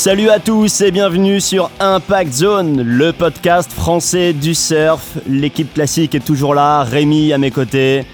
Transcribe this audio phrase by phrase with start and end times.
[0.00, 5.18] Salut à tous et bienvenue sur Impact Zone, le podcast français du surf.
[5.28, 8.06] L'équipe classique est toujours là, Rémi à mes côtés,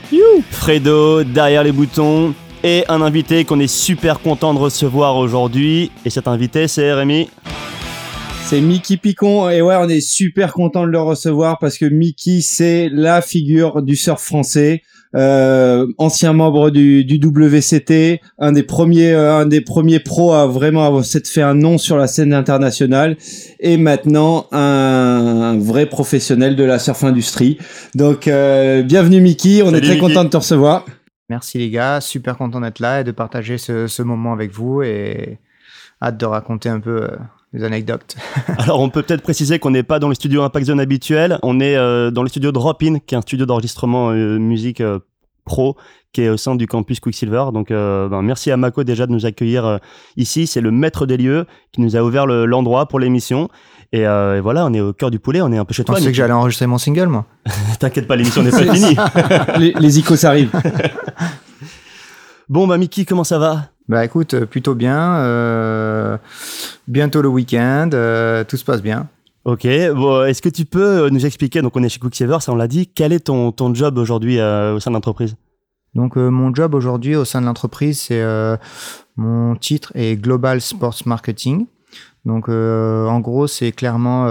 [0.51, 2.35] Fredo derrière les boutons
[2.65, 5.93] et un invité qu'on est super content de recevoir aujourd'hui.
[6.05, 7.29] Et cet invité, c'est Rémi.
[8.47, 12.41] C'est Mickey Picon et ouais, on est super content de le recevoir parce que Mickey,
[12.43, 14.83] c'est la figure du surf français.
[15.15, 20.47] Euh, ancien membre du, du, WCT, un des premiers, euh, un des premiers pros à
[20.47, 23.17] vraiment avoir fait un nom sur la scène internationale,
[23.61, 27.59] et maintenant un, vrai professionnel de la surf industrie.
[27.95, 30.85] Donc, euh, bienvenue Mickey, on est très content de te recevoir.
[31.29, 34.83] Merci les gars, super content d'être là et de partager ce, ce moment avec vous
[34.83, 35.39] et
[36.03, 37.09] hâte de raconter un peu
[37.53, 38.17] des anecdotes.
[38.59, 41.61] Alors, on peut peut-être préciser qu'on n'est pas dans le studio Impact Zone habituel, on
[41.61, 44.99] est euh, dans le studio Drop-In, qui est un studio d'enregistrement euh, musique euh,
[45.45, 45.77] pro,
[46.13, 47.47] qui est au sein du campus Quicksilver.
[47.53, 49.79] Donc, ben, merci à Mako déjà de nous accueillir
[50.17, 50.47] ici.
[50.47, 53.49] C'est le maître des lieux qui nous a ouvert l'endroit pour l'émission.
[53.93, 55.97] Et, voilà, on est au cœur du poulet, on est un peu chez toi.
[55.97, 57.27] Tu sais que j'allais enregistrer mon single, moi.
[57.79, 58.97] T'inquiète pas, l'émission n'est pas finie.
[59.59, 60.51] les, les icônes arrivent.
[62.49, 63.69] bon, bah, Mickey, comment ça va?
[63.89, 65.17] Bah écoute, euh, plutôt bien.
[65.19, 66.19] Euh,
[66.89, 69.09] bientôt le week-end, euh, tout se passe bien.
[69.45, 72.57] Ok, bon, est-ce que tu peux nous expliquer, donc on est chez Cooksaver, ça on
[72.57, 75.37] l'a dit, quel est ton, ton job aujourd'hui au sein de l'entreprise?
[75.95, 78.25] Donc mon job aujourd'hui au sein de l'entreprise, c'est
[79.17, 81.67] mon titre est Global Sports Marketing.
[82.25, 84.27] Donc en gros, c'est clairement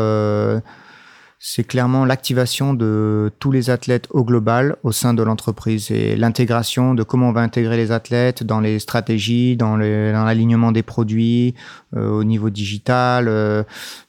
[1.40, 5.92] c'est clairement l'activation de tous les athlètes au global au sein de l'entreprise.
[5.92, 10.84] Et l'intégration de comment on va intégrer les athlètes dans les stratégies, dans l'alignement des
[10.84, 11.54] produits,
[11.96, 13.64] euh, au niveau digital, euh,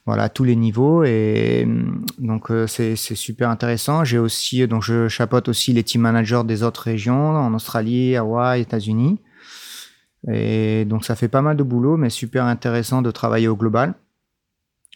[0.05, 1.03] voilà tous les niveaux.
[1.03, 4.03] Et mm, donc euh, c'est super intéressant.
[4.03, 8.61] J'ai aussi donc je chapeaute aussi les team managers des autres régions en Australie, Hawaï,
[8.61, 9.19] États-Unis.
[10.31, 13.93] Et donc ça fait pas mal de boulot mais super intéressant de travailler au global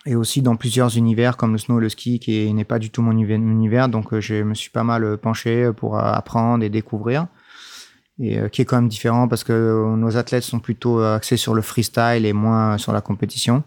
[0.06, 2.90] et aussi dans plusieurs univers comme le snow et le ski qui n'est pas du
[2.90, 6.64] tout mon univers donc euh, je me suis pas mal euh, penché pour euh, apprendre
[6.64, 7.28] et découvrir
[8.20, 11.62] et qui est quand même différent parce que nos athlètes sont plutôt axés sur le
[11.64, 13.64] freestyle et moins sur la compétition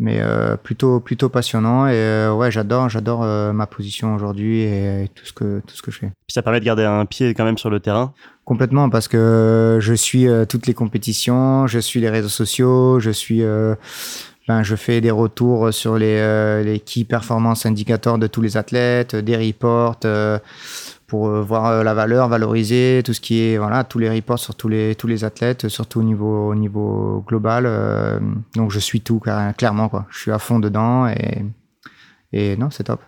[0.00, 0.20] mais
[0.64, 3.20] plutôt plutôt passionnant et ouais j'adore j'adore
[3.54, 6.06] ma position aujourd'hui et, tout ce que tout ce que je fais.
[6.26, 8.14] Puis ça permet de garder un pied quand même sur le terrain.
[8.44, 13.44] Complètement parce que je suis toutes les compétitions, je suis les réseaux sociaux, je suis
[14.48, 18.56] ben, je fais des retours sur les, euh, les key performance indicateurs de tous les
[18.56, 20.38] athlètes, des reports euh,
[21.06, 24.54] pour euh, voir la valeur, valoriser tout ce qui est voilà tous les reports sur
[24.56, 28.20] tous les tous les athlètes, surtout au niveau au niveau global.
[28.56, 30.06] donc je suis tout clairement quoi.
[30.10, 31.44] Je suis à fond dedans et
[32.32, 33.00] et non c'est top.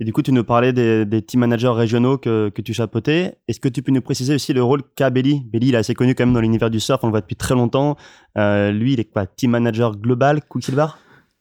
[0.00, 3.36] Et du coup, tu nous parlais des, team managers régionaux que, que tu chapeautais.
[3.46, 5.94] Est-ce que tu peux nous préciser aussi le rôle qu'a Belly Belly, il est assez
[5.94, 7.96] connu quand même dans l'univers du surf, on le voit depuis très longtemps.
[8.36, 9.26] Euh, lui, il est quoi?
[9.26, 10.86] Team manager global, Quicksilver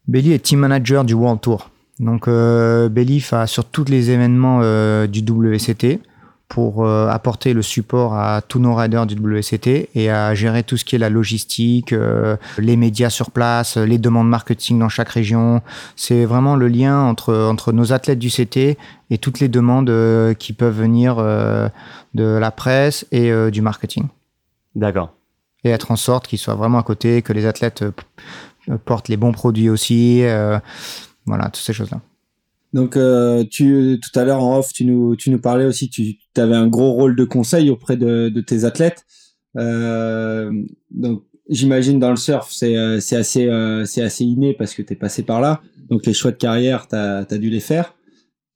[0.08, 1.70] Belly est team manager du World Tour.
[2.00, 2.90] Donc, euh,
[3.46, 6.00] sur tous les événements euh, du WCT
[6.52, 10.76] pour euh, apporter le support à tous nos riders du WCT et à gérer tout
[10.76, 15.08] ce qui est la logistique, euh, les médias sur place, les demandes marketing dans chaque
[15.08, 15.62] région.
[15.96, 18.78] C'est vraiment le lien entre, entre nos athlètes du CT
[19.12, 24.10] et toutes les demandes euh, qui peuvent venir de la presse et du marketing.
[24.76, 25.14] D'accord.
[25.64, 27.86] Et être en sorte qu'ils soient vraiment à côté, que les athlètes
[28.84, 30.22] portent les bons produits aussi.
[31.26, 32.02] voilà, toutes ces choses-là.
[32.74, 36.18] Donc, euh, tu, tout à l'heure en off, tu nous, tu nous parlais aussi, tu
[36.38, 39.06] avais un gros rôle de conseil auprès de, de tes athlètes.
[39.58, 40.52] Euh,
[40.90, 44.94] donc, j'imagine dans le surf, c'est euh, assez, euh, c'est assez inné parce que tu
[44.94, 45.62] es passé par là.
[45.90, 47.96] Donc, les choix de carrière, tu as, dû les faire.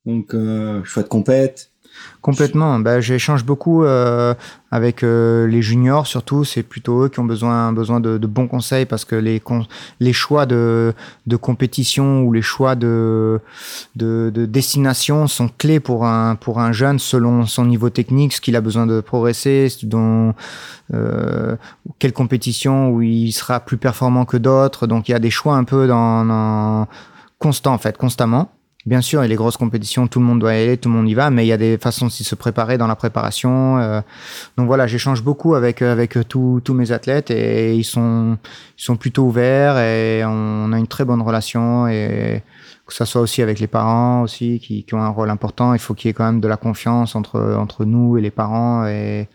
[0.05, 0.35] Donc,
[0.83, 1.71] choix de compète,
[2.21, 2.79] Complètement.
[2.79, 4.33] Bah, j'échange beaucoup euh,
[4.71, 6.43] avec euh, les juniors, surtout.
[6.43, 9.41] C'est plutôt eux qui ont besoin, de, bons conseils parce que les,
[10.11, 10.93] choix de,
[11.39, 13.39] compétition ou les choix de,
[13.95, 18.41] de, de, destination sont clés pour un, pour un jeune selon son niveau technique, ce
[18.41, 20.33] qu'il a besoin de progresser, dont,
[20.93, 21.55] euh,
[21.99, 24.87] quelle compétition où il sera plus performant que d'autres.
[24.87, 26.87] Donc il y a des choix un peu dans, dans
[27.39, 28.49] constant en fait, constamment.
[28.85, 31.09] Bien sûr, et les grosses compétitions, tout le monde doit y aller, tout le monde
[31.09, 33.79] y va, mais il y a des façons de se préparer dans la préparation.
[33.79, 34.01] Euh.
[34.57, 38.37] donc voilà, j'échange beaucoup avec avec tous mes athlètes et ils sont
[38.77, 42.43] ils sont plutôt ouverts et on a une très bonne relation et
[42.85, 45.73] que ça soit aussi avec les parents aussi qui, qui ont un rôle important.
[45.73, 48.31] Il faut qu'il y ait quand même de la confiance entre entre nous et les
[48.31, 49.27] parents et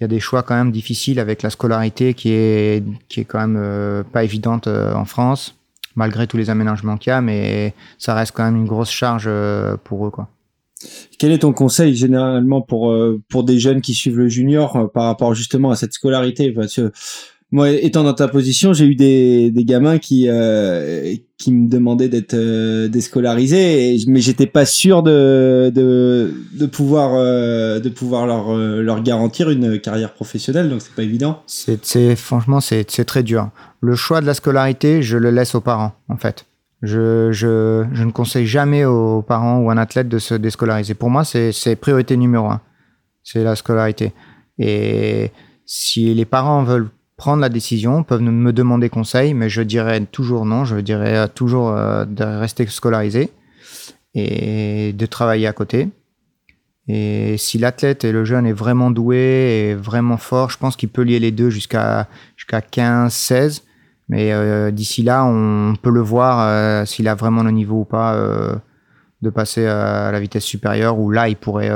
[0.00, 3.24] il y a des choix quand même difficiles avec la scolarité qui est qui est
[3.24, 5.54] quand même euh, pas évidente euh, en France
[5.96, 9.24] malgré tous les aménagements qu'il y a, mais ça reste quand même une grosse charge
[9.26, 10.28] euh, pour eux, quoi.
[11.18, 14.86] Quel est ton conseil généralement pour euh, pour des jeunes qui suivent le junior euh,
[14.86, 16.52] par rapport justement à cette scolarité?
[16.52, 16.90] Parce que
[17.52, 22.08] moi, étant dans ta position, j'ai eu des, des gamins qui euh, qui me demandaient
[22.08, 28.50] d'être euh, déscolarisés, mais j'étais pas sûr de de, de pouvoir euh, de pouvoir leur
[28.50, 31.42] euh, leur garantir une carrière professionnelle, donc c'est pas évident.
[31.46, 33.50] C'est franchement c'est c'est très dur.
[33.80, 36.46] Le choix de la scolarité, je le laisse aux parents en fait.
[36.82, 40.94] Je, je, je ne conseille jamais aux parents ou à un athlète de se déscolariser.
[40.94, 42.62] Pour moi, c'est priorité numéro un.
[43.22, 44.14] C'est la scolarité.
[44.58, 45.30] Et
[45.66, 46.88] si les parents veulent
[47.20, 50.64] prendre la décision, peuvent me demander conseil, mais je dirais toujours non.
[50.64, 53.30] Je dirais euh, toujours euh, de rester scolarisé
[54.14, 55.90] et de travailler à côté.
[56.88, 60.88] Et si l'athlète et le jeune est vraiment doué et vraiment fort, je pense qu'il
[60.88, 63.64] peut lier les deux jusqu'à jusqu'à 15, 16.
[64.08, 68.16] Mais euh, d'ici là, on peut le voir s'il a vraiment le niveau ou pas
[69.20, 71.70] de passer à la vitesse supérieure, où là, il pourrait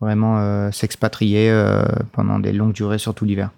[0.00, 1.48] vraiment s'expatrier
[2.10, 3.50] pendant des longues durées, surtout l'hiver.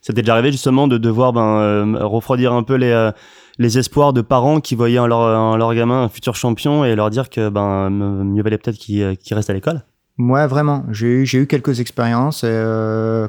[0.00, 3.10] Ça t'est déjà arrivé justement de devoir ben, euh, refroidir un peu les, euh,
[3.58, 6.94] les espoirs de parents qui voyaient en leur, en leur gamin un futur champion et
[6.94, 9.82] leur dire que ben, mieux valait peut-être qu'il euh, qu'il reste à l'école?
[10.18, 10.84] Ouais, vraiment.
[10.90, 12.44] J'ai eu, eu quelques expériences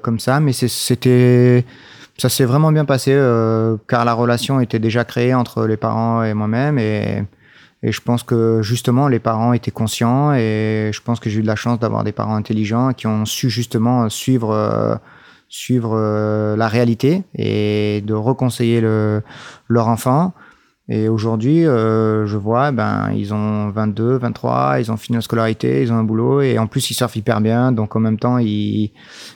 [0.01, 1.63] comme ça, mais c'était,
[2.17, 3.11] ça s'est vraiment bien passé
[3.87, 7.25] car la relation était déjà créée entre les parents et moi-même et,
[7.83, 11.43] et je pense que justement les parents étaient conscients et je pense que j'ai eu
[11.43, 14.99] de la chance d'avoir des parents intelligents qui ont su justement suivre
[15.49, 19.21] suivre euh, la réalité et de reconseiller le,
[19.67, 20.33] leur enfant.
[20.91, 25.83] Et aujourd'hui, euh, je vois, ben, ils ont 22, 23, ils ont fini la scolarité,
[25.83, 27.71] ils ont un boulot et en plus ils surfent hyper bien.
[27.71, 28.91] Donc en même temps, ils,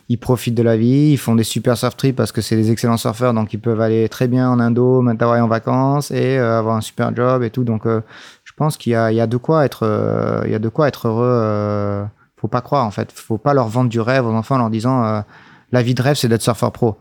[0.10, 2.72] ils profitent de la vie, ils font des super surf trips parce que c'est des
[2.72, 6.58] excellents surfeurs, donc ils peuvent aller très bien en Indo, Mentawai en vacances et euh,
[6.58, 7.64] avoir un super job et tout.
[7.64, 8.02] Donc euh,
[8.46, 10.60] je pense qu'il y a, il y a de quoi être, euh, il y a
[10.60, 11.30] de quoi être heureux.
[11.30, 12.04] Euh,
[12.36, 14.70] faut pas croire en fait, faut pas leur vendre du rêve aux enfants en leur
[14.72, 15.24] disant
[15.74, 16.96] la vie de rêve c'est d'être surfeur pro.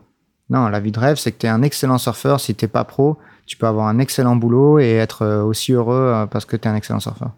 [0.49, 2.41] Non, la vie de rêve c'est que tu es un excellent surfeur.
[2.41, 6.11] Si t'es pas pro, tu peux avoir un excellent boulot et être euh, aussi heureux
[6.13, 7.31] euh, parce que tu es un excellent surfeur.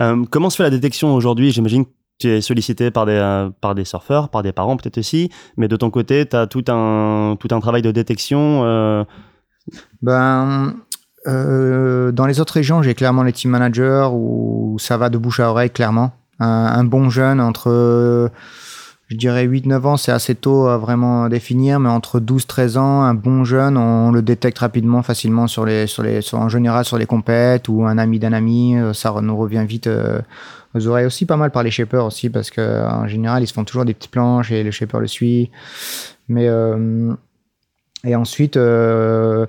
[0.00, 1.52] Euh, Comment se fait la détection aujourd'hui?
[1.52, 4.98] J'imagine que tu es sollicité par des, euh, par des surfeurs, par des parents peut-être
[4.98, 8.62] aussi, mais de ton côté, tu as tout un, tout un travail de détection.
[8.64, 9.04] euh,
[10.02, 10.74] Ben,
[11.26, 15.50] dans les autres régions, j'ai clairement les team managers où ça va de bouche à
[15.50, 16.12] oreille, clairement.
[16.38, 16.46] Un,
[16.80, 18.30] un bon jeune entre,
[19.10, 23.14] je dirais 8-9 ans, c'est assez tôt à vraiment définir, mais entre 12-13 ans, un
[23.14, 25.86] bon jeune, on le détecte rapidement, facilement sur les,
[26.32, 29.88] en général sur les compètes ou un ami d'un ami, euh, ça nous revient vite
[29.88, 30.20] euh,
[30.76, 33.52] aux oreilles aussi, pas mal par les shapers aussi, parce que en général, ils se
[33.52, 35.50] font toujours des petites planches et le shaper le suit.
[36.28, 37.12] Mais, euh,
[38.04, 39.48] et ensuite, le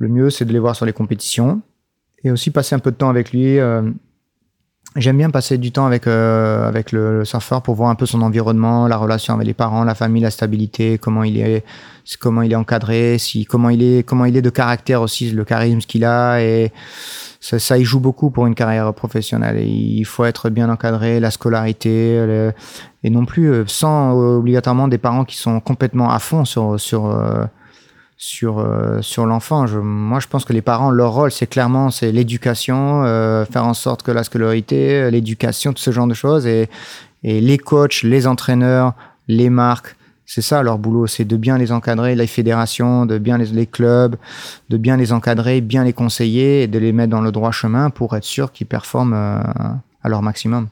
[0.00, 1.62] mieux, c'est de les voir sur les compétitions
[2.22, 3.58] et aussi passer un peu de temps avec lui.
[4.96, 8.22] J'aime bien passer du temps avec, euh, avec le, surfeur pour voir un peu son
[8.22, 11.64] environnement, la relation avec les parents, la famille, la stabilité, comment il est,
[12.18, 15.44] comment il est encadré, si, comment il est, comment il est de caractère aussi, le
[15.44, 16.72] charisme qu'il a et
[17.38, 19.64] ça, ça y joue beaucoup pour une carrière professionnelle.
[19.64, 22.52] Il faut être bien encadré, la scolarité, le-
[23.04, 26.80] et non plus euh, sans euh, obligatoirement des parents qui sont complètement à fond sur,
[26.80, 27.44] sur, euh,
[28.22, 29.66] sur, euh, sur l'enfant.
[29.82, 33.72] Moi, je pense que les parents, leur rôle, c'est clairement c'est l'éducation, euh, faire en
[33.72, 36.46] sorte que la scolarité, euh, l'éducation, tout ce genre de choses.
[36.46, 36.68] Et,
[37.24, 38.92] et les coachs, les entraîneurs,
[39.26, 39.96] les marques,
[40.26, 44.16] c'est ça leur boulot, c'est de bien les encadrer, les fédérations, de bien les, clubs,
[44.68, 47.88] de bien les encadrer, bien les conseiller et de les mettre dans le droit chemin
[47.88, 50.68] pour être sûr qu'ils performent à leur maximum.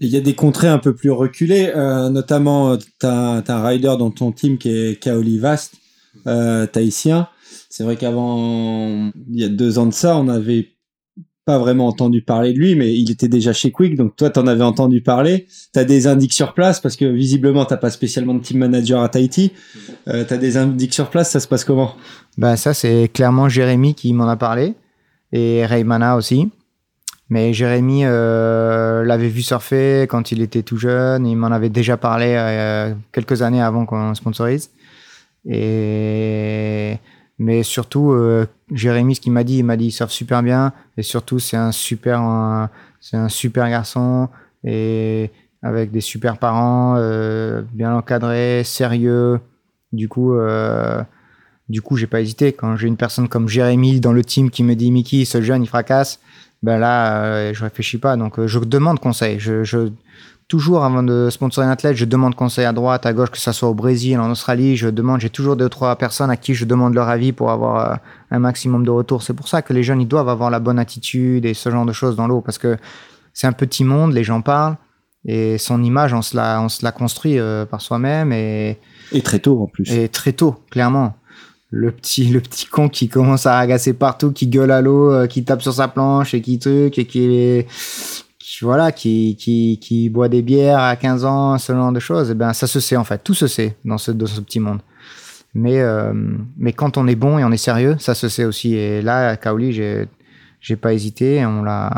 [0.00, 1.72] Il y a des contrées un peu plus reculées,
[2.10, 5.72] notamment tu as, un rider dans ton team qui est Kaoli Vast,
[6.26, 7.28] euh, tahitien.
[7.70, 10.68] C'est vrai qu'avant, il y a deux ans de ça, on n'avait
[11.44, 14.46] pas vraiment entendu parler de lui, mais il était déjà chez Quick, donc toi, t'en
[14.46, 15.46] avais entendu parler.
[15.72, 19.08] T'as des indices sur place, parce que visiblement, t'as pas spécialement de team manager à
[19.08, 19.52] Tahiti.
[20.08, 21.94] Euh, t'as des indices sur place, ça se passe comment?
[22.36, 24.74] Ben ça, c'est clairement Jérémy qui m'en a parlé
[25.32, 26.50] et Raymana aussi.
[27.30, 31.26] Mais Jérémy euh, l'avait vu surfer quand il était tout jeune.
[31.26, 34.70] Il m'en avait déjà parlé euh, quelques années avant qu'on sponsorise.
[35.48, 36.98] Mais
[37.62, 40.72] surtout, euh, Jérémy, ce qu'il m'a dit, il m'a dit, il surfe super bien.
[40.96, 42.68] Et surtout, c'est un super,
[43.00, 44.28] c'est un super garçon
[44.64, 45.30] et
[45.62, 49.40] avec des super parents, euh, bien encadré, sérieux.
[49.92, 51.02] Du coup, euh,
[51.68, 52.52] du coup, j'ai pas hésité.
[52.52, 55.62] Quand j'ai une personne comme Jérémy dans le team qui me dit Mickey, ce jeune,
[55.62, 56.20] il fracasse,
[56.62, 58.16] ben là, euh, je réfléchis pas.
[58.16, 59.38] Donc, je demande conseil.
[60.48, 63.52] Toujours avant de sponsoriser un athlète, je demande conseil à droite, à gauche, que ça
[63.52, 64.76] soit au Brésil, en Australie.
[64.76, 67.50] Je demande, j'ai toujours deux ou trois personnes à qui je demande leur avis pour
[67.50, 67.96] avoir euh,
[68.30, 69.22] un maximum de retour.
[69.22, 71.84] C'est pour ça que les jeunes, ils doivent avoir la bonne attitude et ce genre
[71.84, 72.78] de choses dans l'eau parce que
[73.34, 74.76] c'est un petit monde, les gens parlent.
[75.26, 78.78] Et son image, on se la, on se la construit euh, par soi-même et,
[79.12, 79.90] Et très tôt en plus.
[79.92, 81.14] et très tôt, clairement.
[81.70, 85.26] Le petit, le petit con qui commence à agacer partout, qui gueule à l'eau, euh,
[85.26, 88.24] qui tape sur sa planche et qui truc et qui, qui
[88.62, 92.30] voilà, qui, qui, qui boit des bières à 15 ans, ce genre de choses.
[92.30, 93.22] Et ben, ça se sait en fait.
[93.22, 94.80] Tout se sait dans ce, dans ce petit monde.
[95.54, 96.12] Mais, euh,
[96.56, 98.74] mais quand on est bon et on est sérieux, ça se sait aussi.
[98.74, 100.06] Et là, à Kaoli, j'ai,
[100.60, 101.36] j'ai pas hésité.
[101.36, 101.90] Et on l'a,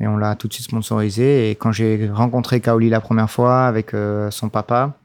[0.00, 1.50] et on l'a tout de suite sponsorisé.
[1.50, 4.98] Et quand j'ai rencontré Kaoli la première fois avec euh, son papa,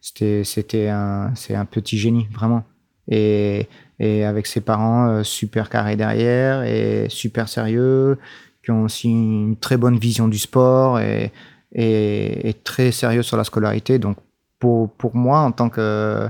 [0.00, 2.64] c'était, c'était un, c'est un petit génie, vraiment.
[3.08, 3.68] Et,
[3.98, 8.18] et avec ses parents euh, super carrés derrière et super sérieux,
[8.62, 11.32] qui ont aussi une très bonne vision du sport et,
[11.72, 13.98] et, et très sérieux sur la scolarité.
[13.98, 14.16] Donc,
[14.58, 16.28] pour, pour moi, en tant que,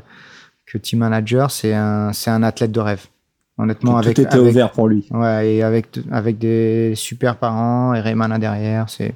[0.66, 3.06] que team manager, c'est un, c'est un athlète de rêve.
[3.58, 5.06] Honnêtement, Tout avec, était avec, ouvert pour lui.
[5.10, 9.14] Ouais, et avec, avec des super parents et Raymana derrière, c'est.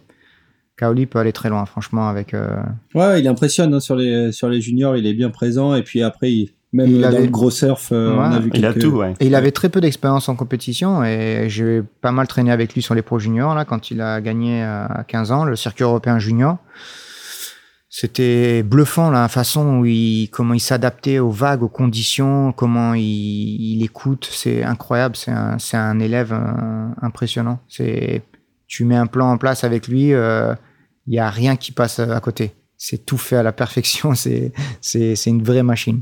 [0.77, 2.35] Kaoli peut aller très loin, franchement, avec.
[2.35, 2.57] euh,
[2.97, 6.03] Ouais, il impressionne hein, sur les sur les juniors, il est bien présent et puis
[6.03, 8.37] après il- même Il dans avait- le gros surf, euh, on Ouais.
[8.37, 9.15] a vu Il a tout, ouais.
[9.21, 12.83] Et il avait très peu d'expérience en compétition et j'ai pas mal traîné avec lui
[12.83, 16.19] sur les pros juniors là quand il a gagné à 15 ans le circuit européen
[16.19, 16.59] junior.
[17.89, 23.03] C'était bluffant la façon où il comment il s'adaptait aux vagues, aux conditions, comment il,
[23.05, 27.61] il écoute, c'est incroyable, c'est un c'est un élève euh, impressionnant.
[27.69, 28.23] C'est
[28.67, 30.55] tu mets un plan en place avec lui, euh,
[31.07, 32.53] il y a rien qui passe à côté.
[32.77, 36.01] C'est tout fait à la perfection, c'est c'est c'est une vraie machine.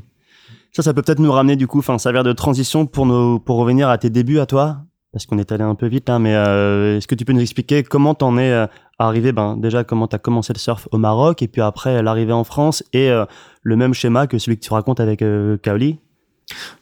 [0.72, 3.58] Ça, ça peut peut-être nous ramener du coup, enfin, servir de transition pour nos, pour
[3.58, 4.78] revenir à tes débuts à toi,
[5.12, 7.42] parce qu'on est allé un peu vite là, mais euh, est-ce que tu peux nous
[7.42, 8.66] expliquer comment t'en es euh,
[8.98, 12.44] arrivé, ben déjà comment t'as commencé le surf au Maroc et puis après l'arrivée en
[12.44, 13.26] France et euh,
[13.62, 15.22] le même schéma que celui que tu racontes avec
[15.62, 15.98] Kaoli?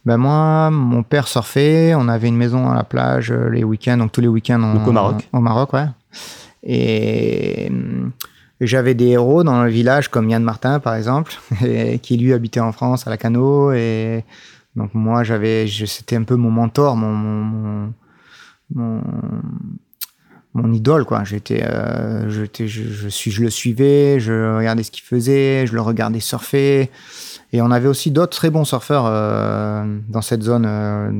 [0.04, 4.12] Ben moi, mon père surfait, on avait une maison à la plage les week-ends, donc
[4.12, 5.28] tous les week-ends au Maroc.
[5.32, 5.86] Au Maroc, ouais.
[6.62, 8.12] Et hum,
[8.60, 11.34] j'avais des héros dans le village comme Yann Martin par exemple,
[12.02, 14.24] qui lui habitait en France à la Cano et
[14.76, 17.92] donc moi j'avais, c'était un peu mon mentor, mon
[18.74, 19.02] mon,
[20.54, 21.24] mon, idole quoi.
[21.24, 26.20] J'étais, euh, je, suis, je le suivais, je regardais ce qu'il faisait, je le regardais
[26.20, 26.90] surfer.
[27.52, 31.10] Et on avait aussi d'autres très bons surfeurs euh, dans cette zone euh,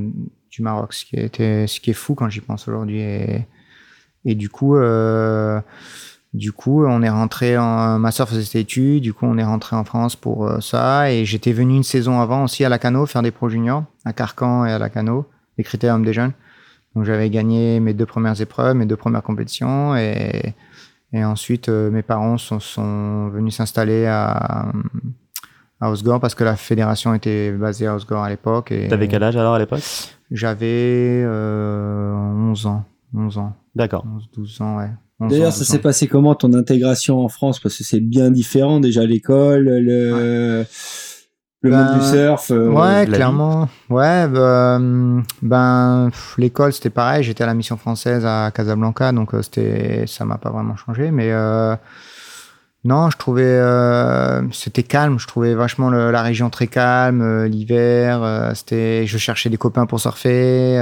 [0.51, 3.01] du Maroc, ce qui, est fou quand j'y pense aujourd'hui.
[3.01, 4.77] Et, du coup,
[6.33, 9.03] du coup, on est rentré en ma faisait ses études.
[9.03, 11.11] Du coup, on est rentré en France pour euh, ça.
[11.11, 14.13] Et j'étais venu une saison avant aussi à la Cano faire des pro juniors à
[14.13, 15.27] Carcan et à la Cano,
[15.59, 16.33] les critériums des jeunes.
[16.95, 20.55] Donc j'avais gagné mes deux premières épreuves, mes deux premières compétitions et,
[21.13, 24.73] et ensuite euh, mes parents sont, sont venus s'installer à,
[25.81, 28.71] à Osgore parce que la fédération était basée à Osgore à l'époque.
[28.73, 29.83] et T'avais quel âge alors à l'époque?
[30.31, 32.85] J'avais euh, 11 ans.
[33.15, 33.57] 11 ans.
[33.75, 34.05] D'accord.
[34.07, 34.91] 11, 12 ans, ouais.
[35.21, 37.61] 11 D'ailleurs, ça 12 s'est passé comment ton intégration en France?
[37.61, 40.65] Parce que c'est bien différent déjà l'école, le,
[41.63, 42.51] le Ben, monde du surf.
[42.51, 43.69] euh, Ouais, la clairement.
[43.91, 47.23] Ouais, bah, hum, ben, l'école, c'était pareil.
[47.23, 51.11] J'étais à la mission française à Casablanca, donc euh, c'était, ça m'a pas vraiment changé.
[51.11, 51.77] Mais euh,
[52.85, 55.19] non, je trouvais, euh, c'était calme.
[55.19, 57.21] Je trouvais vachement le- la région très calme.
[57.21, 60.79] euh, L'hiver, euh, c'était, je cherchais des copains pour surfer.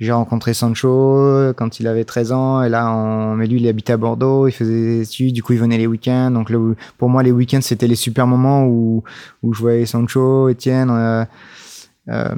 [0.00, 3.34] Euh, j'ai rencontré Sancho quand il avait 13 ans et là, on...
[3.34, 5.86] mais lui, il habitait à Bordeaux, il faisait des études, du coup, il venait les
[5.86, 6.30] week-ends.
[6.30, 6.76] Donc, le...
[6.98, 9.02] pour moi, les week-ends, c'était les super moments où,
[9.42, 10.90] où je voyais Sancho, Étienne.
[10.90, 11.24] euh,
[12.10, 12.34] euh,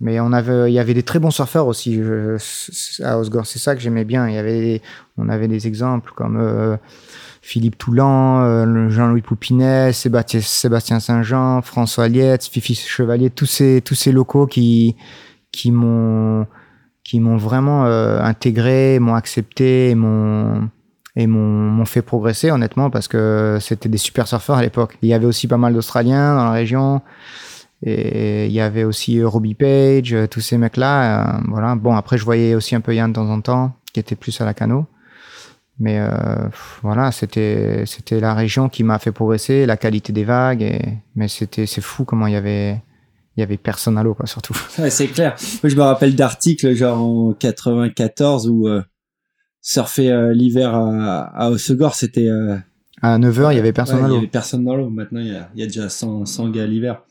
[0.00, 3.44] mais on avait, il y avait des très bons surfeurs aussi je- à Osgore.
[3.46, 4.26] C'est ça que j'aimais bien.
[4.26, 4.80] Il y avait,
[5.18, 6.78] on avait des exemples comme euh,
[7.42, 13.94] Philippe Toulan, euh, Jean-Louis Poupinet, Sébastien, Sébastien Saint-Jean, François Lietz, Fifi Chevalier, tous ces, tous
[13.94, 14.96] ces locaux qui,
[15.52, 16.46] qui m'ont,
[17.06, 20.68] qui m'ont vraiment euh, intégré, m'ont accepté, m'ont
[21.14, 24.98] et m'ont fait progresser honnêtement parce que c'était des super surfeurs à l'époque.
[25.00, 27.00] Il y avait aussi pas mal d'Australiens dans la région
[27.82, 31.36] et il y avait aussi Robbie Page, euh, tous ces mecs-là.
[31.36, 31.76] euh, voilà.
[31.76, 34.38] Bon après je voyais aussi un peu Yann de temps en temps qui était plus
[34.40, 34.86] à la cano.
[35.78, 36.48] Mais euh,
[36.82, 40.62] voilà, c'était c'était la région qui m'a fait progresser, la qualité des vagues.
[40.62, 40.82] Et,
[41.14, 42.82] mais c'était c'est fou comment il y avait
[43.36, 44.54] il y avait personne à l'eau quoi surtout.
[44.78, 45.36] Ouais, c'est clair.
[45.62, 48.82] Moi, je me rappelle d'articles genre en 94 où euh,
[49.60, 52.56] surfer euh, l'hiver à, à Hossegor, c'était euh,
[53.02, 54.18] À 9h, il y avait personne ouais, à Il y l'eau.
[54.18, 54.88] avait personne dans l'eau.
[54.88, 57.02] Maintenant, il y a, il y a déjà 100, 100 gars l'hiver.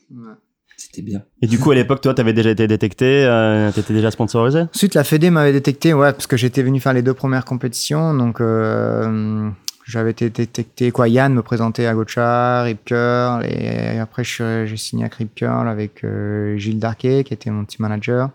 [0.78, 1.22] C'était bien.
[1.40, 4.64] Et du coup, à l'époque, toi, t'avais déjà été détecté, euh, t'étais déjà sponsorisé?
[4.74, 8.12] Ensuite, la Fédé m'avait détecté, ouais, parce que j'étais venu faire les deux premières compétitions,
[8.12, 9.48] donc euh,
[9.86, 10.90] j'avais été détecté.
[10.90, 15.68] Quoi, Yann me présentait à Gotcha, Rip Curl, et après j'ai signé à Rip Curl
[15.68, 18.30] avec euh, Gilles Darquet, qui était mon team manager.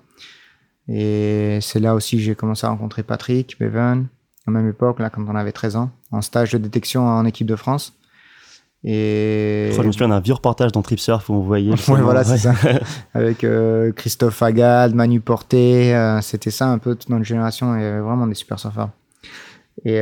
[0.88, 4.08] Et c'est là aussi que j'ai commencé à rencontrer Patrick Bevan.
[4.48, 7.26] à la même époque, là, quand on avait 13 ans, en stage de détection en
[7.26, 7.94] équipe de France.
[8.84, 9.72] Et...
[9.76, 11.72] Je, me souviens d'un vieux reportage dans Trip Surf où on voyait.
[11.90, 12.54] ouais, voilà, c'est ça.
[13.14, 17.76] Avec euh, Christophe Agad, Manu Porté, euh, c'était ça un peu toute notre génération.
[17.76, 18.90] Il y avait vraiment des super surfeurs.
[19.86, 20.02] Et,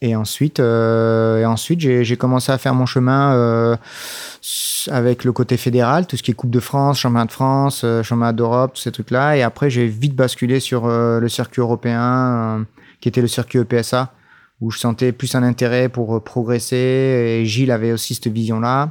[0.00, 3.76] et ensuite, et ensuite j'ai commencé à faire mon chemin
[4.88, 8.32] avec le côté fédéral, tout ce qui est Coupe de France, Championnat de France, Championnat
[8.32, 9.36] d'Europe, tous ces trucs-là.
[9.36, 12.64] Et après, j'ai vite basculé sur le circuit européen,
[13.00, 14.12] qui était le circuit EPSA
[14.60, 16.76] où je sentais plus un intérêt pour euh, progresser.
[17.40, 18.90] Et Gilles avait aussi cette vision-là.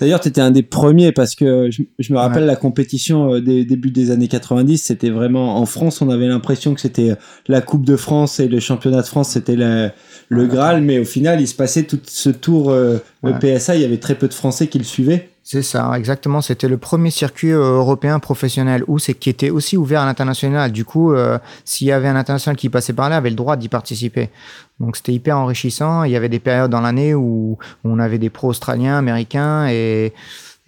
[0.00, 3.66] D'ailleurs, tu étais un des premiers parce que je, me rappelle la compétition euh, des
[3.66, 7.14] débuts des années 90, c'était vraiment en France, on avait l'impression que c'était
[7.48, 11.40] la Coupe de France et le championnat de France, c'était le Graal, mais au final,
[11.40, 14.68] il se passait tout ce tour euh, PSA, il y avait très peu de Français
[14.68, 15.28] qui le suivaient.
[15.52, 16.42] C'est ça, exactement.
[16.42, 20.70] C'était le premier circuit euh, européen professionnel où c'est qui était aussi ouvert à l'international.
[20.70, 23.56] Du coup, euh, s'il y avait un international qui passait par là, avait le droit
[23.56, 24.30] d'y participer.
[24.78, 26.04] Donc c'était hyper enrichissant.
[26.04, 30.12] Il y avait des périodes dans l'année où, on avait des pros australiens, américains et,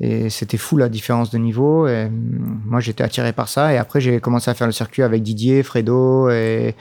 [0.03, 1.87] et c'était fou la différence de niveau.
[1.87, 3.73] Et mm, moi, j'étais attiré par ça.
[3.73, 6.75] Et après, j'ai commencé à faire le circuit avec Didier, Fredo et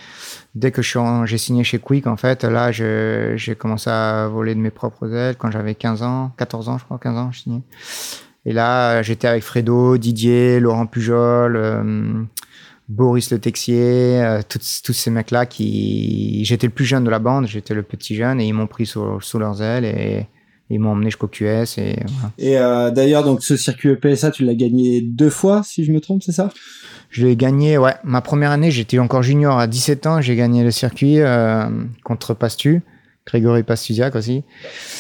[0.56, 4.72] dès que j'ai signé chez Quick, en fait, là, j'ai commencé à voler de mes
[4.72, 7.62] propres ailes quand j'avais 15 ans, 14 ans, je crois, 15 ans, je signé.
[8.46, 12.24] Et là, j'étais avec Fredo, Didier, Laurent Pujol, euh,
[12.90, 17.46] Boris Le Texier, euh, tous, ces mecs-là qui, j'étais le plus jeune de la bande,
[17.46, 20.26] j'étais le petit jeune et ils m'ont pris sous, sous leurs ailes et,
[20.72, 21.98] ils m'ont emmené jusqu'au QS et
[22.38, 26.00] Et euh, d'ailleurs, donc ce circuit EPSA, tu l'as gagné deux fois, si je me
[26.00, 26.50] trompe, c'est ça?
[27.10, 27.96] Je l'ai gagné, ouais.
[28.04, 30.22] Ma première année, j'étais encore junior à 17 ans.
[30.22, 31.66] J'ai gagné le circuit euh,
[32.04, 32.82] contre Pastu.
[33.28, 34.44] Grégory Pastusiak aussi.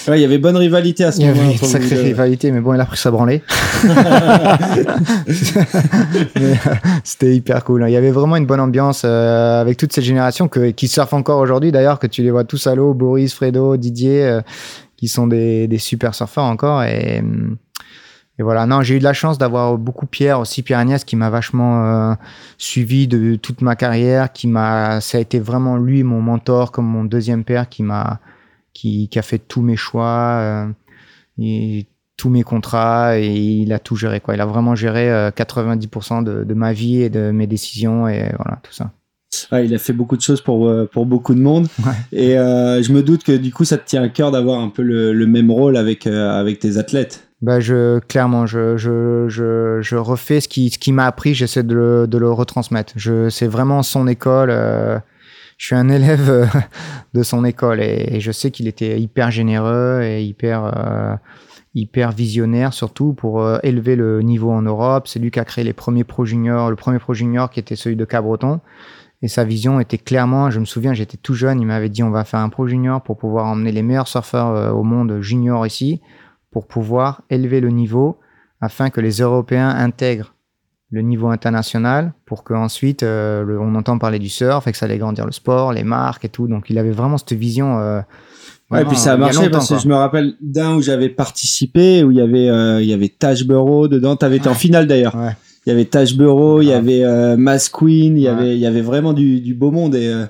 [0.07, 1.39] Ouais, il y avait bonne rivalité à ce moment-là.
[1.39, 3.41] Il y avait une sacrée rivalité, mais bon, il a pris sa branlée.
[6.37, 6.55] Euh,
[7.03, 7.83] c'était hyper cool.
[7.87, 11.13] Il y avait vraiment une bonne ambiance euh, avec toute cette génération que, qui surfe
[11.13, 14.41] encore aujourd'hui, d'ailleurs, que tu les vois tous à l'eau, Boris, Fredo, Didier, euh,
[15.01, 16.83] qui sont des, super surfeurs encore.
[16.83, 17.57] Et, hum,
[18.37, 21.15] et voilà, non, j'ai eu de la chance d'avoir beaucoup Pierre aussi, Pierre Agnès, qui
[21.15, 22.15] m'a vachement euh,
[22.59, 26.85] suivi de toute ma carrière, qui m'a, ça a été vraiment lui mon mentor, comme
[26.85, 28.19] mon deuxième père, qui m'a,
[28.73, 30.67] qui a fait tous mes choix, euh,
[31.39, 34.35] et tous mes contrats, et il a tout géré quoi.
[34.35, 38.31] Il a vraiment géré 90% euh, de, de, ma vie et de mes décisions et
[38.37, 38.91] voilà tout ça.
[39.51, 41.67] Ouais, il a fait beaucoup de choses pour pour beaucoup de monde.
[42.11, 44.81] Et je me doute que du coup ça te tient à cœur d'avoir un peu
[44.81, 47.31] le, le même rôle avec avec tes athlètes.
[47.41, 51.63] Bah je clairement je je je, je refais ce qui ce qui m'a appris j'essaie
[51.63, 52.93] de le, de le retransmettre.
[52.97, 54.99] Je c'est vraiment son école euh,
[55.57, 56.45] je suis un élève euh,
[57.15, 61.15] de son école et, je sais qu'il était hyper généreux et hyper euh,
[61.73, 65.07] hyper visionnaire surtout pour élever le niveau en Europe.
[65.07, 67.75] C'est lui qui a créé les premiers pro juniors le premier pro junior qui était
[67.75, 68.59] celui de Cabreton
[69.21, 72.11] et sa vision était clairement je me souviens j'étais tout jeune il m'avait dit on
[72.11, 76.01] va faire un pro junior pour pouvoir emmener les meilleurs surfeurs au monde junior ici
[76.51, 78.19] pour pouvoir élever le niveau
[78.61, 80.35] afin que les Européens intègrent
[80.91, 84.97] le niveau international pour qu'ensuite euh, on entend parler du surf et que ça allait
[84.97, 86.47] grandir le sport, les marques et tout.
[86.47, 87.79] Donc il avait vraiment cette vision.
[87.79, 88.01] Euh,
[88.69, 92.03] ouais, et puis ça a marché parce que je me rappelle d'un où j'avais participé
[92.03, 94.17] où il y avait euh, il y avait Taj Bureau dedans.
[94.17, 95.15] T'avais été en finale d'ailleurs.
[95.65, 98.59] Il y avait Taj Bureau, il y avait euh, Mass Queen, il y avait il
[98.59, 100.25] y avait vraiment du, du beau monde et euh,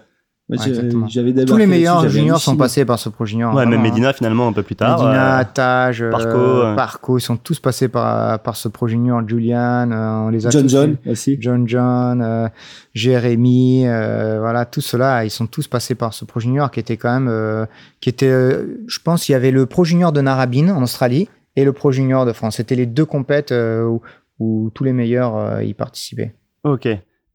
[1.48, 3.54] tous les meilleurs juniors sont passés par ce pro junior.
[3.56, 5.02] Ouais, même Medina finalement un peu plus tard.
[5.02, 9.22] Medina, euh, Taj, euh, Parco, ils sont tous passés par par ce pro junior.
[9.26, 11.38] Julian, euh, on les a John John aussi.
[11.39, 12.50] John John,
[12.94, 17.20] Jérémy, voilà, tous ceux-là, ils sont tous passés par ce pro junior qui était quand
[17.20, 17.67] même,
[18.02, 21.63] qui était, je pense, il y avait le pro junior de Narrabeen en Australie et
[21.63, 22.58] le pro junior de France.
[22.58, 24.02] C'était les deux compètes où,
[24.42, 26.34] où tous les meilleurs y participaient.
[26.64, 26.88] Ok.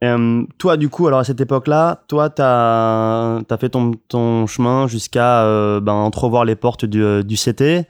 [0.04, 4.86] Euh, toi, du coup, alors à cette époque-là, toi, tu as, fait ton, ton chemin
[4.86, 7.86] jusqu'à euh, ben, entrevoir les portes du, euh, du, CT,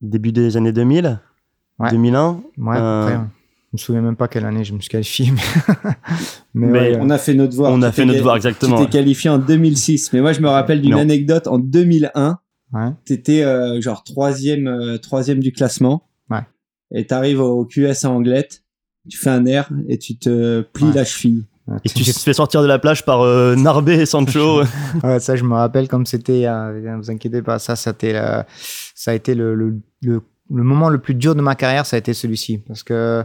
[0.00, 1.20] début des années 2000,
[1.78, 1.90] ouais.
[1.90, 2.42] 2001.
[2.58, 3.18] Ouais, après, je
[3.74, 5.32] me souviens même pas quelle année je me suis qualifié.
[6.52, 7.72] Mais, mais, on a fait notre devoir.
[7.72, 8.78] On a fait notre devoir, exactement.
[8.78, 10.12] Tu t'es qualifié en 2006.
[10.12, 12.38] Mais moi, je me rappelle d'une anecdote en 2001.
[12.72, 12.80] Ouais.
[13.04, 13.44] Tu étais
[13.80, 16.08] genre troisième, troisième du classement.
[16.94, 18.62] Et tu arrives au QS à Anglette
[19.08, 21.44] tu fais un air et tu te plies la cheville.
[21.84, 24.62] Et tu te fais sortir de la plage par euh, Narbé et Sancho.
[25.04, 26.42] ouais, ça, je me rappelle comme c'était.
[26.42, 27.92] Ne vous inquiétez pas, ça, ça,
[28.94, 31.98] ça a été le, le, le, moment le plus dur de ma carrière, ça a
[31.98, 32.58] été celui-ci.
[32.58, 33.24] Parce que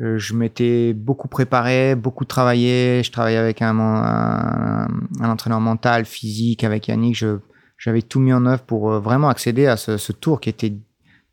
[0.00, 3.02] euh, je m'étais beaucoup préparé, beaucoup travaillé.
[3.04, 4.88] Je travaillais avec un, un,
[5.20, 7.24] un entraîneur mental, physique, avec Yannick.
[7.78, 10.72] J'avais tout mis en œuvre pour euh, vraiment accéder à ce, ce tour qui était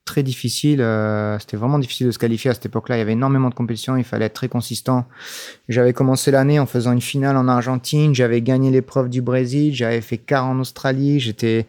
[0.10, 0.82] très difficile.
[0.82, 2.96] euh, c'était vraiment difficile de se qualifier à cette époque-là.
[2.98, 3.96] Il y avait énormément de compétitions.
[3.96, 5.06] Il fallait être très consistant.
[5.70, 8.14] J'avais commencé l'année en faisant une finale en Argentine.
[8.14, 9.74] J'avais gagné l'épreuve du Brésil.
[9.74, 11.20] J'avais fait quart en Australie.
[11.20, 11.66] J'étais,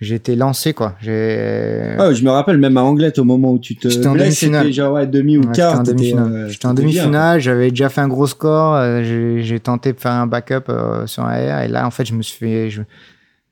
[0.00, 0.94] j'étais lancé quoi.
[1.00, 1.94] J'ai.
[1.98, 4.72] Ah, je me rappelle même à Anglette au moment où tu te J'étais en demi-finale.
[4.72, 5.76] genre ouais, demi ou Ouais, quart.
[5.84, 6.32] J'étais en demi-finale.
[6.32, 10.00] euh, J'étais en demi-finale, j'avais déjà fait un gros score, euh, j'ai j'ai tenté de
[10.00, 12.70] faire un backup euh, sur un air et là en fait je me suis fait
[12.70, 12.82] je,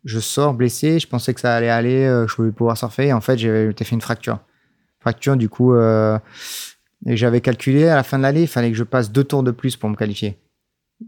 [0.05, 3.13] je sors blessé, je pensais que ça allait aller, euh, je pouvais pouvoir surfer et
[3.13, 4.39] en fait j'ai m'étais fait une fracture.
[5.01, 6.19] Fracture du coup euh,
[7.07, 9.43] et j'avais calculé à la fin de l'année, il fallait que je passe deux tours
[9.43, 10.37] de plus pour me qualifier.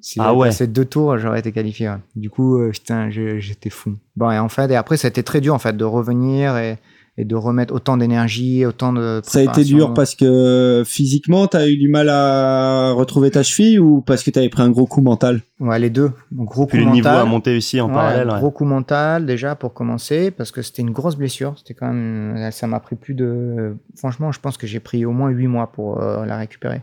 [0.00, 0.48] Si Ah j'avais ouais.
[0.48, 1.90] passé deux tours, j'aurais été qualifié.
[1.90, 1.96] ouais.
[2.16, 3.98] Du coup, euh, putain, j'étais fou.
[4.16, 6.56] Bon, et en fait, et après, ça a été très dur en fait de revenir
[6.56, 6.78] et,
[7.18, 9.20] et de remettre autant d'énergie, autant de.
[9.24, 13.78] Ça a été dur parce que physiquement, t'as eu du mal à retrouver ta cheville
[13.78, 15.42] ou parce que t'avais pris un gros coup mental?
[15.60, 16.12] Ouais, les deux.
[16.30, 17.22] Donc, gros Puis coup le niveau mental.
[17.22, 18.28] a monté aussi en Ouais, parallèle.
[18.30, 18.38] ouais.
[18.38, 21.54] Gros coup mental déjà pour commencer parce que c'était une grosse blessure.
[21.58, 23.76] C'était quand même, ça m'a pris plus de.
[23.96, 26.80] Franchement, je pense que j'ai pris au moins huit mois pour euh, la récupérer.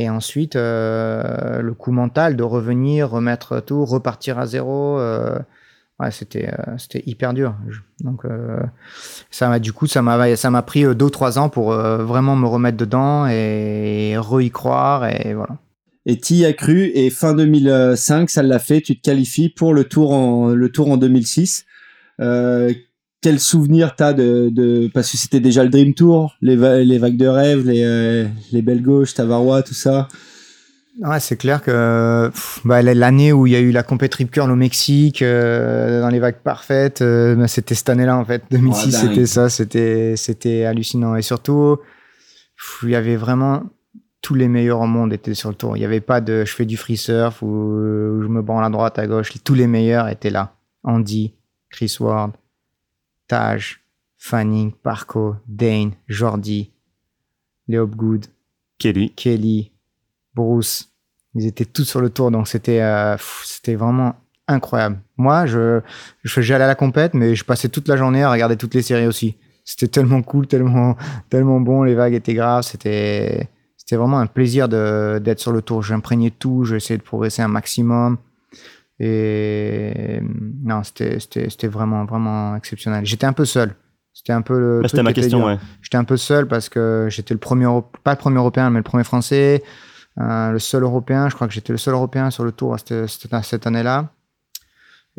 [0.00, 4.98] Et ensuite, euh, le coup mental de revenir, remettre tout, repartir à zéro.
[4.98, 5.38] euh,
[6.00, 7.54] ouais, c'était euh, c'était hyper dur.
[8.00, 8.60] Donc euh,
[9.30, 12.36] ça m'a du coup ça m'a ça m'a pris euh, deux trois ans pour vraiment
[12.36, 15.58] me remettre dedans et re y croire et voilà.
[16.06, 18.80] Et t'y as cru et fin 2005, ça l'a fait.
[18.80, 21.66] Tu te qualifies pour le tour en le tour en 2006.
[22.20, 22.72] Euh,
[23.20, 27.26] quel souvenir t'as de, parce que c'était déjà le Dream Tour, les, les vagues de
[27.26, 30.08] rêve, les, euh, les belles gauches, Tavarois, tout ça.
[31.00, 32.30] Ouais, c'est clair que
[32.64, 36.08] bah, l'année où il y a eu la compète Rip Curl au Mexique, euh, dans
[36.08, 38.42] les vagues parfaites, euh, bah, c'était cette année-là en fait.
[38.50, 39.08] 2006, Oh, dingue.
[39.14, 41.14] c'était ça, c'était c'était hallucinant.
[41.14, 41.78] Et surtout,
[42.82, 43.62] il y avait vraiment
[44.22, 45.76] tous les meilleurs au monde étaient sur le tour.
[45.76, 47.46] Il n'y avait pas de je fais du free surf ou,
[48.20, 49.32] je me branle à droite, à gauche.
[49.44, 50.54] Tous les meilleurs étaient là.
[50.82, 51.32] Andy,
[51.70, 52.32] Chris Ward,
[53.28, 53.80] Taj,
[54.16, 56.72] Fanning, Parco, Dane, Jordi,
[57.68, 58.26] Leo Good,
[58.78, 59.10] Kelly.
[59.14, 59.70] Kelly,
[60.44, 60.88] Bruce,
[61.34, 64.14] ils étaient tous sur le tour, donc c'était euh, c'était vraiment
[64.46, 64.98] incroyable.
[65.16, 65.80] Moi, je
[66.24, 69.06] j'allais à la compète, mais je passais toute la journée à regarder toutes les séries
[69.06, 69.36] aussi.
[69.64, 70.96] C'était tellement cool, tellement
[71.28, 75.82] tellement bon, les vagues étaient graves, c'était c'était vraiment un plaisir d'être sur le tour.
[75.82, 78.18] J'imprégnais tout, j'essayais de progresser un maximum.
[79.00, 80.20] Et
[80.64, 83.06] non, c'était vraiment vraiment exceptionnel.
[83.06, 83.74] J'étais un peu seul.
[84.12, 85.58] C'était un peu le Bah, truc C'était ma question, ouais.
[85.80, 87.66] J'étais un peu seul parce que j'étais le premier,
[88.02, 89.62] pas le premier européen, mais le premier français,
[90.18, 91.28] le seul européen.
[91.28, 94.10] Je crois que j'étais le seul européen sur le tour à cette, année-là.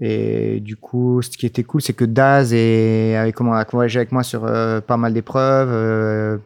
[0.01, 4.11] Et du coup, ce qui était cool, c'est que Daz avait comment, a voyagé avec
[4.11, 5.69] moi sur euh, pas mal d'épreuves.
[5.71, 6.37] Euh,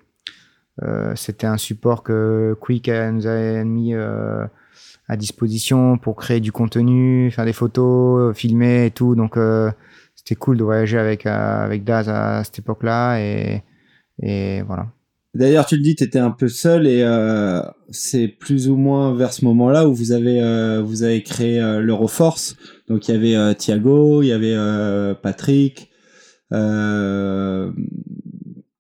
[0.82, 4.46] euh, C'était un support que Quick euh, nous avait mis euh,
[5.08, 9.16] à disposition pour créer du contenu, faire des photos, filmer et tout.
[9.16, 9.72] Donc, euh,
[10.16, 13.20] c'était cool de voyager avec, euh, avec Daz à cette époque-là.
[13.20, 14.88] Et voilà.
[15.36, 19.16] D'ailleurs, tu le dis, tu étais un peu seul et euh, c'est plus ou moins
[19.16, 22.56] vers ce moment-là où vous avez euh, vous avez créé euh, l'Euroforce.
[22.88, 25.90] Donc il y avait euh, Thiago, il y avait euh, Patrick,
[26.52, 27.72] euh,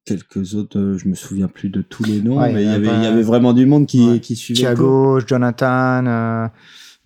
[0.05, 0.95] quelques autres.
[0.97, 3.03] je me souviens plus de tous les noms, Ouais, mais il y avait avait il
[3.03, 4.19] y pas- avait vraiment du monde qui Ouais.
[4.19, 4.59] qui suivait.
[4.59, 6.47] Thiago, Jonathan, euh,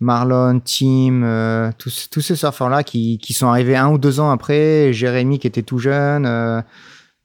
[0.00, 4.30] Marlon, Tim, euh, tous, tous ces surfeurs-là qui, qui sont arrivés un ou deux ans
[4.30, 6.60] après, Jérémy qui était tout jeune, euh,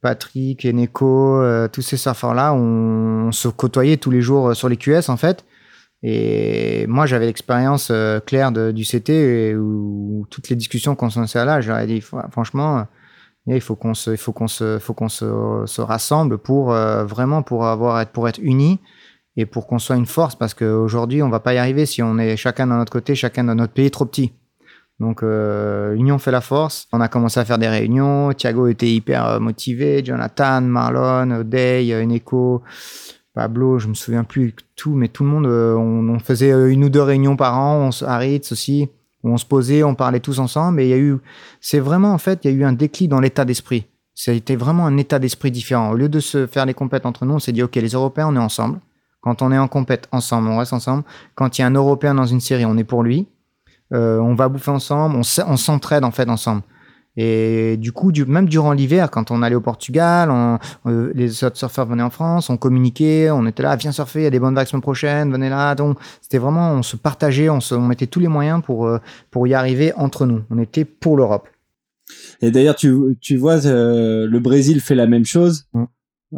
[0.03, 4.77] Patrick, Eneko, euh, tous ces surfeurs-là, on, se côtoyait tous les jours euh, sur les
[4.77, 5.45] QS en fait.
[6.03, 11.09] Et moi, j'avais l'expérience euh, claire de- du CT et où, toutes les discussions qu'on
[11.09, 12.85] s'en là, ai dit, Fr- franchement,
[13.47, 14.17] il faut qu'on se, il
[15.67, 18.79] se, rassemble pour vraiment pour avoir, pour être unis
[19.37, 22.17] et pour qu'on soit une force parce qu'aujourd'hui on va pas y arriver si on
[22.19, 24.31] est chacun d'un notre côté, chacun dans notre pays trop petit.
[24.99, 26.88] Donc euh, l'union fait la force.
[26.91, 28.32] On a commencé à faire des réunions.
[28.34, 32.63] Thiago était hyper euh, motivé, Jonathan, Marlon, Day, Eneko,
[33.34, 36.84] Pablo, je me souviens plus tout, mais tout le monde, euh, on, faisait euh, une
[36.84, 38.89] ou deux réunions par an, on, à Ritz aussi,
[39.23, 40.82] où on se posait, on parlait tous ensemble.
[40.82, 41.17] Et il y a eu,
[41.60, 43.86] c'est vraiment en fait, il y a eu un déclic dans l'état d'esprit.
[44.27, 45.89] Été vraiment un état d'esprit différent.
[45.89, 48.27] Au lieu de se faire les compètes entre nous, on s'est dit ok, les Européens,
[48.29, 48.79] on est ensemble.
[49.21, 51.03] Quand on est en compète ensemble, on reste ensemble.
[51.34, 53.27] Quand il y a un Européen dans une série, on est pour lui.
[53.93, 56.63] Euh, on va bouffer ensemble, on s'entraide en fait ensemble.
[57.15, 61.43] Et du coup, du, même durant l'hiver, quand on allait au Portugal, on- euh, les
[61.43, 64.32] autres surfeurs venaient en France, on communiquait, on était là, viens surfer, il y a
[64.32, 65.75] des bonnes vagues semaine prochaine, venez là.
[65.75, 68.97] Donc, c'était vraiment, on se partageait, on, se, on mettait tous les moyens pour, euh,
[69.29, 70.41] pour y arriver entre nous.
[70.49, 71.47] On était pour l'Europe.
[72.41, 75.67] Et d'ailleurs, tu, tu vois, euh, le Brésil fait la même chose.
[75.73, 75.84] Mm.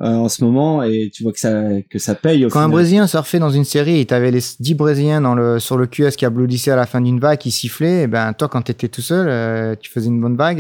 [0.02, 2.46] En ce moment et tu vois que ça que ça paye.
[2.46, 5.60] Au Quand un Brésilien surfait dans une série et t'avais les 10 Brésiliens dans le
[5.60, 8.48] sur le QS qui applaudissaient à la fin d'une vague, qui sifflaient, et ben toi
[8.50, 10.60] quand t'étais tout seul, tu faisais une bonne vague.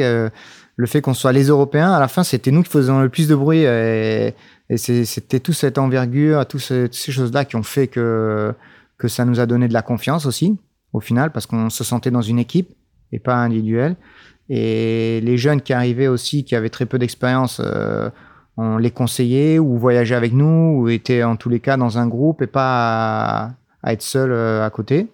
[0.77, 3.27] le fait qu'on soit les Européens, à la fin c'était nous qui faisions le plus
[3.27, 4.33] de bruit et,
[4.69, 8.53] et c'était tout cette envergure, toutes ces, ces choses-là qui ont fait que
[8.97, 10.57] que ça nous a donné de la confiance aussi
[10.93, 12.69] au final parce qu'on se sentait dans une équipe
[13.11, 13.95] et pas individuel.
[14.49, 18.09] Et les jeunes qui arrivaient aussi, qui avaient très peu d'expérience, euh,
[18.57, 22.07] on les conseillait ou voyageaient avec nous ou étaient en tous les cas dans un
[22.07, 25.07] groupe et pas à, être seul euh, à côté.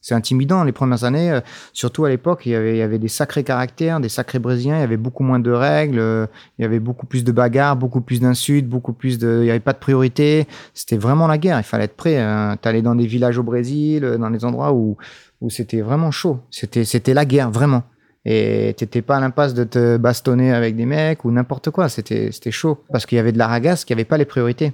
[0.00, 1.40] C'est intimidant les premières années, euh,
[1.72, 4.96] surtout à l'époque, il, y avait des sacrés caractères, des sacrés brésiliens, il y avait
[4.96, 6.28] beaucoup moins de règles,
[6.58, 9.38] il y avait beaucoup plus de bagarres, beaucoup plus d'insultes, beaucoup plus de...
[9.40, 12.18] Il n'y avait pas de priorité, c'était vraiment la guerre, il fallait être prêt.
[12.18, 12.56] Hein.
[12.62, 14.96] Tu allais dans des villages au Brésil, dans des endroits où,
[15.40, 17.82] où c'était vraiment chaud, c'était la guerre, vraiment
[18.28, 21.88] et t'étais pas à l'impasse de te bastonner avec des mecs ou n'importe quoi.
[21.88, 24.24] C'était c'était chaud parce qu'il y avait de la ragasse, qu'il n'y avait pas les
[24.24, 24.72] priorités.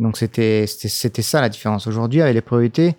[0.00, 1.86] Donc c'était c'était ça la différence.
[1.86, 2.96] Aujourd'hui, avec les priorités,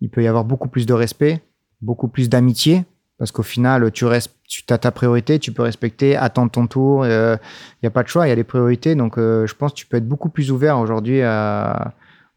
[0.00, 1.42] il peut y avoir beaucoup plus de respect,
[1.82, 2.84] beaucoup plus d'amitié
[3.18, 7.04] parce qu'au final, tu restes, tu as ta priorité, tu peux respecter, attendre ton tour.
[7.04, 7.36] Il euh,
[7.82, 8.94] n'y a pas de choix, il y a des priorités.
[8.94, 11.22] Donc euh, je pense que tu peux être beaucoup plus ouvert aujourd'hui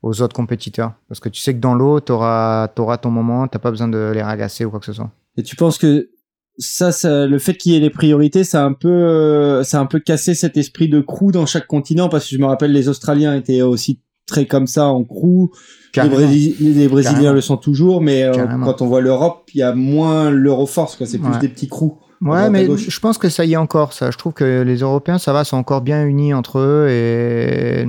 [0.02, 3.47] aux autres compétiteurs parce que tu sais que dans l'eau, tu auras, auras ton moment,
[3.47, 5.12] tu n'as pas besoin de les ragasser ou quoi que ce soit.
[5.38, 6.10] Et tu penses que
[6.58, 9.80] ça, ça, le fait qu'il y ait les priorités, ça a un peu, euh, ça
[9.80, 12.46] a un peu cassé cet esprit de crew dans chaque continent parce que je me
[12.46, 15.50] rappelle les Australiens étaient aussi très comme ça en crew.
[15.96, 20.32] Les, Brésiliens le sont toujours, mais euh, quand on voit l'Europe, il y a moins
[20.32, 21.06] l'Euroforce, quoi.
[21.06, 21.98] C'est plus des petits crews.
[22.22, 24.10] Ouais, mais je pense que ça y est encore, ça.
[24.10, 27.88] Je trouve que les Européens, ça va, sont encore bien unis entre eux et.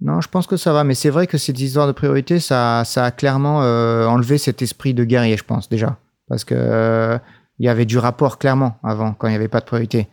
[0.00, 2.84] Non, je pense que ça va, mais c'est vrai que cette histoire de priorité, ça,
[2.84, 5.98] ça a clairement euh, enlevé cet esprit de guerrier, je pense, déjà.
[6.28, 7.18] Parce que
[7.58, 10.08] il y avait du rapport clairement avant, quand il n'y avait pas de priorité.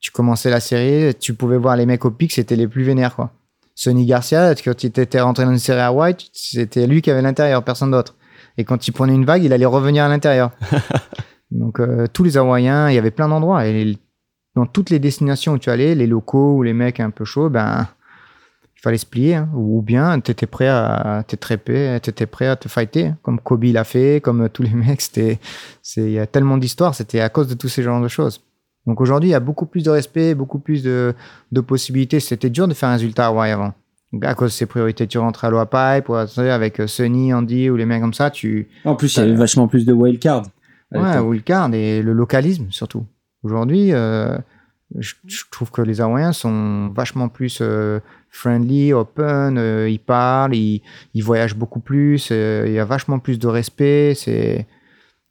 [0.00, 3.14] Tu commençais la série, tu pouvais voir les mecs au pic, c'était les plus vénères,
[3.14, 3.30] quoi.
[3.74, 7.22] Sonny Garcia, quand il était rentré dans une série à White, c'était lui qui avait
[7.22, 8.16] l'intérieur, personne d'autre.
[8.58, 10.50] Et quand il prenait une vague, il allait revenir à l'intérieur.
[11.50, 13.66] Donc euh, tous les Hawaïens, il y avait plein d'endroits.
[13.66, 13.96] Et
[14.54, 17.48] dans toutes les destinations où tu allais, les locaux ou les mecs un peu chauds,
[17.48, 17.88] ben
[18.82, 19.36] il fallait se plier.
[19.36, 19.48] Hein.
[19.54, 23.18] Ou bien tu étais prêt à te tréper, tu étais prêt à te fighter, hein.
[23.22, 25.02] comme Kobe l'a fait, comme tous les mecs.
[25.16, 28.40] Il y a tellement d'histoires, c'était à cause de tous ces genres de choses.
[28.86, 31.14] Donc aujourd'hui, il y a beaucoup plus de respect, beaucoup plus de,
[31.52, 32.18] de possibilités.
[32.18, 33.72] C'était dur de faire un résultat à Hawaii avant.
[34.22, 37.70] à cause de ces priorités, tu rentres à Loa Pipe ou avec euh, Sunny, Andy
[37.70, 38.68] ou les mecs comme ça, tu.
[38.84, 40.46] En plus, il y avait vachement plus de wildcard.
[40.90, 43.06] Ouais, wildcard et le localisme surtout.
[43.44, 44.36] Aujourd'hui, euh,
[44.98, 45.14] je,
[45.50, 48.00] trouve que les Hawaïens sont vachement plus euh,
[48.30, 50.82] friendly, open, euh, ils parlent, ils,
[51.14, 54.14] ils, voyagent beaucoup plus, euh, il y a vachement plus de respect.
[54.14, 54.66] C'est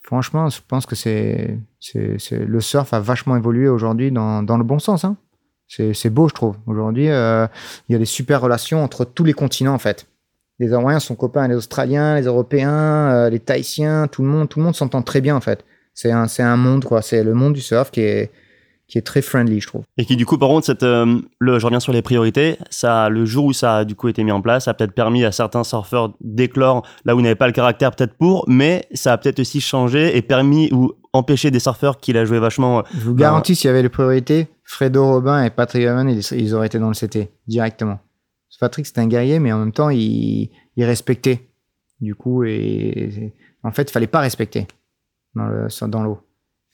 [0.01, 1.57] franchement, je pense que c'est,
[1.93, 5.05] le surf a vachement évolué aujourd'hui dans, dans le bon sens.
[5.05, 5.17] Hein.
[5.67, 6.57] C'est, beau, je trouve.
[6.65, 10.05] Aujourd'hui, il y a des super relations entre tous les continents en fait.
[10.59, 14.65] Les Hawaïens sont copains, les Australiens, les Européens, les Tahitiens, tout le monde, tout le
[14.65, 15.63] monde s'entend très bien en fait.
[15.93, 17.01] C'est un, un monde quoi.
[17.01, 18.31] C'est le monde du surf qui est
[18.91, 19.83] qui est très friendly, je trouve.
[19.97, 22.57] Et qui, du coup, par contre, cette, euh, le, je reviens sur les priorités.
[22.69, 24.91] Ça, le jour où ça a du coup été mis en place, ça a peut-être
[24.91, 28.85] permis à certains surfeurs d'éclore là où ils n'avaient pas le caractère peut-être pour, mais
[28.93, 32.79] ça a peut-être aussi changé et permis ou empêché des surfeurs qui l'a joué vachement.
[32.79, 36.53] Euh, je vous garantis, s'il y avait les priorités, Fredo Robin et Patrick Evan, ils,
[36.53, 37.99] auraient été dans le CT directement.
[38.59, 41.47] Patrick, c'était un guerrier, mais en même temps, il, il respectait.
[41.99, 44.67] Du coup, et en fait, il fallait pas respecter
[45.33, 46.19] dans l'eau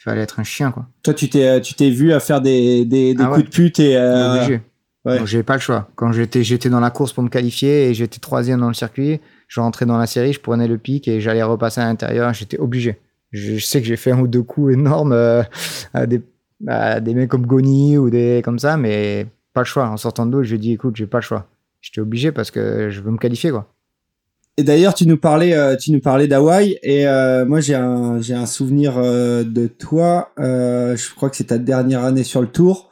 [0.03, 0.87] fallait être un chien quoi.
[1.03, 3.49] Toi tu t'es euh, tu t'es vu à faire des des, des ah coups de
[3.49, 4.35] pute et euh...
[4.35, 4.61] obligé.
[5.05, 5.25] Ouais.
[5.25, 5.89] J'avais pas le choix.
[5.95, 9.21] Quand j'étais j'étais dans la course pour me qualifier et j'étais troisième dans le circuit,
[9.47, 12.33] je rentrais dans la série, je prenais le pic et j'allais repasser à l'intérieur.
[12.33, 12.99] J'étais obligé.
[13.31, 15.43] Je, sais que j'ai fait un ou deux coups énormes euh,
[15.93, 16.21] à, des,
[16.67, 19.87] à des mecs comme Goni ou des comme ça, mais pas le choix.
[19.87, 21.47] En sortant de l'eau, je dit écoute, j'ai pas le choix.
[21.81, 23.73] J'étais obligé parce que je veux me qualifier quoi.
[24.59, 28.19] Et d'ailleurs, tu nous parlais, euh, tu nous parlais d'Hawaï, et euh, moi j'ai un,
[28.19, 30.31] j'ai un souvenir euh, de toi.
[30.37, 32.89] je crois que c'est ta dernière année sur le tour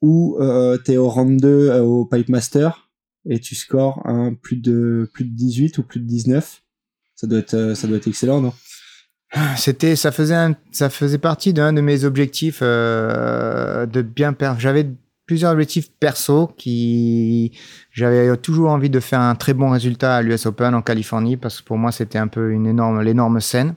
[0.00, 0.38] où
[0.84, 2.88] tu es au round 2 au Pipe Master
[3.28, 4.02] et tu scores
[4.42, 6.62] plus de plus de 18 ou plus de 19.
[7.14, 8.52] Ça doit être, ça doit être excellent, non?
[9.56, 14.58] C'était, ça faisait, ça faisait partie d'un de mes objectifs de bien perdre.
[14.58, 14.88] J'avais
[15.26, 17.52] plusieurs objectifs perso qui
[17.90, 21.60] j'avais toujours envie de faire un très bon résultat à l'US Open en Californie parce
[21.60, 23.74] que pour moi c'était un peu une énorme l'énorme scène.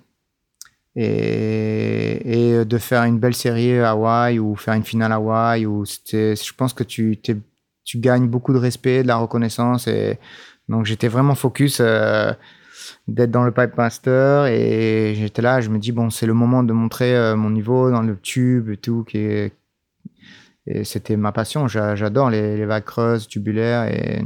[0.97, 5.83] Et, de faire une belle série à Hawaï ou faire une finale à Hawaï ou
[5.85, 7.19] je pense que tu
[7.85, 10.19] tu gagnes beaucoup de respect de la reconnaissance et
[10.67, 12.33] donc j'étais vraiment focus euh,
[13.07, 16.63] d'être dans le pipe master et j'étais là je me dis bon c'est le moment
[16.63, 19.51] de montrer euh, mon niveau dans le tube et tout qui
[20.67, 21.67] et c'était ma passion.
[21.67, 23.85] J'adore les, les, vagues creuses, tubulaires.
[23.91, 24.23] Et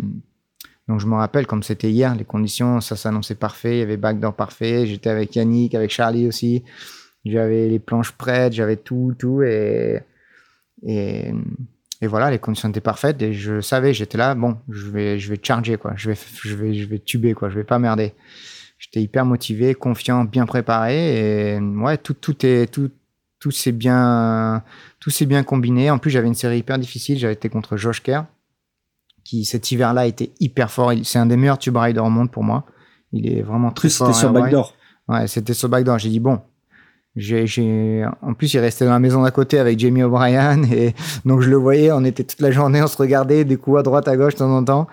[0.88, 3.78] donc je me rappelle comme c'était hier, les conditions, ça s'annonçait parfait.
[3.78, 4.86] Il y avait backdoor parfait.
[4.86, 6.63] J'étais avec Yannick, avec Charlie aussi.
[7.25, 9.43] J'avais les planches prêtes, j'avais tout, tout.
[9.43, 10.02] Et,
[10.84, 11.34] et,
[12.02, 13.21] et, voilà, les conditions étaient parfaites.
[13.21, 15.93] Et je savais, j'étais là, bon, je vais, je vais charger, quoi.
[15.97, 17.49] Je vais, je vais, je vais tuber, quoi.
[17.49, 18.13] Je vais pas merder.
[18.78, 21.56] J'étais hyper motivé, confiant, bien préparé.
[21.56, 22.89] Et ouais, tout, tout est, tout,
[23.39, 24.63] tout s'est bien,
[24.99, 25.89] tout s'est bien combiné.
[25.89, 27.17] En plus, j'avais une série hyper difficile.
[27.17, 28.23] J'avais été contre Josh Kerr,
[29.23, 30.93] qui cet hiver-là était hyper fort.
[31.04, 32.65] C'est un des meilleurs tube riders au monde pour moi.
[33.12, 34.08] Il est vraiment très fort.
[34.08, 34.75] C'était sur backdoor.
[35.08, 35.99] Ouais, c'était sur backdoor.
[35.99, 36.39] J'ai dit bon.
[37.15, 40.93] J'ai, en plus, il restait dans la maison d'à côté avec Jamie O'Brien et
[41.25, 41.91] donc je le voyais.
[41.91, 44.39] On était toute la journée, on se regardait des coups à droite, à gauche de
[44.39, 44.88] temps en temps.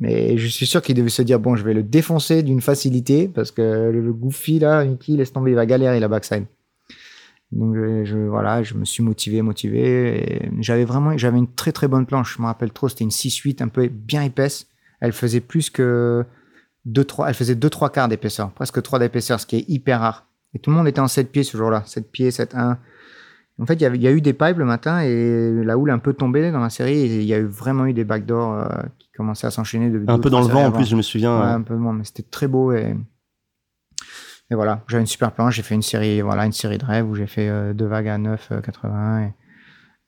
[0.00, 3.28] Mais je suis sûr qu'il devait se dire bon, je vais le défoncer d'une facilité
[3.28, 6.44] parce que le Goofy là, Mickey, laisse tomber, il va galérer la backside.
[7.52, 10.50] Donc je, voilà, je me suis motivé, motivé.
[10.60, 12.36] J'avais vraiment, j'avais une très très bonne planche.
[12.36, 14.66] Je me rappelle trop, c'était une 6-8 un peu bien épaisse.
[15.00, 16.24] Elle faisait plus que
[16.86, 20.00] 2 3 elle faisait 2 3 quarts d'épaisseur, presque 3 d'épaisseur, ce qui est hyper
[20.00, 20.26] rare.
[20.54, 22.78] Et tout le monde était en 7 pieds ce jour-là, 7 pieds, 7 1.
[23.58, 25.92] En fait, il y, y a eu des pipes le matin et la houle est
[25.92, 26.98] un peu tombée dans la série.
[26.98, 29.90] Et il y a eu vraiment eu des backdoors euh, qui commençaient à s'enchaîner.
[30.08, 31.40] Un peu dans le vent en plus, je me souviens.
[31.40, 32.94] Ouais, un peu mais c'était très beau et
[34.50, 35.56] et voilà, j'avais une super planche.
[35.56, 38.08] J'ai fait une série, voilà, une série de rêves où j'ai fait euh, deux vagues
[38.08, 39.22] à 9, 80.
[39.22, 39.28] Euh,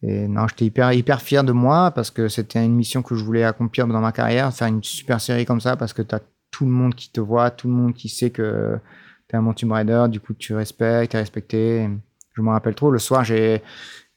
[0.02, 3.16] et, et non, j'étais hyper, hyper fier de moi parce que c'était une mission que
[3.16, 6.14] je voulais accomplir dans ma carrière, faire une super série comme ça parce que tu
[6.50, 8.78] tout le monde qui te voit, tout le monde qui sait que
[9.28, 11.88] tu es un Mountain Rider, du coup tu respectes, tu es respecté.
[12.34, 13.62] Je me rappelle trop, le soir, j'ai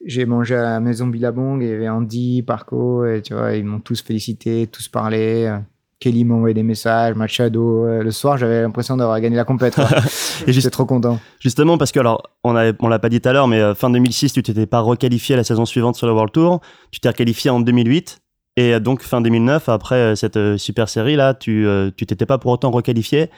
[0.05, 3.53] j'ai mangé à la maison Billabong et il y avait Andy, Parco, et tu vois,
[3.53, 5.55] ils m'ont tous félicité, tous parlé.
[6.01, 7.85] Kelly m'a envoyé des messages, Machado.
[7.85, 9.79] Euh, le soir, j'avais l'impression d'avoir gagné la compète.
[10.47, 11.19] et j'étais trop content.
[11.39, 13.91] Justement, parce que, alors, on, on l'a pas dit tout à l'heure, mais euh, fin
[13.91, 16.59] 2006, tu t'étais pas requalifié la saison suivante sur le World Tour.
[16.89, 18.19] Tu t'es requalifié en 2008.
[18.57, 22.51] Et euh, donc, fin 2009, après cette super série là, tu tu t'étais pas pour
[22.51, 23.29] autant requalifié.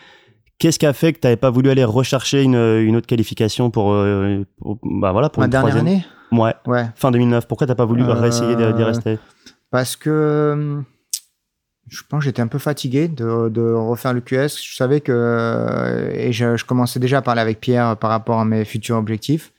[0.58, 3.72] Qu'est-ce qui a fait que tu n'avais pas voulu aller rechercher une, une autre qualification
[3.72, 6.06] pour, bah voilà, pour Ma dernière année?
[6.32, 6.54] Ouais.
[6.66, 6.86] ouais.
[6.96, 7.46] Fin 2009.
[7.48, 9.20] Pourquoi tu n'as pas voulu réessayer d'y rester?
[9.70, 10.84] Parce que
[11.88, 14.58] je pense que j'étais un peu fatigué de, de, refaire le QS.
[14.62, 18.46] Je savais que et je, je, commençais déjà à parler avec Pierre par rapport à
[18.46, 19.52] mes futurs objectifs.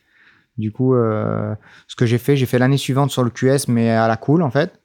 [0.57, 1.55] Du coup, euh,
[1.89, 4.43] ce que j'ai fait, j'ai fait l'année suivante sur le QS, mais à la cool
[4.43, 4.81] en fait.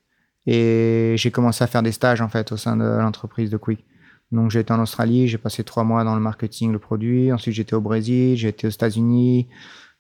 [0.48, 3.86] Et j'ai commencé à faire des stages en fait au sein de l'entreprise de Quick.
[4.32, 7.32] Donc j'ai été en Australie, j'ai passé trois mois dans le marketing, le produit.
[7.32, 9.48] Ensuite j'étais au Brésil, j'ai été aux États-Unis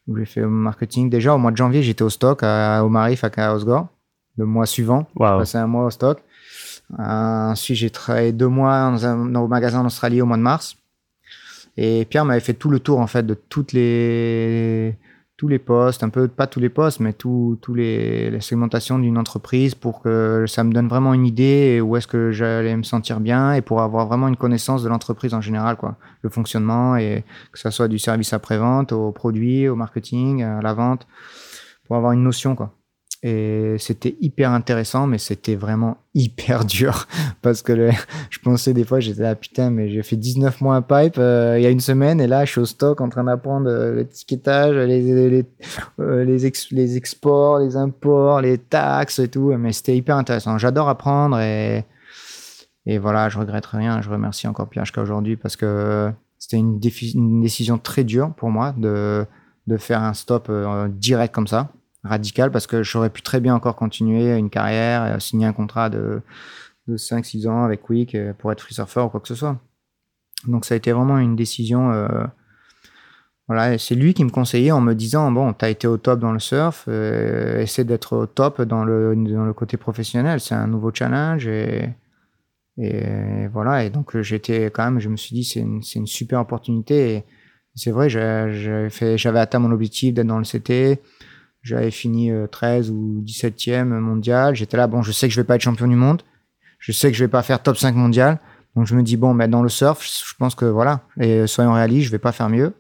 [0.08, 1.10] où j'ai fait le marketing.
[1.10, 3.88] Déjà au mois de janvier, j'étais au stock à, au Marif à Osgore.
[4.38, 6.23] Le mois suivant, j'ai passé un mois au stock.
[6.97, 10.41] Euh, ensuite, j'ai travaillé deux mois dans un dans magasin en Australie au mois de
[10.41, 10.78] mars.
[11.78, 14.97] Et Pierre m'avait fait tout le tour en fait de toutes les
[15.38, 19.17] tous les postes, un peu pas tous les postes, mais tous les, les segmentations d'une
[19.17, 23.21] entreprise pour que ça me donne vraiment une idée où est-ce que j'allais me sentir
[23.21, 27.23] bien et pour avoir vraiment une connaissance de l'entreprise en général, quoi, le fonctionnement et
[27.54, 31.08] que ça soit du service après vente, au produit, au marketing, à la vente,
[31.88, 32.73] pour avoir une notion, quoi.
[33.22, 37.06] Et c'était hyper intéressant, mais c'était vraiment hyper dur.
[37.42, 37.92] Parce que
[38.30, 41.56] je pensais des fois, j'étais là, putain, mais j'ai fait 19 mois à pipe euh,
[41.58, 43.96] il y a une semaine, et là, je suis au stock en train d'apprendre euh,
[43.96, 45.46] l'étiquetage, les, les,
[46.00, 49.52] euh, les, les, exports, les imports, les taxes et tout.
[49.58, 50.58] Mais c'était hyper intéressant.
[50.58, 51.84] J'adore apprendre et,
[52.86, 54.02] et voilà, je regrette rien.
[54.02, 56.80] Je remercie encore Pierre jusqu'à aujourd'hui parce que c'était une,
[57.16, 59.26] une, décision très dure pour moi de,
[59.68, 60.50] de faire un stop
[60.90, 61.70] direct comme ça
[62.04, 65.90] radical parce que j'aurais pu très bien encore continuer une carrière, et signer un contrat
[65.90, 66.22] de,
[66.90, 69.58] de 5-6 ans avec Quick euh, pour être free surfer ou quoi que ce soit.
[70.48, 71.92] Donc ça a été vraiment une décision.
[71.92, 72.08] Euh,
[73.48, 76.20] voilà, c'est lui qui me conseillait en me disant bon, tu as été au top
[76.20, 80.54] dans le surf, euh, essaie d'être au top dans le, dans le côté professionnel, c'est
[80.54, 81.90] un nouveau challenge et,
[83.52, 83.84] voilà.
[83.84, 87.26] Et donc j'étais quand même, je me suis dit c'est une, une, super opportunité.
[87.76, 91.02] C'est vrai, j'avais atteint mon objectif d'être dans le CT.
[91.62, 94.56] J'avais fini 13 euh, ou 17e mondial.
[94.56, 96.22] J'étais là, bon, je sais que je vais pas être champion du monde.
[96.80, 98.39] Je sais que je vais pas faire top 5 mondial.
[98.76, 101.02] Donc je me dis, bon, mais dans le surf, je pense que voilà.
[101.19, 102.74] Et soyons réalistes, je vais pas faire mieux.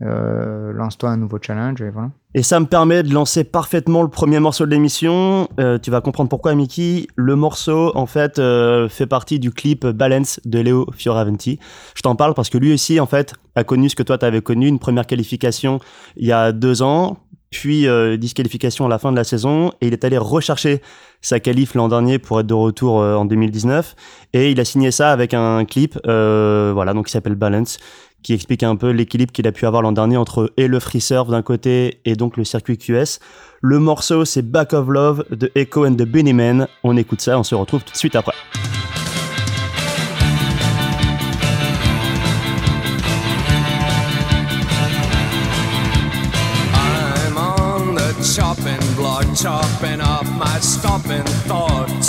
[0.00, 2.10] Euh, lance-toi un nouveau challenge et voilà.
[2.34, 5.48] Et ça me permet de lancer parfaitement le premier morceau de l'émission.
[5.58, 7.08] Euh, tu vas comprendre pourquoi, Mickey.
[7.16, 11.58] Le morceau, en fait, euh, fait partie du clip Balance de Léo Fioravanti.
[11.96, 14.24] Je t'en parle parce que lui aussi, en fait, a connu ce que toi, tu
[14.24, 15.80] avais connu, une première qualification
[16.16, 17.18] il y a deux ans
[17.50, 20.82] puis euh, disqualification à la fin de la saison, et il est allé rechercher
[21.20, 23.96] sa qualif l'an dernier pour être de retour euh, en 2019,
[24.34, 27.78] et il a signé ça avec un clip, euh, voilà, donc qui s'appelle Balance,
[28.22, 31.00] qui explique un peu l'équilibre qu'il a pu avoir l'an dernier entre et le free
[31.00, 33.20] surf d'un côté et donc le circuit QS.
[33.60, 36.66] Le morceau, c'est Back of Love de Echo and the Bunnymen.
[36.82, 38.34] On écoute ça, on se retrouve tout de suite après.
[49.18, 52.08] Chopping chopping up my stopping thoughts.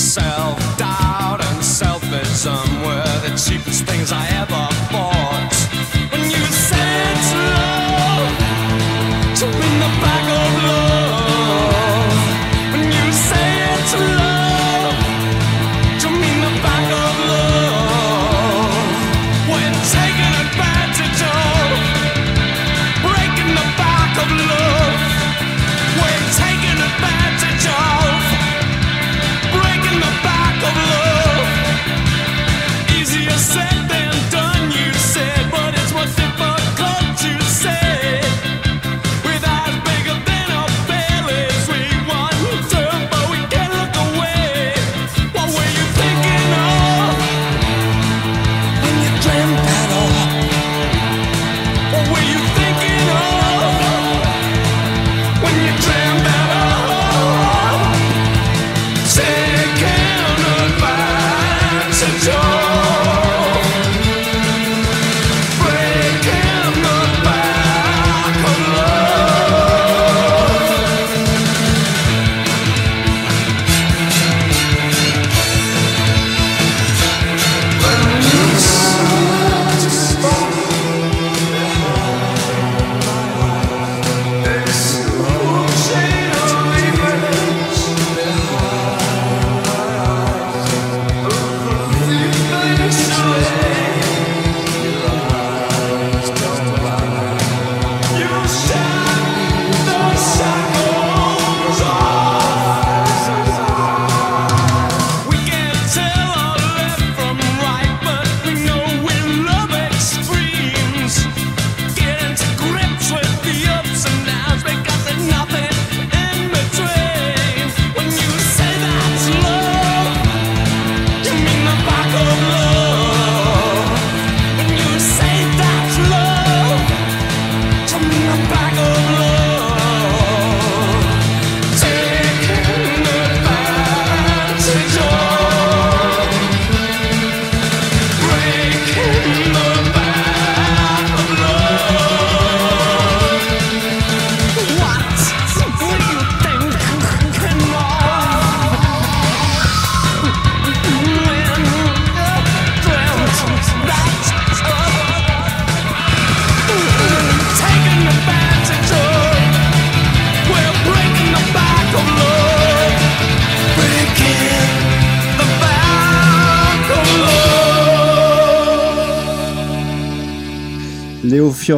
[0.00, 5.43] Self doubt and selfism were the cheapest things I ever bought.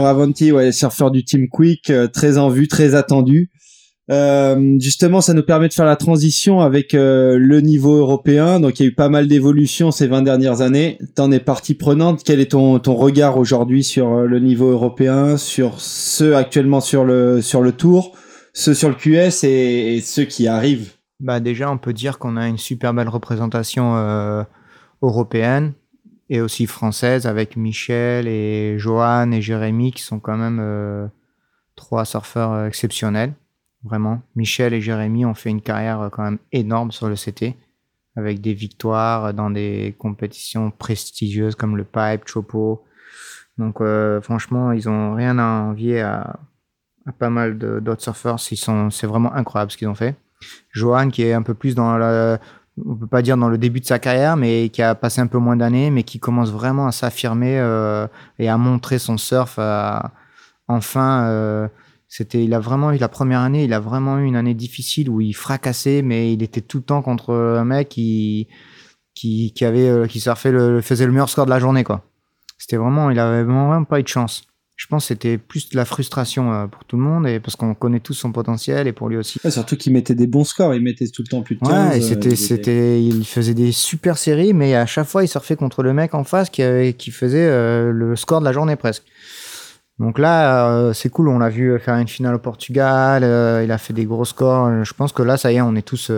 [0.06, 3.50] Fioravanti, ouais, surfeur du Team Quick, euh, très en vue, très attendu.
[4.08, 8.60] Euh, justement, ça nous permet de faire la transition avec euh, le niveau européen.
[8.60, 10.98] Donc, il y a eu pas mal d'évolutions ces 20 dernières années.
[11.16, 12.22] T'en es partie prenante.
[12.24, 17.42] Quel est ton, ton regard aujourd'hui sur le niveau européen, sur ceux actuellement sur le,
[17.42, 18.16] sur le tour,
[18.52, 22.36] ceux sur le QS et, et ceux qui arrivent Bah déjà, on peut dire qu'on
[22.36, 24.46] a une super belle représentation
[25.02, 25.72] européenne
[26.28, 31.06] et aussi française avec Michel et Johan et Jérémy qui sont quand même euh,
[31.76, 33.32] trois surfeurs euh, exceptionnels.
[33.84, 34.22] Vraiment.
[34.34, 37.54] Michel et Jérémy ont fait une carrière euh, quand même énorme sur le CT
[38.16, 42.82] avec des victoires dans des compétitions prestigieuses comme le Pipe, Chopo.
[43.58, 43.82] Donc
[44.22, 46.40] franchement, ils ont rien à envier à,
[47.18, 48.40] pas mal d'autres surfeurs.
[48.40, 50.16] C'est vraiment incroyable ce qu'ils ont fait.
[50.72, 52.40] Johan qui est un peu plus dans la,
[52.84, 55.26] on peut pas dire dans le début de sa carrière, mais qui a passé un
[55.26, 58.06] peu moins d'années, mais qui commence vraiment à s'affirmer euh,
[58.38, 59.56] et à montrer son surf.
[59.58, 59.98] euh,
[60.68, 61.68] enfin, euh,
[62.08, 65.08] c'était, il a vraiment eu la première année, il a vraiment eu une année difficile
[65.10, 68.48] où il fracassait, mais il était tout le temps contre un mec qui
[69.14, 72.02] qui, qui avait euh, qui surfait le, faisait le meilleur score de la journée quoi.
[72.58, 74.46] C'était vraiment, il avait vraiment pas eu de chance.
[74.76, 77.56] Je pense que c'était plus de la frustration euh, pour tout le monde et parce
[77.56, 79.40] qu'on connaît tous son potentiel et pour lui aussi.
[79.42, 80.74] Ouais, Surtout qu'il mettait des bons scores.
[80.74, 81.70] Il mettait tout le temps plus de 15.
[81.70, 85.24] Ouais, et euh, c'était, il c'était, il faisait des super séries, mais à chaque fois,
[85.24, 86.62] il surfait contre le mec en face qui,
[87.10, 89.04] faisait euh, le score de la journée presque.
[89.98, 91.28] Donc là, euh, c'est cool.
[91.28, 93.22] On l'a vu faire une finale au Portugal.
[93.64, 94.84] il a fait des gros scores.
[94.84, 96.10] Je pense que là, ça y est, on est tous,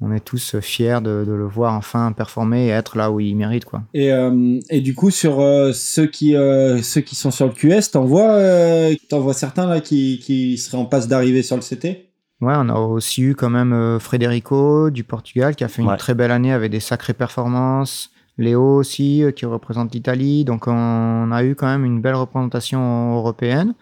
[0.00, 3.34] on est tous fiers de, de, le voir enfin performer et être là où il
[3.34, 3.82] mérite quoi.
[3.94, 7.52] Et, euh, et du coup sur euh, ceux qui euh, ceux qui sont sur le
[7.52, 11.56] QS, t'en vois euh, t'en vois certains là qui, qui seraient en passe d'arriver sur
[11.56, 12.02] le CT
[12.42, 16.14] Ouais, on a aussi eu quand même Frederico du Portugal qui a fait une très
[16.14, 18.10] belle année avec des sacrées performances.
[18.36, 20.44] Léo aussi qui représente l'Italie.
[20.44, 23.72] Donc on a eu quand même une belle représentation européenne.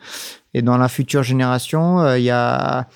[0.55, 2.87] Et dans la future génération, il y a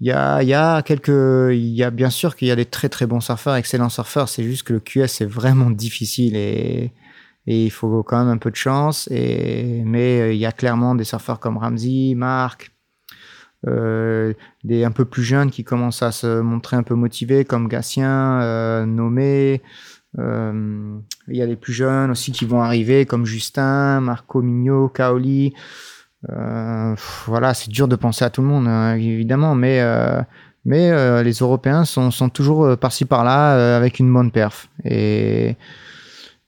[0.00, 1.08] il y a, y a quelques,
[1.52, 4.28] il y a bien sûr qu'il y a des très très bons surfeurs, excellents surfeurs.
[4.28, 6.92] C'est juste que le QS est vraiment difficile et,
[7.46, 9.08] et il faut quand même un peu de chance.
[9.10, 12.70] Et, mais euh, il y a clairement des surfeurs comme Ramsey, Marc,
[13.66, 17.68] euh, des un peu plus jeunes qui commencent à se montrer un peu motivés comme
[17.68, 19.62] Gatien, euh, Nommé.
[20.18, 24.88] Euh, il y a des plus jeunes aussi qui vont arriver comme Justin, Marco Mignot,
[24.88, 25.54] Kaoli.
[26.28, 26.94] Euh,
[27.26, 30.20] voilà, c'est dur de penser à tout le monde, hein, évidemment, mais, euh,
[30.64, 34.68] mais euh, les Européens sont, toujours par-ci par-là avec une bonne perf.
[34.84, 35.56] Et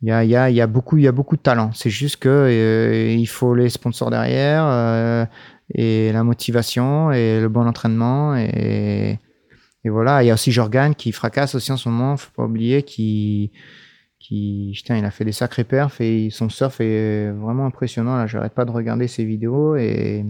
[0.02, 1.70] il y a, y, a, y, a beaucoup, y a beaucoup de talent.
[1.74, 5.28] C'est juste que il faut les sponsors derrière
[5.74, 8.36] et la motivation et le bon entraînement.
[8.36, 9.18] Et,
[9.84, 12.44] et voilà, il y a aussi Jorgan qui fracasse aussi en ce moment, faut pas
[12.44, 13.52] oublier, qui
[14.20, 18.16] qui, putain, il a fait des sacrés perfs et son surf est vraiment impressionnant.
[18.16, 20.24] Là, j'arrête pas de regarder ses vidéos et.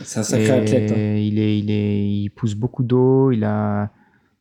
[0.00, 0.92] C'est un sacré athlète.
[0.92, 1.16] Hein.
[1.16, 3.32] Il est, il est, il pousse beaucoup d'eau.
[3.32, 3.90] Il a,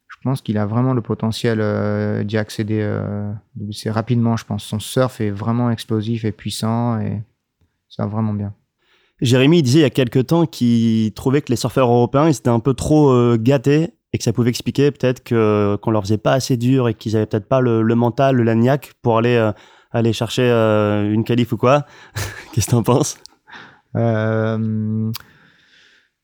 [0.08, 2.80] je pense qu'il a vraiment le potentiel euh, d'y accéder.
[2.82, 3.32] Euh,
[3.72, 4.64] c'est rapidement, je pense.
[4.64, 7.22] Son surf est vraiment explosif et puissant et
[7.90, 8.54] ça va vraiment bien.
[9.22, 12.50] Jérémy disait il y a quelques temps qu'il trouvait que les surfeurs européens ils étaient
[12.50, 16.18] un peu trop euh, gâtés et que ça pouvait expliquer peut-être que qu'on leur faisait
[16.18, 19.52] pas assez dur et qu'ils avaient peut-être pas le, mental, le lagnac pour aller euh,
[19.92, 21.86] aller chercher euh, une qualif ou quoi.
[22.54, 23.18] Qu'est-ce que t'en penses?
[23.96, 25.12] Euh,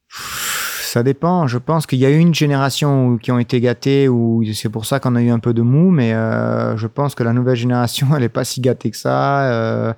[0.09, 1.47] Ça dépend.
[1.47, 4.85] Je pense qu'il y a eu une génération qui ont été gâtés ou c'est pour
[4.85, 8.07] ça qu'on a eu un peu de mou, mais je pense que la nouvelle génération
[8.15, 9.95] elle est pas si gâtée que ça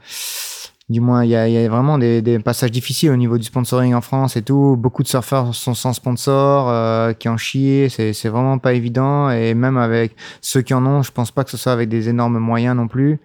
[0.88, 3.44] du moins, il y a, y a, vraiment des, des, passages difficiles au niveau du
[3.44, 4.76] sponsoring en France et tout.
[4.78, 7.90] Beaucoup de surfeurs sont sans sponsor, euh, qui en chient.
[7.90, 9.32] C'est, c'est vraiment pas évident.
[9.32, 12.08] Et même avec ceux qui en ont, je pense pas que ce soit avec des
[12.10, 13.20] énormes moyens non plus.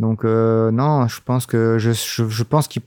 [0.00, 2.82] Donc euh, non, je pense que je, je, je pense qu'il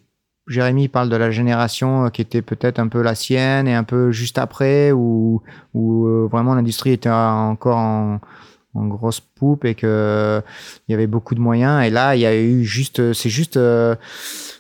[0.48, 4.12] Jérémy parle de la génération qui était peut-être un peu la sienne et un peu
[4.12, 5.42] juste après, où,
[5.74, 8.20] où euh, vraiment l'industrie était encore en,
[8.76, 10.42] en grosse poupe et que
[10.88, 11.86] il y avait beaucoup de moyens.
[11.86, 13.96] Et là il y a eu juste c'est juste euh,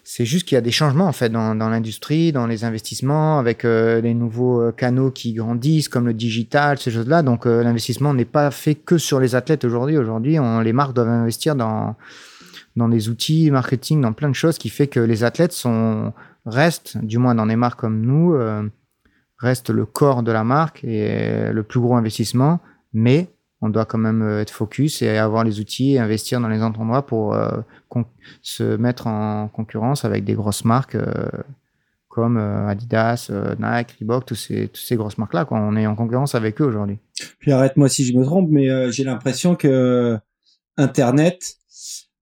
[0.03, 3.65] c'est juste qu'il y a des changements en fait dans, l'industrie dans les investissements avec
[3.65, 8.13] euh, les nouveaux euh, canaux qui grandissent comme le digital ces choses là donc l'investissement
[8.13, 9.97] n'est pas fait que sur les athlètes aujourd'hui.
[9.97, 11.95] Aujourd'hui les marques doivent investir dans
[12.75, 16.13] dans des outils marketing dans plein de choses qui fait que les athlètes sont
[16.45, 18.35] restent du moins dans des marques comme nous
[19.39, 22.59] restent le corps de la marque et le plus gros investissement.
[22.93, 23.27] Mais
[23.63, 26.61] on doit quand même euh, être focus et avoir les outils et investir dans les
[26.61, 27.49] endroits pour euh,
[28.41, 31.29] se mettre en concurrence avec des grosses marques euh,
[32.09, 35.47] comme Adidas, Nike, Reebok, toutes ces grosses marques-là.
[35.49, 36.99] On est en concurrence avec eux aujourd'hui.
[37.39, 40.19] Puis arrête-moi si je me trompe, mais j'ai l'impression que
[40.77, 41.55] Internet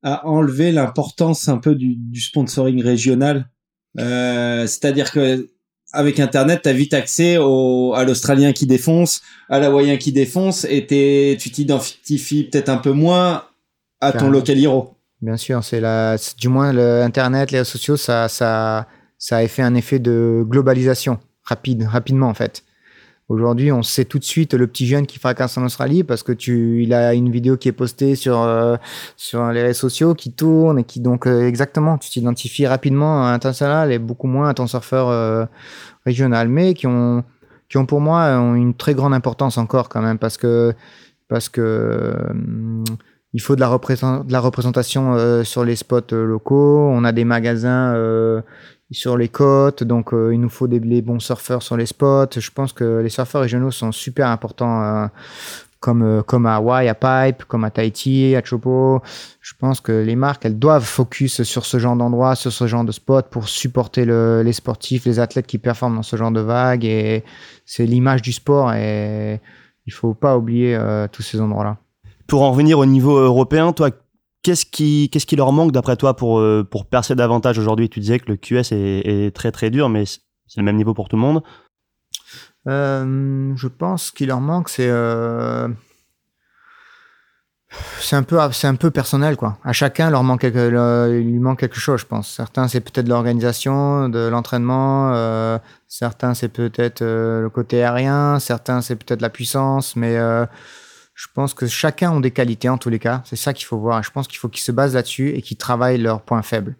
[0.01, 3.49] a enlevé l'importance un peu du, du sponsoring régional.
[3.97, 5.50] C'est-à-dire que
[5.93, 10.65] avec Internet, tu as vite accès au, à l'Australien qui défonce, à l'Hawaïen qui défonce,
[10.69, 10.85] et
[11.37, 13.43] tu t'identifies peut-être un peu moins
[13.99, 14.95] à ton local hero.
[15.21, 18.87] Bien sûr, c'est la, du moins le Internet, les réseaux sociaux, ça, ça,
[19.17, 22.63] ça a fait un effet de globalisation rapide, rapidement en fait.
[23.31, 26.33] Aujourd'hui, on sait tout de suite le petit jeune qui fracasse en Australie parce que
[26.33, 28.75] tu, il a une vidéo qui est postée sur euh,
[29.15, 33.29] sur les réseaux sociaux qui tourne et qui donc euh, exactement, tu t'identifies rapidement à
[33.29, 35.45] un international et beaucoup moins à ton surfeur euh,
[36.05, 37.23] régional, mais qui ont
[37.69, 38.25] qui ont pour moi
[38.57, 40.73] une très grande importance encore quand même parce que
[41.29, 42.13] parce que
[43.31, 46.89] il faut de la représentation sur les spots locaux.
[46.91, 47.95] On a des magasins
[48.91, 52.27] sur les côtes, donc euh, il nous faut des bons surfeurs sur les spots.
[52.37, 55.07] Je pense que les surfeurs régionaux sont super importants, euh,
[55.79, 59.01] comme euh, comme à Hawaii, à Pipe, comme à Tahiti, à Chopo.
[59.39, 62.83] Je pense que les marques, elles doivent focus sur ce genre d'endroit, sur ce genre
[62.83, 66.41] de spot pour supporter le, les sportifs, les athlètes qui performent dans ce genre de
[66.41, 66.83] vagues.
[66.83, 67.23] Et
[67.65, 69.39] c'est l'image du sport et
[69.87, 70.77] il faut pas oublier
[71.11, 71.77] tous ces endroits-là.
[72.27, 73.89] Pour en revenir au niveau européen, toi,
[74.43, 77.89] Qu'est-ce qui, qu'est-ce qui leur manque d'après toi pour, euh, pour percer davantage aujourd'hui?
[77.89, 80.21] Tu disais que le QS est, très très dur, mais c'est
[80.57, 81.43] le même niveau pour tout le monde.
[82.67, 84.89] Euh, je pense qu'il leur manque, c'est.
[84.89, 85.67] Euh...
[87.99, 89.57] c'est un peu c'est un peu personnel quoi.
[89.63, 92.27] À chacun leur manque il lui manque quelque chose, je pense.
[92.29, 99.21] Certains c'est peut-être l'organisation, de l'entraînement, certains c'est peut-être le côté aérien, certains c'est peut-être
[99.21, 100.17] la puissance, mais
[101.21, 103.21] je pense que chacun ont des qualités en tous les cas.
[103.25, 104.01] C'est ça qu'il faut voir.
[104.01, 106.75] je pense qu'il faut qu'ils se basent là-dessus et qu'ils travaillent leurs points faibles.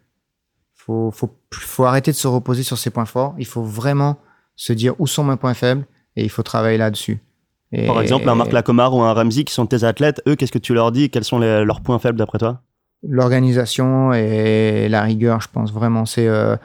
[0.73, 3.35] Faut faut faut arrêter de se reposer sur ses points forts.
[3.37, 4.17] Il faut vraiment
[4.55, 5.85] se dire où sont mes points faibles
[6.15, 7.19] et il faut travailler là-dessus.
[7.85, 10.57] Par exemple, un Marc Lacomar ou un Ramsey qui sont tes athlètes, eux, qu'est-ce que
[10.57, 11.11] tu leur dis?
[11.11, 12.61] Quels sont leurs points faibles d'après toi?
[13.03, 16.05] L'organisation et la rigueur, je pense vraiment.
[16.05, 16.57] C'est euh,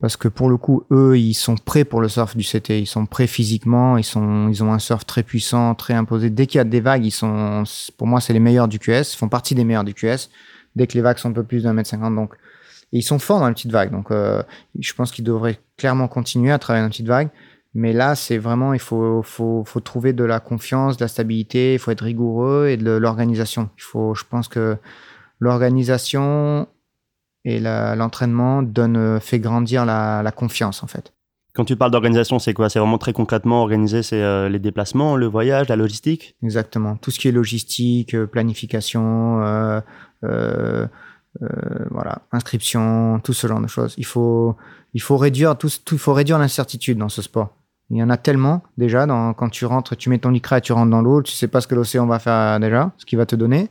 [0.00, 2.78] parce que pour le coup, eux, ils sont prêts pour le surf du CT.
[2.78, 3.96] Ils sont prêts physiquement.
[3.96, 6.30] Ils sont, ils ont un surf très puissant, très imposé.
[6.30, 7.64] Dès qu'il y a des vagues, ils sont,
[7.96, 9.12] pour moi, c'est les meilleurs du QS.
[9.12, 10.30] Ils font partie des meilleurs du QS.
[10.76, 12.34] Dès que les vagues sont un peu plus d'un mètre cinquante, donc
[12.92, 13.90] ils sont forts dans les petites vagues.
[13.90, 14.42] Donc, euh,
[14.78, 17.30] je pense qu'ils devraient clairement continuer à travailler dans les petites vagues.
[17.74, 21.74] Mais là, c'est vraiment, il faut, faut, faut, trouver de la confiance, de la stabilité,
[21.74, 23.68] il faut être rigoureux et de l'organisation.
[23.76, 24.76] Il faut, je pense que
[25.38, 26.66] l'organisation
[27.48, 31.14] et l'entraînement donne, fait grandir la, la, confiance, en fait.
[31.54, 32.68] Quand tu parles d'organisation, c'est quoi?
[32.68, 36.36] C'est vraiment très concrètement organiser c'est euh, les déplacements, le voyage, la logistique?
[36.42, 36.96] Exactement.
[36.96, 39.80] Tout ce qui est logistique, euh, planification, euh,
[40.24, 40.86] euh,
[41.90, 43.94] voilà, inscription, tout ce genre de choses.
[43.96, 44.54] Il faut,
[44.92, 47.54] il faut réduire tout, tout faut réduire l'incertitude dans ce sport.
[47.90, 50.60] Il y en a tellement déjà dans, quand tu rentres, tu mets ton lycra et
[50.60, 53.16] tu rentres dans l'eau, tu sais pas ce que l'océan va faire déjà, ce qu'il
[53.16, 53.70] va te donner.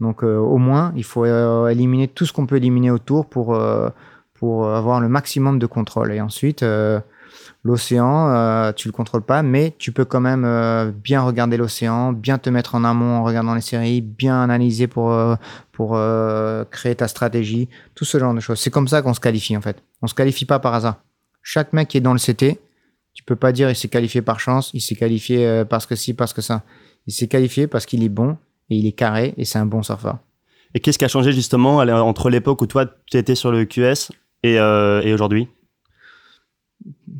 [0.00, 3.54] Donc euh, au moins, il faut euh, éliminer tout ce qu'on peut éliminer autour pour
[3.54, 3.90] euh,
[4.42, 6.12] avoir le maximum de contrôle.
[6.12, 6.64] Et ensuite,
[7.64, 12.50] l'océan, tu le contrôles pas, mais tu peux quand même bien regarder l'océan, bien te
[12.50, 15.10] mettre en amont en regardant les séries, bien analyser pour
[16.70, 18.60] créer ta stratégie, tout ce genre de choses.
[18.60, 19.82] C'est comme ça qu'on se qualifie en fait.
[20.02, 20.96] On se qualifie pas par hasard.
[21.42, 22.60] Chaque mec qui est dans le CT,
[23.14, 26.12] tu peux pas dire il s'est qualifié par chance, il s'est qualifié parce que si,
[26.12, 26.62] parce que ça.
[27.06, 28.36] Il s'est qualifié parce qu'il est bon
[28.70, 30.18] et il est carré et c'est un bon surfeur.
[30.74, 34.12] Et qu'est-ce qui a changé justement entre l'époque où toi tu étais sur le QS
[34.42, 35.48] et, euh, et aujourd'hui?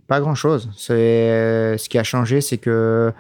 [0.07, 0.71] Pas grand-chose.
[0.77, 3.13] C'est euh, ce qui a changé, c'est que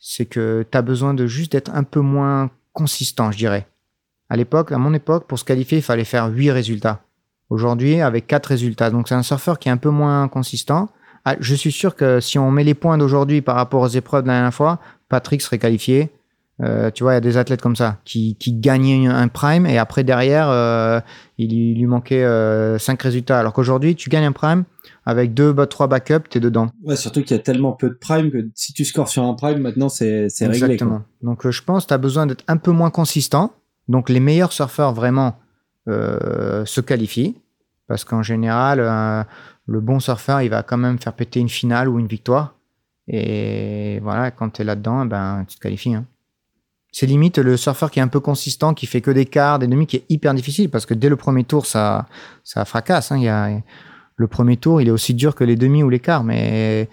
[0.00, 3.66] c'est que tu as besoin de juste d'être un peu moins consistant, je dirais.
[4.28, 7.02] À l'époque, à mon époque, pour se qualifier, il fallait faire 8 résultats.
[7.50, 8.90] Aujourd'hui, avec 4 résultats.
[8.90, 10.88] Donc c'est un surfeur qui est un peu moins consistant
[11.24, 14.22] ah, je suis sûr que si on met les points d'aujourd'hui par rapport aux épreuves
[14.22, 16.10] de la dernière fois, Patrick serait qualifié.
[16.62, 19.66] Euh, tu vois, il y a des athlètes comme ça qui, qui gagnaient un prime
[19.66, 21.00] et après derrière, euh,
[21.38, 23.38] il, lui manquait euh, cinq résultats.
[23.38, 24.64] Alors qu'aujourd'hui, tu gagnes un prime
[25.04, 26.68] avec deux, trois backups, t'es dedans.
[26.84, 29.34] Ouais, surtout qu'il y a tellement peu de prime que si tu scores sur un
[29.34, 30.56] prime, maintenant c'est réglé.
[30.56, 31.02] Exactement.
[31.22, 33.52] Donc je pense que tu as besoin d'être un peu moins consistant.
[33.88, 35.38] Donc les meilleurs surfeurs vraiment
[35.86, 37.34] se qualifient
[37.88, 39.26] parce qu'en général
[39.66, 42.54] le bon surfeur, il va quand même faire péter une finale ou une victoire.
[43.08, 45.94] Et voilà, quand tu es là-dedans, ben, tu te qualifies.
[45.94, 46.06] Hein.
[46.92, 49.66] C'est limite le surfeur qui est un peu consistant, qui fait que des quarts, des
[49.66, 52.06] demi, qui est hyper difficile parce que dès le premier tour, ça,
[52.44, 53.10] ça fracasse.
[53.10, 53.16] Hein.
[53.16, 53.50] Il y a,
[54.16, 56.90] le premier tour, il est aussi dur que les demi ou les quarts, mais,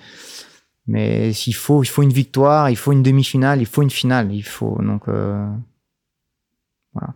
[0.87, 4.33] mais s'il faut, il faut une victoire, il faut une demi-finale, il faut une finale,
[4.33, 5.45] il faut donc euh,
[6.93, 7.13] voilà.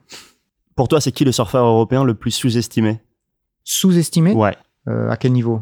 [0.75, 2.99] Pour toi, c'est qui le surfeur européen le plus sous-estimé?
[3.63, 4.34] Sous-estimé?
[4.34, 4.57] Ouais.
[4.89, 5.61] Euh, à quel niveau?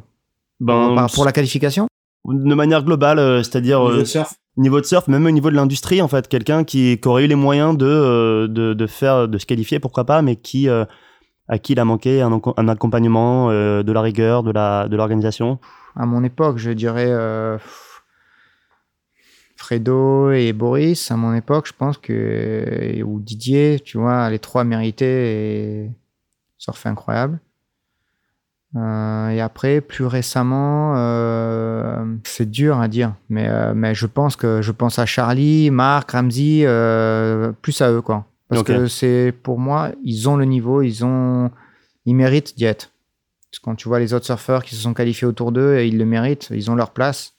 [0.59, 1.87] Ben, Pour la qualification?
[2.25, 4.35] De manière globale, euh, c'est-à-dire niveau, de surf.
[4.61, 7.35] Niveau de surf, même au niveau de l'industrie en fait, quelqu'un qui, aurait eu les
[7.35, 11.85] moyens de, de, faire, de se qualifier, pourquoi pas, mais qui à qui il a
[11.85, 15.59] manqué un, un accompagnement, de la rigueur, de de l'organisation?
[15.95, 17.11] À mon époque, je dirais.
[19.61, 24.63] Fredo et Boris, à mon époque, je pense que, ou Didier, tu vois, les trois
[24.63, 25.91] méritaient et
[26.57, 27.39] surfer incroyable.
[28.75, 34.37] Euh, et après, plus récemment, euh, c'est dur à dire, mais, euh, mais je pense
[34.37, 36.65] que je pense à Charlie, Marc, Ramsey,
[37.61, 38.25] plus à eux quoi.
[38.47, 41.51] Parce que c'est pour moi, ils ont le niveau, ils ont,
[42.05, 42.91] ils méritent d'y être.
[43.49, 45.97] Parce que quand tu vois les autres surfeurs qui se sont qualifiés autour d'eux, ils
[45.97, 47.33] le méritent, ils ont leur place.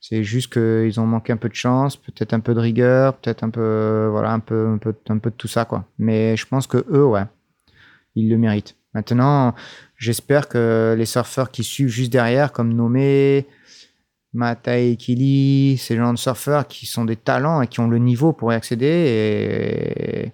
[0.00, 3.44] C'est juste qu'ils ont manqué un peu de chance, peut-être un peu de rigueur, peut-être
[3.44, 5.84] un peu, voilà, un peu, un peu, un peu de tout ça quoi.
[5.98, 7.24] Mais je pense que eux, ouais,
[8.14, 8.74] ils le méritent.
[8.94, 9.54] Maintenant,
[10.02, 13.46] J'espère que les surfeurs qui suivent juste derrière, comme Nomé,
[14.32, 18.32] Matai Kili, ces gens de surfeurs qui sont des talents et qui ont le niveau
[18.32, 20.32] pour y accéder, et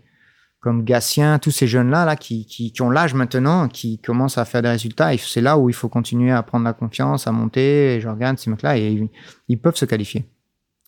[0.61, 4.63] comme Gatien, tous ces jeunes-là là, qui, qui, ont l'âge maintenant, qui commencent à faire
[4.63, 7.97] des résultats, c'est là où il faut continuer à prendre la confiance, à monter.
[7.97, 9.07] Et je regarde ces mecs-là et
[9.49, 10.25] ils, peuvent se qualifier.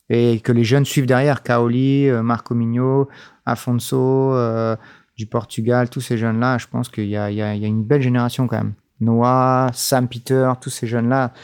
[0.08, 3.10] Et que les jeunes suivent derrière, Kaoli, euh, Marco Migno,
[3.44, 4.74] Afonso, euh,
[5.20, 8.72] du Portugal, tous ces jeunes-là, je pense qu'il y, a, une belle génération quand même.
[9.00, 11.34] Noah, Sam Peter, tous ces jeunes-là,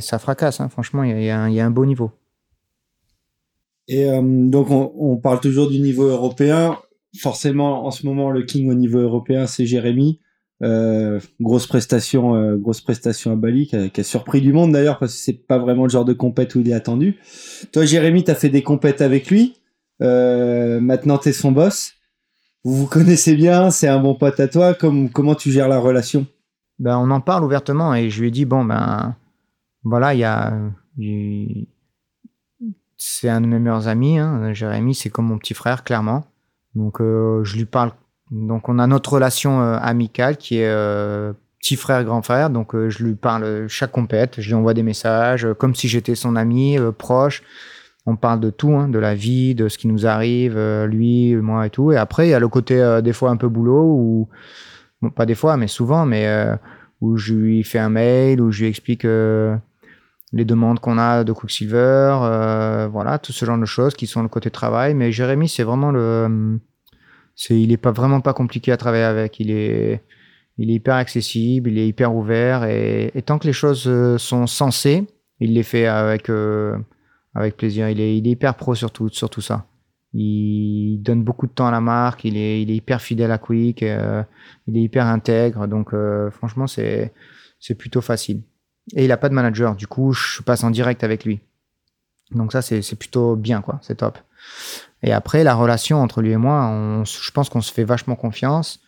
[0.00, 0.68] ça fracasse, hein.
[0.68, 2.10] franchement, il y, a, un beau niveau.
[3.88, 6.76] Et euh, donc, on, parle toujours du niveau européen.
[7.18, 10.20] forcément, en ce moment, le king au niveau européen, c'est Jérémy.
[10.62, 15.14] Euh, grosse prestation, euh, grosse prestation à Bali, qui a, surpris du monde d'ailleurs parce
[15.14, 17.18] que c'est pas vraiment le genre de compète où il est attendu.
[17.72, 19.54] Toi, Jérémy, t'as fait des compètes avec lui.
[20.02, 21.94] Euh, maintenant, t'es son boss.
[22.64, 24.74] Vous vous connaissez bien, c'est un bon pote à toi.
[24.74, 26.26] Comme, comment tu gères la relation?
[26.78, 29.14] Ben, on en parle ouvertement et je lui ai dit bon ben
[29.84, 30.52] voilà, il y a,
[32.96, 34.18] c'est un de mes meilleurs amis.
[34.18, 34.52] Hein.
[34.52, 36.24] Jérémy, c'est comme mon petit frère, clairement.
[36.74, 37.92] Donc, euh, je lui parle
[38.30, 42.48] donc on a notre relation euh, amicale qui est euh, petit frère, grand frère.
[42.48, 46.34] Donc je lui parle chaque compète, je lui envoie des messages comme si j'étais son
[46.34, 47.42] ami proche.
[48.06, 51.66] On parle de tout, hein, de la vie, de ce qui nous arrive, lui, moi
[51.66, 51.92] et tout.
[51.92, 53.84] Et après il y a le côté des fois un peu boulot
[55.02, 56.28] ou pas des fois, mais souvent, mais
[57.00, 61.32] où je lui fais un mail, où je lui explique les demandes qu'on a de
[61.32, 64.94] Quicksilver, voilà, tout ce genre de choses qui sont le côté travail.
[64.94, 66.58] Mais Jérémy, c'est vraiment le
[67.34, 69.40] c'est, il est pas vraiment pas compliqué à travailler avec.
[69.40, 70.02] Il est,
[70.58, 74.46] il est hyper accessible, il est hyper ouvert et, tant que les choses euh, sont
[74.46, 75.06] sensées,
[75.40, 76.76] il les fait avec euh,
[77.34, 77.88] avec plaisir.
[77.88, 79.66] Il est, il est hyper pro sur tout, sur tout ça.
[80.14, 82.24] Il donne beaucoup de temps à la marque.
[82.24, 83.82] Il est, il est hyper fidèle à Quick.
[83.82, 84.22] Euh,
[84.66, 85.66] il est hyper intègre.
[85.66, 85.94] Donc
[86.30, 87.12] franchement, c'est
[87.58, 88.42] c'est plutôt facile.
[88.94, 89.76] Et il a pas de manager.
[89.76, 91.40] Du coup, je passe en direct avec lui.
[92.32, 93.78] Donc ça, c'est plutôt bien, quoi.
[93.82, 94.18] C'est top.
[95.02, 98.16] Et après, la relation entre lui et moi, on, je pense qu'on se fait vachement
[98.16, 98.80] confiance.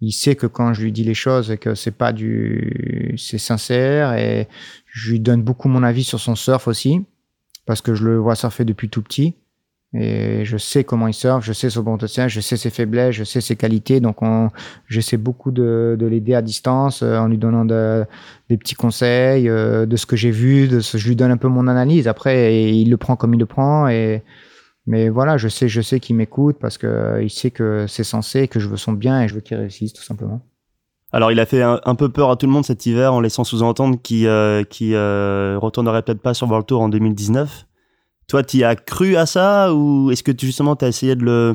[0.00, 4.12] Il sait que quand je lui dis les choses que c'est pas du, c'est sincère
[4.14, 4.48] et
[4.86, 7.06] je lui donne beaucoup mon avis sur son surf aussi
[7.66, 9.34] parce que je le vois surfer depuis tout petit
[9.96, 13.22] et je sais comment il surfe, je sais son potentiel, je sais ses faiblesses, je
[13.22, 14.00] sais ses qualités.
[14.00, 14.50] Donc, on,
[14.88, 18.04] j'essaie beaucoup de, de l'aider à distance euh, en lui donnant de,
[18.48, 21.36] des petits conseils, euh, de ce que j'ai vu, de ce, je lui donne un
[21.36, 22.08] peu mon analyse.
[22.08, 24.22] Après, il le prend comme il le prend et
[24.86, 28.48] mais voilà, je sais, je sais qu'il m'écoute parce que il sait que c'est censé,
[28.48, 30.42] que je veux son bien et je veux qu'il réussisse tout simplement.
[31.14, 33.44] Alors, il a fait un, peu peur à tout le monde cet hiver en laissant
[33.44, 37.66] sous-entendre qu'il euh, euh, retournerait peut-être pas sur World Tour en 2019.
[38.26, 41.22] Toi, tu as cru à ça ou est-ce que tu, justement tu as essayé de
[41.22, 41.54] le,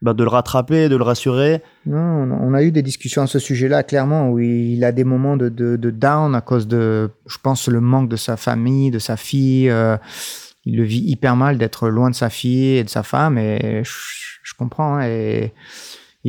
[0.00, 1.60] bah, de le rattraper, de le rassurer?
[1.84, 5.36] Non, on a eu des discussions à ce sujet-là, clairement, où il a des moments
[5.36, 9.18] de, de, down à cause de, je pense, le manque de sa famille, de sa
[9.18, 9.68] fille.
[9.68, 9.98] Euh,
[10.64, 13.82] il le vit hyper mal d'être loin de sa fille et de sa femme et
[13.84, 15.52] je, comprends hein, et,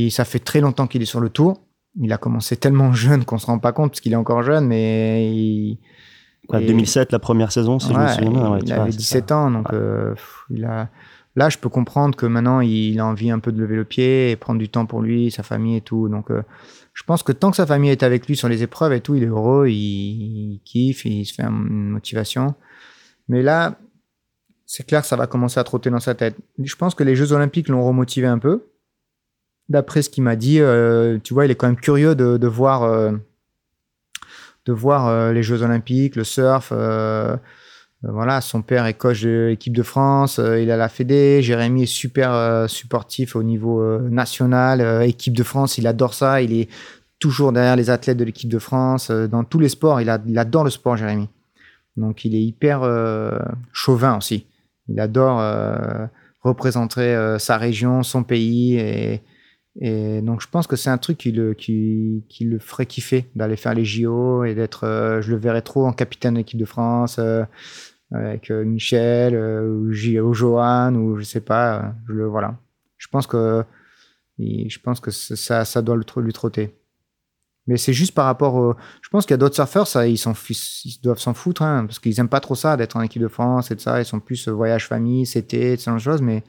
[0.10, 1.65] ça fait très longtemps qu'il est sur le tour.
[2.02, 4.68] Il a commencé tellement jeune qu'on se rend pas compte parce qu'il est encore jeune,
[4.68, 5.80] mais il,
[6.52, 10.14] 2007, la première saison, si je me souviens il avait 17 ans, donc euh,
[10.50, 10.90] il a.
[11.38, 14.32] Là, je peux comprendre que maintenant, il a envie un peu de lever le pied
[14.32, 16.08] et prendre du temps pour lui, sa famille et tout.
[16.08, 16.44] Donc, euh,
[16.94, 19.16] je pense que tant que sa famille est avec lui sur les épreuves et tout,
[19.16, 22.56] il est heureux, il, il kiffe, il se fait une motivation.
[23.28, 23.78] Mais là,
[24.66, 26.38] c'est clair que ça va commencer à trotter dans sa tête.
[26.58, 28.64] Je pense que les Jeux Olympiques l'ont remotivé un peu.
[29.70, 32.84] D'après ce qu'il m'a dit, euh, tu vois, il est quand même curieux de, voir,
[32.84, 33.12] euh,
[34.66, 36.72] de voir euh, les Jeux Olympiques, le surf.
[38.04, 41.42] voilà, son père est coach de l'équipe de France, il a la Fédé.
[41.42, 46.42] Jérémy est super supportif au niveau national, équipe de France, il adore ça.
[46.42, 46.70] Il est
[47.18, 49.10] toujours derrière les athlètes de l'équipe de France.
[49.10, 51.28] dans tous les sports, il, il adore le sport, Jérémy.
[51.98, 52.88] Donc il est hyper
[53.74, 54.46] chauvin aussi.
[54.88, 56.06] Il adore euh,
[56.42, 58.78] représenter euh, sa région, son pays.
[58.78, 59.22] Et,
[59.80, 63.26] et donc, je pense que c'est un truc qui le, qui, qui le ferait kiffer
[63.36, 64.86] d'aller faire les JO et d'être.
[64.86, 67.20] Euh, je le verrais trop en capitaine de l'équipe de France
[68.12, 71.94] avec Michel ou, ou Johan ou je sais pas.
[72.08, 72.58] Je le, voilà.
[72.98, 73.64] Je pense que,
[74.40, 76.74] je pense que ça, ça doit lui trotter.
[77.68, 78.76] Mais c'est juste par rapport au...
[79.02, 81.98] Je pense qu'il y a d'autres surfeurs, ça, ils, ils doivent s'en foutre, hein, parce
[81.98, 84.00] qu'ils aiment pas trop ça, d'être en équipe de France et de ça.
[84.00, 86.24] Ils sont plus euh, voyage famille, CT, ce genre de.
[86.24, 86.44] Mais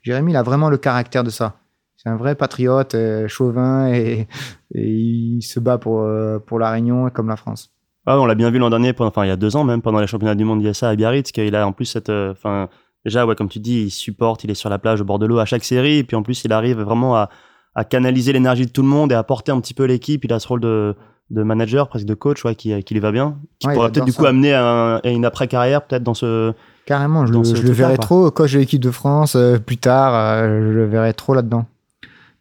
[0.00, 1.61] Jérémy, il a vraiment le caractère de ça.
[2.02, 4.26] C'est un vrai patriote, euh, chauvin, et,
[4.74, 7.70] il se bat pour, euh, pour la Réunion comme la France.
[8.06, 10.00] Ah, on l'a bien vu l'an dernier, enfin il y a deux ans même, pendant
[10.00, 12.10] les championnats du monde d'ISA à Biarritz, qu'il a en plus cette...
[12.10, 12.68] Enfin,
[13.04, 15.26] déjà, ouais, comme tu dis, il supporte, il est sur la plage au bord de
[15.26, 17.28] l'eau à chaque série, et puis en plus, il arrive vraiment à
[17.74, 20.24] à canaliser l'énergie de tout le monde et à porter un petit peu l'équipe.
[20.24, 20.94] Il a ce rôle de,
[21.30, 23.36] de manager, presque de coach, ouais, qui, qui lui va bien.
[23.58, 26.52] Qui pourrait peut-être du coup amener à, une après-carrière, peut-être dans ce.
[26.84, 30.14] Carrément, je, le, je le verrais trop coach de l'équipe de France euh, plus tard.
[30.14, 31.64] Euh, je le verrais trop là-dedans.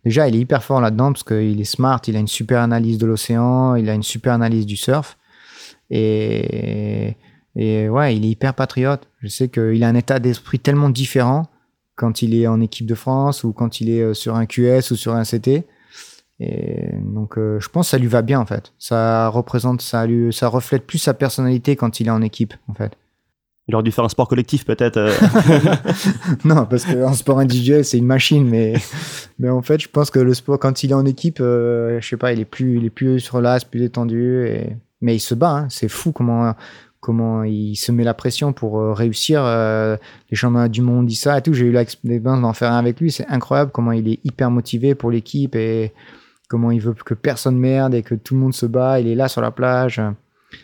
[0.04, 2.98] Déjà, il est hyper fort là-dedans parce qu'il est smart, il a une super analyse
[2.98, 5.18] de l'océan, il a une super analyse du surf.
[5.90, 7.16] Et,
[7.56, 9.08] et ouais, il est hyper patriote.
[9.22, 11.48] Je sais qu'il a un état d'esprit tellement différent
[11.96, 14.92] quand il est en équipe de France ou quand il est euh, sur un QS
[14.92, 15.66] ou sur un CT.
[16.40, 18.74] Et donc, euh, je pense que ça lui va bien en fait.
[18.80, 22.74] Ça représente, ça lui, ça reflète plus sa personnalité quand il est en équipe en
[22.74, 22.98] fait.
[23.72, 24.98] Il aurait dû faire un sport collectif peut-être.
[24.98, 25.12] euh.
[26.44, 28.74] non, parce qu'en sport individuel, c'est une machine, mais,
[29.40, 32.08] mais en fait, je pense que le sport, quand il est en équipe, euh, je
[32.10, 34.76] sais pas, il est plus, il est plus relax, plus détendu, et...
[35.00, 35.52] mais il se bat.
[35.52, 35.68] hein.
[35.70, 36.54] C'est fou comment,
[37.00, 39.42] comment il se met la pression pour euh, réussir.
[39.46, 39.96] euh,
[40.30, 41.54] les championnats du monde disent ça et tout.
[41.54, 43.10] J'ai eu l'expérience d'en faire un avec lui.
[43.10, 45.94] C'est incroyable comment il est hyper motivé pour l'équipe et
[46.50, 49.00] comment il veut que personne merde et que tout le monde se bat.
[49.00, 50.02] Il est là sur la plage.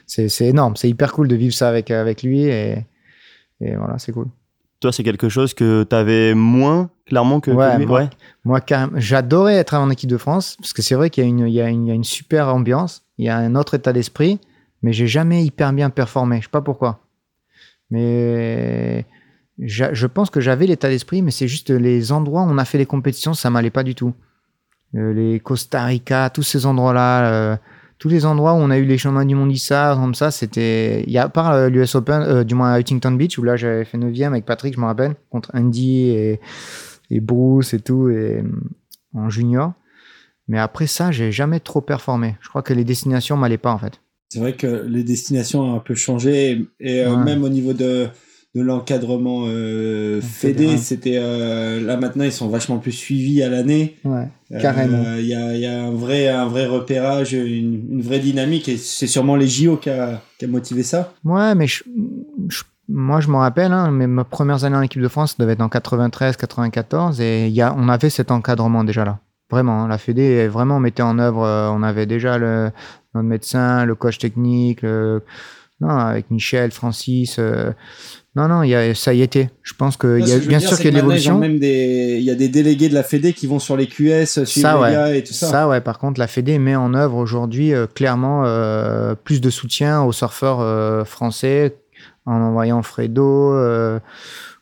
[0.05, 0.76] C'est énorme.
[0.76, 2.86] C'est hyper cool de vivre ça avec, avec lui et,
[3.62, 4.28] et voilà, c'est cool.
[4.80, 8.10] Toi, c'est quelque chose que tu avais moins clairement que, Ouais, moi- Ouais.
[8.45, 8.60] Moi,
[8.95, 11.53] j'adorais être en équipe de France parce que c'est vrai qu'il y, a une- il
[11.53, 13.91] y, a une- il y a une super ambiance, il y a un autre état
[13.91, 14.39] d'esprit,
[14.84, 16.38] mais j'ai jamais hyper bien performé.
[16.38, 16.99] Je sais pas pourquoi.
[17.89, 19.05] Mais
[19.60, 22.78] je pense que j'avais l'état d'esprit, mais c'est juste les endroits où on a fait
[22.78, 24.14] les compétitions, ça m'allait pas du tout.
[24.95, 27.58] Euh, les Costa Rica, tous ces endroits-là, euh,
[28.00, 31.04] tous les endroits où on a eu les championnats du monde ISA, comme ça, c'était.
[31.08, 33.43] Il y a à part euh, l'US Open, euh, du moins à Huntington Beach, où
[33.43, 36.39] là j'avais fait 9 avec Patrick, je me rappelle, contre Andy et,
[37.10, 38.43] et Bruce et tout, et
[39.14, 39.74] en junior.
[40.48, 42.36] Mais après ça, j'ai jamais trop performé.
[42.41, 44.00] Je crois que les destinations m'allaient pas en fait.
[44.30, 46.68] C'est vrai que les destinations ont un peu changé et,
[47.00, 47.24] et, euh, Ouais.
[47.24, 48.08] même au niveau de,
[48.56, 53.98] de l'encadrement euh, fédé, c'était euh, là maintenant ils sont vachement plus suivis à l'année.
[54.04, 54.28] Ouais.
[54.52, 55.04] Euh, Carrément.
[55.20, 58.68] Il y, a, il y a un vrai un vrai repérage, une, une vraie dynamique
[58.70, 61.14] et c'est sûrement les JO qui a, qui a motivé ça.
[61.24, 61.84] Ouais, mais je-
[62.50, 65.43] je- moi je me rappelle, hein, mes, mes premières années en équipe de France ça
[65.43, 69.20] devait être en 93, 94, et y a, on avait cet encadrement déjà là.
[69.52, 71.43] Vraiment, hein, la Fédé vraiment mettait en œuvre.
[71.45, 72.72] euh, on avait déjà le,
[73.14, 75.22] notre médecin, le coach technique, le-
[75.80, 77.36] non, avec Michel, Francis.
[77.39, 77.72] euh,
[78.38, 79.49] non, non, il y a, ça y était.
[79.63, 81.39] Je pense que il y a, bien dire, sûr qu'il y a l'évolution.
[81.39, 84.43] Même des, il y a des délégués de la Fédé qui vont sur les QS,
[84.45, 84.91] suivre Ça, les ouais.
[84.91, 85.47] gars et tout ça.
[85.47, 89.49] Ça, ouais, par contre, la Fédé met en œuvre aujourd'hui euh, clairement euh, plus de
[89.49, 91.75] soutien aux surfeurs euh, français
[92.27, 93.99] en envoyant Fredo, euh,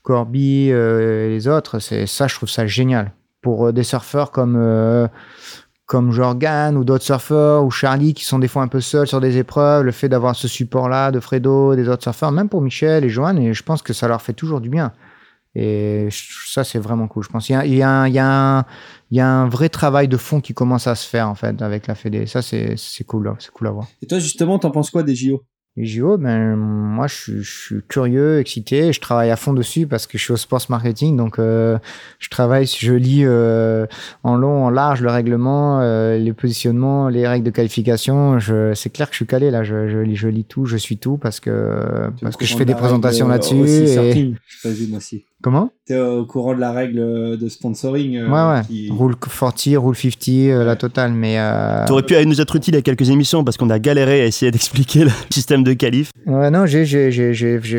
[0.04, 1.80] Corby euh, et les autres.
[1.80, 3.12] Ça, je trouve ça génial.
[3.42, 5.08] Pour euh, des surfeurs comme euh,
[5.86, 9.22] comme Jorgan ou d'autres surfeurs ou Charlie qui sont des fois un peu seuls sur
[9.22, 13.04] des épreuves, le fait d'avoir ce support-là de Fredo, des autres surfeurs, même pour Michel
[13.06, 14.94] et Johan, et je pense que ça leur fait toujours du bien.
[15.58, 17.24] Et ça, c'est vraiment cool.
[17.24, 18.66] Je pense qu'il y y a
[19.22, 22.26] un- vrai travail de fond qui commence à se faire en fait avec la Fédé.
[22.26, 22.76] Ça, c'est
[23.08, 23.88] cool, c'est cool à voir.
[24.02, 25.44] Et toi justement, t'en penses quoi des JO
[25.78, 28.94] JO, ben, moi, je, suis- je suis curieux, excité.
[28.94, 31.18] Je travaille à fond dessus parce que je suis au sports marketing.
[31.18, 31.78] Donc, euh,
[32.20, 33.86] je travaille, je lis euh,
[34.24, 38.40] en long, en large le règlement, euh, les positionnements, les règles de qualification.
[38.40, 39.64] Je, c'est clair que je suis calé là.
[39.66, 41.50] Je, je, lis, je lis tout, je suis tout parce que,
[42.22, 43.56] parce que je fais des présentations là-dessus.
[44.02, 44.14] et-
[44.62, 45.26] présume aussi.
[45.46, 48.66] Comment T'es au courant de la règle de sponsoring euh, Ouais, ouais.
[48.66, 51.14] qui- Rule 40, Rule 50, euh, la totale.
[51.14, 54.26] Mais euh, T'aurais pu nous être utile à quelques émissions parce qu'on a galéré à
[54.26, 56.10] essayer d'expliquer le système de qualif.
[56.26, 56.84] Ouais, non, j'ai,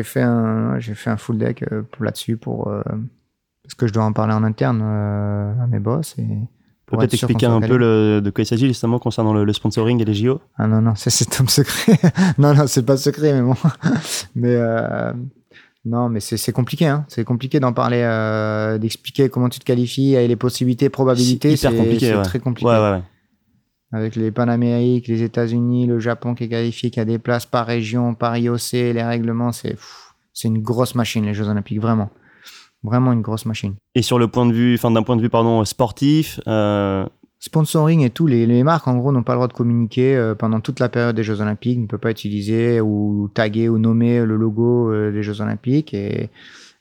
[0.03, 2.81] fait un, fait un full deck euh, là-dessus pour, euh,
[3.63, 6.23] parce que je dois en parler en interne euh, à mes boss et
[6.85, 10.01] pour Peut-être expliquer un peu le, de quoi il s'agit justement concernant le, le sponsoring
[10.01, 10.39] et les JO.
[10.57, 11.99] Ah non, non, c'est top secret.
[12.37, 13.55] non, non, c'est pas secret, mais bon.
[14.35, 15.11] mais euh,
[15.87, 17.05] non, mais c'est, compliqué, hein.
[17.07, 21.55] C'est compliqué d'en parler, euh, d'expliquer comment tu te qualifies et les possibilités, probabilités.
[21.55, 22.21] C'est compliqué, ouais.
[22.23, 22.69] très compliqué.
[22.69, 23.01] Ouais, ouais, ouais.
[23.93, 27.65] avec les Panamériques, les États-Unis, le Japon qui est qualifié, qui a des places par
[27.65, 29.77] région, par IOC, les règlements, c'est
[30.43, 32.09] une grosse machine les Jeux Olympiques, vraiment,
[32.83, 33.75] vraiment une grosse machine.
[33.95, 37.05] Et sur le point de vue, enfin d'un point de vue pardon sportif, euh,
[37.39, 40.33] Sponsoring et tout, les, les marques en gros n'ont pas le droit de communiquer euh,
[40.33, 44.25] pendant toute la période des Jeux Olympiques, ne peut pas utiliser ou taguer ou nommer
[44.25, 46.29] le logo euh, des Jeux Olympiques et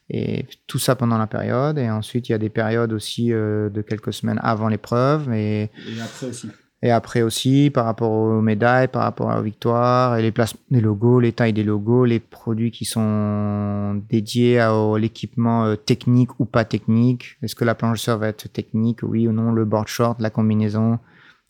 [0.08, 3.68] et tout ça pendant la période et ensuite il y a des périodes aussi euh,
[3.70, 6.48] de quelques semaines avant l'épreuve et Et après aussi.
[6.82, 10.80] Et après aussi, par rapport aux médailles, par rapport aux victoires, et les places des
[10.80, 16.44] logos, les tailles des logos, les produits qui sont dédiés à l'équipement euh, technique ou
[16.44, 17.38] pas technique.
[17.42, 20.20] Est-ce que la planche de surf va être technique, oui ou non, le board short,
[20.20, 20.98] la combinaison.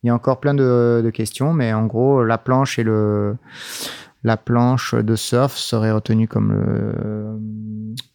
[0.02, 3.36] Il y a encore plein de, de questions, mais en gros, la planche et le
[4.22, 7.38] la planche de surf serait retenue comme le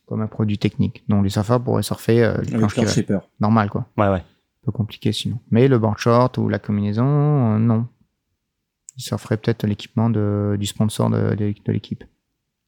[0.06, 1.04] comme un produit technique.
[1.10, 3.20] Donc les surfeurs pourraient surfer euh, les Avec planches shaper.
[3.40, 4.24] normal quoi ouais, ouais.
[4.62, 5.40] Un peu compliqué sinon.
[5.50, 7.88] Mais le board short ou la combinaison, euh, non.
[8.98, 12.04] Ça ferait peut-être l'équipement de, du sponsor de, de, de l'équipe.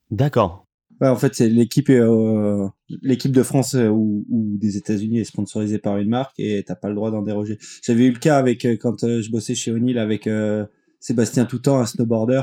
[0.09, 0.65] D'accord.
[1.01, 2.67] Ouais, en fait, c'est l'équipe euh,
[3.01, 6.75] l'équipe de France euh, ou, ou des États-Unis est sponsorisée par une marque et t'as
[6.75, 7.57] pas le droit d'en déroger.
[7.83, 10.65] J'avais eu le cas avec euh, quand euh, je bossais chez O'Neill avec euh,
[10.99, 12.41] Sébastien Toutan, un snowboarder.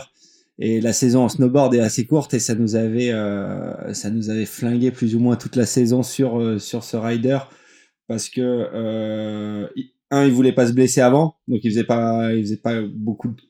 [0.58, 4.28] Et la saison en snowboard est assez courte et ça nous avait euh, ça nous
[4.28, 7.38] avait flingué plus ou moins toute la saison sur euh, sur ce rider
[8.10, 9.68] parce que euh,
[10.10, 13.28] un il voulait pas se blesser avant donc il faisait pas il faisait pas beaucoup
[13.28, 13.40] de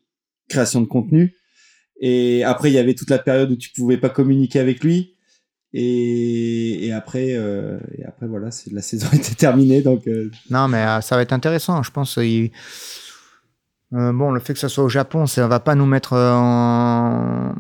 [0.51, 1.35] création de contenu
[1.99, 5.17] et après il y avait toute la période où tu pouvais pas communiquer avec lui
[5.73, 10.07] Et, après, euh, et après voilà, la saison était terminée, donc.
[10.09, 11.83] euh, Non, mais ça va être intéressant.
[11.83, 12.19] Je pense.
[13.93, 16.33] Euh, bon, le fait que ça soit au Japon, ça va pas nous mettre euh,
[16.33, 17.53] en,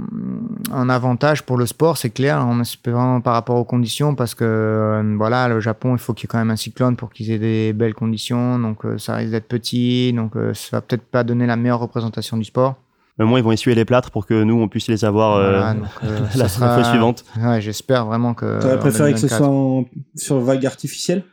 [0.72, 4.44] en avantage pour le sport, c'est clair, en espérant par rapport aux conditions, parce que
[4.44, 7.32] euh, voilà, le Japon, il faut qu'il y ait quand même un cyclone pour qu'ils
[7.32, 11.02] aient des belles conditions, donc euh, ça risque d'être petit, donc euh, ça va peut-être
[11.04, 12.76] pas donner la meilleure représentation du sport.
[13.18, 15.50] Au moins, ils vont essuyer les plâtres pour que nous, on puisse les avoir euh,
[15.58, 17.24] Voilà, donc, euh, la, ça la fois sera- suivante.
[17.38, 18.60] Ouais, j'espère vraiment que.
[18.62, 19.36] T'aurais préféré que ce 2024.
[19.36, 21.24] soit en- sur vague artificielle?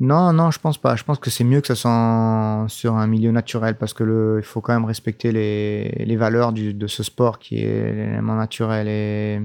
[0.00, 0.94] Non, non, je pense pas.
[0.94, 4.36] Je pense que c'est mieux que ça soit sur un milieu naturel parce que le,
[4.38, 8.86] il faut quand même respecter les, valeurs du, de ce sport qui est l'élément naturel.
[8.86, 9.40] Et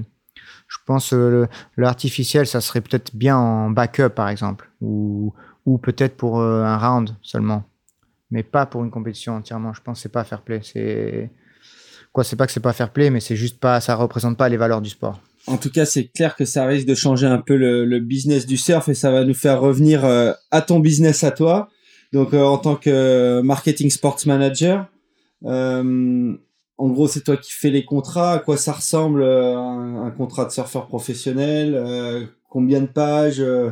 [0.68, 5.34] je pense que le- l'artificiel, ça serait peut-être bien en backup, par exemple, ou,
[5.66, 7.64] ou peut-être pour euh, un round seulement,
[8.30, 9.74] mais pas pour une compétition entièrement.
[9.74, 10.60] Je pense que c'est pas fair play.
[10.64, 11.30] C'est
[12.12, 14.48] quoi C'est pas que c'est pas fair play, mais c'est juste pas, ça représente pas
[14.48, 15.20] les valeurs du sport.
[15.46, 18.46] En tout cas, c'est clair que ça risque de changer un peu le, le business
[18.46, 21.68] du surf et ça va nous faire revenir euh, à ton business à toi.
[22.12, 24.86] Donc, euh, en tant que marketing sports manager,
[25.44, 26.34] euh,
[26.78, 28.32] en gros, c'est toi qui fais les contrats.
[28.32, 33.40] À quoi ça ressemble euh, un, un contrat de surfeur professionnel euh, Combien de pages
[33.40, 33.70] euh,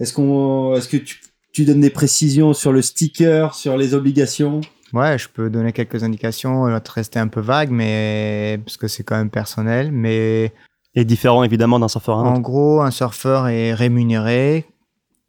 [0.00, 1.20] Est-ce qu'on, est-ce que tu,
[1.52, 4.60] tu donnes des précisions sur le sticker, sur les obligations?
[4.92, 9.16] Ouais, je peux donner quelques indications, rester un peu vague, mais parce que c'est quand
[9.16, 9.92] même personnel.
[9.92, 10.52] Mais
[10.94, 14.66] Et différent, évidemment, d'un surfeur à un en gros, un surfeur est rémunéré.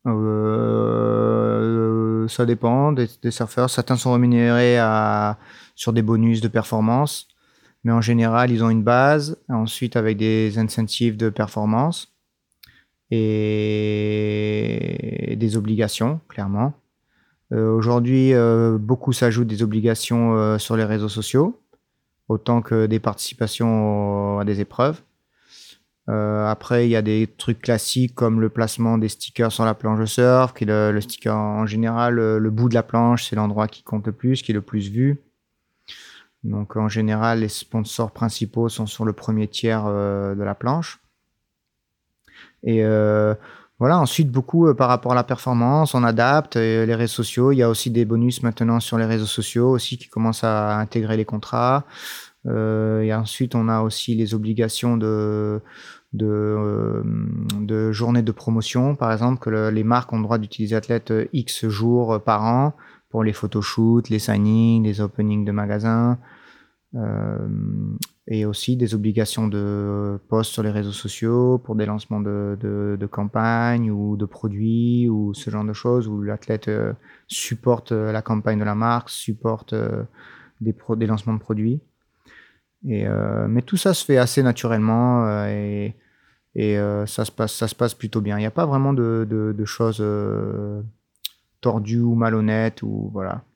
[0.07, 1.47] Euh,
[2.27, 3.69] ça dépend des, des surfeurs.
[3.69, 5.37] Certains sont rémunérés à,
[5.75, 7.27] sur des bonus de performance,
[7.83, 12.11] mais en général, ils ont une base, ensuite avec des incentives de performance
[13.11, 14.07] et
[15.37, 16.73] des obligations, clairement.
[17.53, 21.59] Euh, Aujourd'hui, euh, beaucoup s'ajoutent des obligations euh, sur les réseaux sociaux,
[22.29, 25.01] autant que des participations à des épreuves.
[26.09, 29.73] Euh, après, il y a des trucs classiques comme le placement des stickers sur la
[29.73, 33.35] planche de surf, qui est le, sticker en général, le, bout de la planche, c'est
[33.35, 35.19] l'endroit qui compte le plus, qui est le plus vu.
[36.43, 40.99] Donc en général, les sponsors principaux sont sur le premier tiers euh, de la planche.
[42.63, 43.35] Et euh,
[43.77, 47.51] voilà, ensuite beaucoup par rapport à la performance, on adapte les réseaux sociaux.
[47.51, 50.77] Il y a aussi des bonus maintenant sur les réseaux sociaux aussi qui commencent à
[50.77, 51.85] intégrer les contrats.
[52.47, 55.61] Euh, et ensuite, on a aussi les obligations de,
[56.13, 57.03] de, euh,
[57.59, 58.95] de journées de promotion.
[58.95, 62.43] Par exemple, que le- les marques ont le droit d'utiliser athlètes euh, X jours par
[62.43, 62.73] an
[63.09, 66.17] pour les photoshoots, les signings, les openings de magasins.
[66.95, 67.37] Euh,
[68.27, 72.97] et aussi des obligations de post sur les réseaux sociaux pour des lancements de, de,
[72.99, 76.69] de campagnes ou de produits ou ce genre de choses où l'athlète
[77.27, 79.73] supporte la campagne de la marque, supporte
[80.59, 81.79] des, pro- des lancements de produits.
[82.89, 85.89] Euh, mais tout ça se fait assez naturellement euh,
[86.55, 88.37] et, euh, ça, se passe, plutôt bien.
[88.37, 90.03] Il n'y a pas vraiment de, choses
[91.61, 92.81] tordues ou malhonnêtes.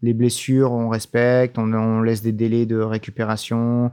[0.02, 3.92] Les blessures, on respecte, on, laisse des délais de récupération.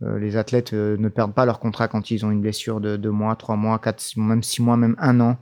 [0.00, 3.36] Les athlètes ne perdent pas leur contrat quand ils ont une blessure de 2 mois,
[3.36, 5.36] 3 mois, 4, six mois, même 6 mois, même 1 an.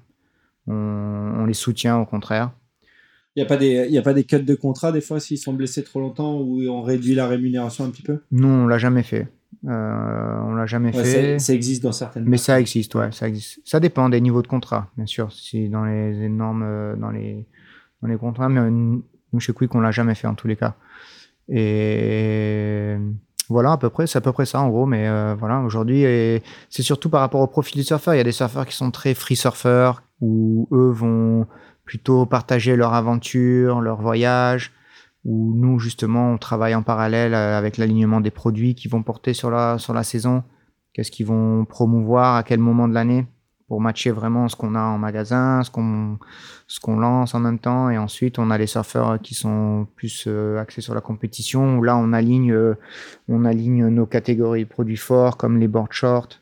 [0.66, 2.52] On, on les soutient au contraire.
[3.36, 5.38] Il n'y a, pas des- y a pas des cuts de contrat des fois s'ils
[5.38, 8.20] sont blessés trop longtemps ou on réduit la rémunération un petit peu?
[8.32, 9.28] Nous, on l'a jamais fait.
[9.68, 11.38] Euh, on l'a jamais Ouais, fait.
[11.38, 13.60] ça, existe dans certaines Mais ça existe, ouais, ça existe.
[13.64, 15.30] Ça dépend des niveaux de contrat, bien sûr.
[15.32, 17.46] Si dans les énormes, euh, dans les,
[18.02, 20.56] dans les contrats, mais euh, nous chez Quick, on l'a jamais fait en tous les
[20.56, 20.74] cas.
[21.48, 22.96] Et
[23.48, 24.86] voilà, à peu près, c'est à peu près ça en gros.
[24.86, 26.02] Mais euh, voilà, aujourd'hui,
[26.68, 28.14] c'est surtout par rapport au profil du surfeur.
[28.14, 31.46] Il y a des surfeurs qui sont très free surfeurs, où eux vont
[31.90, 34.70] plutôt partager leur aventure, leur voyage,
[35.24, 39.34] où nous, justement, on travaille en parallèle euh, avec l'alignement des produits qui vont porter
[39.34, 40.44] sur la, sur la saison.
[40.92, 43.26] Qu'est-ce qu'ils vont promouvoir, à quel moment de l'année,
[43.66, 46.20] pour matcher vraiment ce qu'on a en magasin, ce qu'on
[46.68, 47.90] ce qu'on lance en même temps.
[47.90, 51.82] Et ensuite, on a les surfeurs qui sont plus euh, axés sur la compétition, où
[51.82, 52.76] là, on aligne, euh,
[53.28, 56.40] on aligne nos catégories de produits forts, comme les board shorts,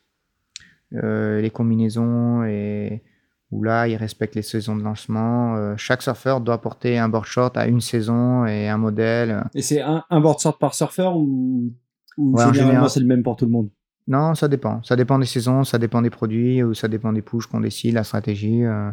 [0.93, 3.03] euh, les combinaisons, et
[3.51, 5.57] où là, ils respectent les saisons de lancement.
[5.57, 9.45] Euh, chaque surfeur doit porter un board short à une saison et un modèle.
[9.55, 11.73] Et c'est un, un board short par surfeur ou,
[12.19, 12.91] ou Ouais, en généralement général.
[12.91, 13.71] c'est le même pour tout le monde?
[14.07, 14.83] Non, ça dépend.
[14.83, 17.95] Ça dépend des saisons, ça dépend des produits, ou ça dépend des pushes qu'on décide,
[17.95, 18.65] la stratégie.
[18.65, 18.91] euh.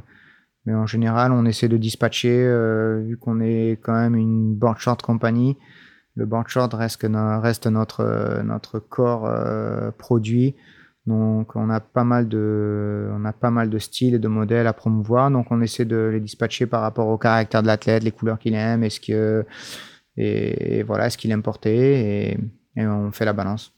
[0.65, 4.77] mais en général, on essaie de dispatcher, euh, vu qu'on est quand même une board
[4.77, 5.57] short compagnie.
[6.15, 9.29] Le board short reste, no- reste notre, notre corps
[9.97, 10.55] produit.
[11.07, 14.65] Donc, on a pas mal de, on a pas mal de styles et de modèles
[14.65, 15.29] à promouvoir.
[15.29, 18.55] Donc, on essaie de les dispatcher par rapport au caractère de l'athlète, les couleurs qu'il
[18.55, 19.45] aime, est-ce que,
[20.17, 22.37] et, et voilà, ce qu'il aime porter, et,
[22.75, 23.71] et on fait la balance.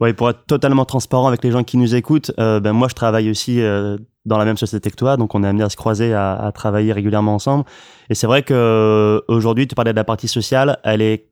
[0.00, 2.94] Ouais, pour être totalement transparent avec les gens qui nous écoutent, euh, ben moi je
[2.94, 5.76] travaille aussi euh, dans la même société que toi, donc on est amené à se
[5.76, 7.64] croiser, à, à travailler régulièrement ensemble.
[8.10, 11.30] Et c'est vrai que euh, aujourd'hui, tu parlais de la partie sociale, elle est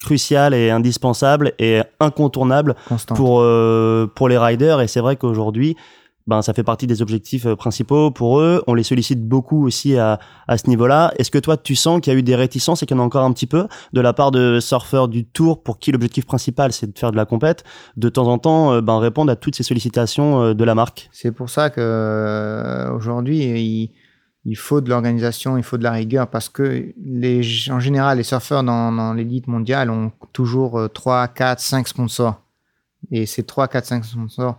[0.00, 2.74] cruciale et indispensable et incontournable
[3.14, 4.80] pour euh, pour les riders.
[4.80, 5.76] Et c'est vrai qu'aujourd'hui,
[6.26, 8.62] ben ça fait partie des objectifs euh, principaux pour eux.
[8.66, 11.12] On les sollicite beaucoup aussi à à ce niveau-là.
[11.18, 13.02] Est-ce que toi, tu sens qu'il y a eu des réticences et qu'il y en
[13.02, 16.24] a encore un petit peu de la part de surfeurs du Tour pour qui l'objectif
[16.24, 17.64] principal c'est de faire de la compète,
[17.96, 21.08] de temps en temps, euh, ben répondre à toutes ces sollicitations de la marque?
[21.12, 23.90] C'est pour ça que aujourd'hui, il,
[24.44, 28.22] il faut de l'organisation, il faut de la rigueur parce que les, en général, les
[28.24, 32.40] surfeurs dans, l'élite mondiale ont toujours euh, 3, 4, 5 sponsors.
[33.10, 34.58] Et ces 3, 4, 5 sponsors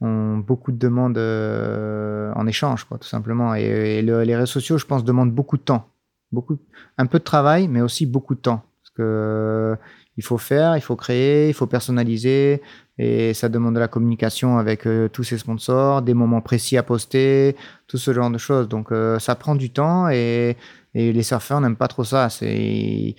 [0.00, 3.54] ont beaucoup de demandes euh, en échange, quoi, tout simplement.
[3.54, 3.62] Et,
[3.98, 5.88] et le- les réseaux sociaux, je pense, demandent beaucoup de temps.
[6.32, 6.58] Beaucoup,
[6.98, 8.62] un peu de travail, mais aussi beaucoup de temps.
[8.98, 9.76] Que
[10.18, 12.60] il faut faire, il faut créer, il faut personnaliser,
[12.98, 16.82] et ça demande de la communication avec euh, tous ces sponsors, des moments précis à
[16.82, 17.54] poster,
[17.86, 18.68] tout ce genre de choses.
[18.68, 20.56] Donc euh, ça prend du temps et,
[20.94, 22.26] les surfeurs n'aiment pas trop ça.
[22.40, 23.14] Ils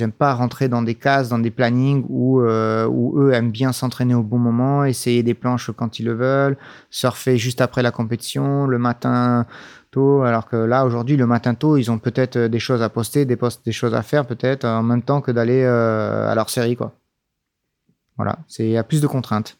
[0.00, 4.14] aiment pas rentrer dans des cases, dans des plannings euh, où eux aiment bien s'entraîner
[4.14, 6.56] au bon moment, essayer des planches quand ils le veulent,
[6.90, 9.46] surfer juste après la compétition, le matin
[9.92, 10.22] tôt.
[10.22, 13.24] Alors que là aujourd'hui, le matin tôt, ils ont peut-être euh, des choses à poster,
[13.24, 16.74] des des choses à faire peut-être en même temps que d'aller euh, à leur série
[16.74, 16.92] quoi.
[18.16, 19.56] Voilà, c'est il y a plus de contraintes.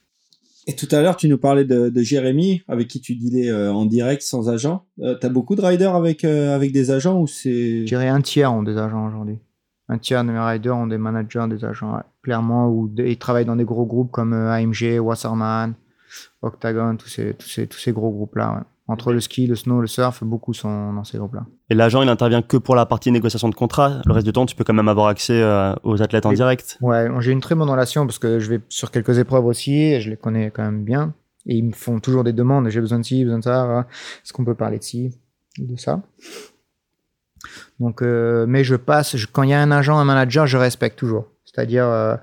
[0.67, 3.73] Et tout à l'heure, tu nous parlais de, de Jérémy, avec qui tu dealais euh,
[3.73, 4.85] en direct sans agent.
[5.01, 7.81] Euh, T'as beaucoup de riders avec, euh, avec des agents ou c'est...
[7.81, 9.39] Je dirais un tiers ont des agents aujourd'hui.
[9.89, 12.03] Un tiers de mes riders ont des managers, des agents, ouais.
[12.23, 15.75] clairement, ou ils travaillent dans des gros groupes comme euh, AMG, Wasserman,
[16.43, 18.53] Octagon, tous ces, tous ces, tous ces gros groupes-là.
[18.53, 18.63] ouais.
[18.89, 21.47] Entre le ski, le snow, le surf, beaucoup sont dans ces groupes-là.
[21.71, 24.03] Et l'agent, il intervient que pour la partie négociation de contrat.
[24.07, 26.79] Le reste du temps, tu peux quand même avoir accès euh, aux athlètes en direct.
[26.81, 30.01] Ouais, j'ai une très bonne relation parce que je vais sur quelques épreuves aussi et
[30.01, 31.15] je les connais quand même bien.
[31.47, 32.69] Et ils me font toujours des demandes.
[32.71, 33.65] J'ai besoin de ci, besoin de ça.
[33.65, 33.81] voilà.
[34.25, 35.17] Est-ce qu'on peut parler de ci,
[35.59, 36.03] de ça?
[37.81, 39.17] Donc, euh, mais je passe.
[39.17, 41.27] je- quand il y a un agent, un manager, je respecte toujours.
[41.45, 42.17] C'est-à-dire euh,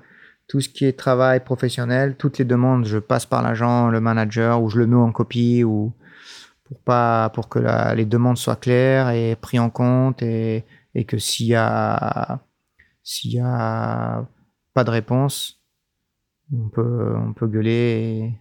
[0.47, 4.62] tout ce qui est travail professionnel, toutes les demandes, je passe par l'agent, le manager,
[4.62, 5.91] ou je le mets en copie, ou
[6.70, 10.65] pour pas, pour que la- les demandes soient claires et prises en compte et,
[10.95, 12.41] et que s'il y a
[13.03, 14.26] s'il y a
[14.74, 15.61] pas de réponse,
[16.53, 18.39] on peut, on peut gueuler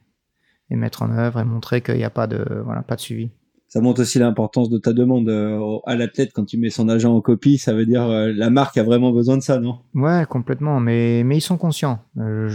[0.71, 3.01] et, et mettre en œuvre et montrer qu'il n'y a pas de, voilà, pas de
[3.03, 3.33] suivi.
[3.69, 7.15] Ça montre aussi l'importance de ta demande euh, à l'athlète quand tu mets son agent
[7.15, 7.59] en copie.
[7.59, 9.81] Ça veut dire euh, la marque a vraiment besoin de ça, non?
[9.95, 10.81] Ouais, complètement.
[10.81, 11.99] Mais, mais ils sont conscients.
[12.19, 12.49] Euh,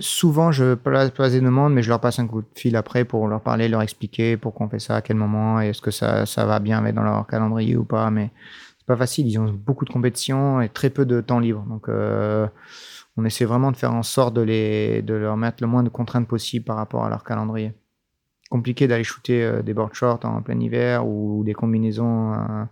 [0.00, 3.04] souvent, je place, place des demandes, mais je leur passe un coup de fil après
[3.04, 5.90] pour leur parler, leur expliquer pourquoi on fait ça, à quel moment, et est-ce que
[5.90, 8.08] ça, ça va bien mettre dans leur calendrier ou pas.
[8.12, 8.30] Mais
[8.78, 9.26] c'est pas facile.
[9.26, 11.66] Ils ont beaucoup de compétitions et très peu de temps libre.
[11.68, 11.88] Donc,
[13.16, 15.88] on essaie vraiment de faire en sorte de, les, de leur mettre le moins de
[15.88, 17.72] contraintes possible par rapport à leur calendrier.
[18.52, 22.64] Compliqué d'aller shooter euh, des board shorts en plein hiver ou des combinaisons euh,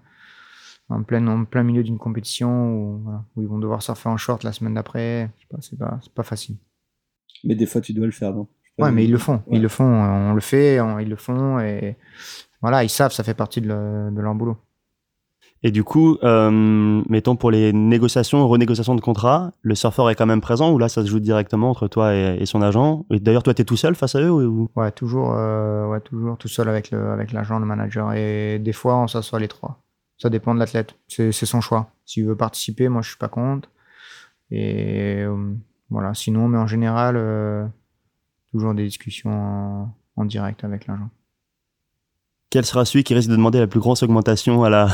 [0.90, 4.18] en, plein, en plein milieu d'une compétition où, voilà, où ils vont devoir surfer en
[4.18, 5.30] short la semaine d'après.
[5.50, 6.56] Pas, C'est pas, c'est pas facile.
[7.44, 8.46] Mais des fois, tu dois le faire, non?
[8.78, 9.36] Ouais, mais ils le font.
[9.46, 9.56] Ouais.
[9.56, 9.84] Ils le font.
[9.84, 11.96] On le fait, on- ils le font et
[12.60, 14.58] voilà, ils savent, ça fait partie de, le- de leur boulot.
[15.62, 20.24] Et du coup, euh, mettons pour les négociations, renégociations de contrat, le surfeur est quand
[20.24, 23.04] même présent ou là ça se joue directement entre toi et, son agent?
[23.10, 25.86] Et D'ailleurs, toi, tu es tout seul face à eux ou, ou- Ouais, toujours, euh,
[25.88, 28.14] ouais, toujours tout seul avec le, avec l'agent, le manager.
[28.14, 29.82] Et des fois, on s'assoit les trois.
[30.16, 30.94] Ça dépend de l'athlète.
[31.08, 31.90] C'est, son choix.
[32.06, 33.68] S'il veut participer, moi, je suis pas contre.
[34.50, 35.52] Et euh,
[35.90, 36.14] voilà.
[36.14, 37.70] Sinon, mais en général,
[38.52, 41.10] toujours des discussions en direct avec l'agent.
[42.50, 44.88] Quel sera celui qui risque de demander la plus grosse augmentation à la,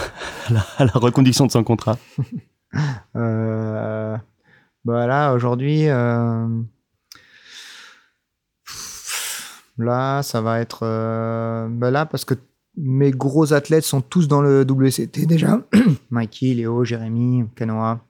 [0.94, 1.98] reconduction de son contrat?
[3.14, 4.18] Euh,
[4.84, 6.46] bah là, aujourd'hui, euh,
[9.78, 10.80] là, ça va être.
[10.82, 12.34] euh, bah là, parce que
[12.76, 15.60] mes gros athlètes sont tous dans le WCT déjà.
[16.10, 18.00] Mikey, Léo, Jérémy, Canoa.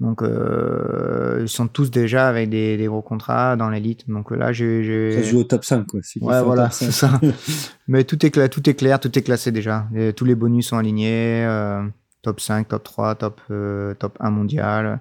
[0.00, 4.08] Donc, euh, ils sont tous déjà avec des, des gros contrats dans l'élite.
[4.08, 5.12] Donc là, j'ai.
[5.12, 6.00] Ça joue au top 5, quoi.
[6.22, 6.84] Ouais, voilà, top 5.
[6.86, 7.20] c'est ça.
[7.88, 9.86] Mais tout est, tout est clair, tout est classé déjà.
[9.94, 11.44] Et tous les bonus sont alignés.
[11.46, 11.82] euh,
[12.22, 15.00] top 5, top 3, top, euh, top 1 mondial.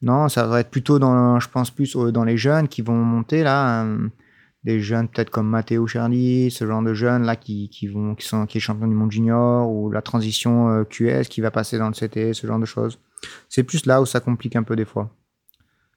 [0.00, 2.94] Non, ça va être plutôt dans, je pense, plus euh, dans les jeunes qui vont
[2.94, 3.84] monter là.
[3.84, 4.08] euh,
[4.64, 8.26] des jeunes peut-être comme Matteo Chardy, ce genre de jeunes là qui, qui vont, qui
[8.26, 11.78] sont, qui est champion du monde junior ou la transition euh, QS qui va passer
[11.78, 12.98] dans le CT, ce genre de choses.
[13.48, 15.10] C'est plus là où ça complique un peu des fois.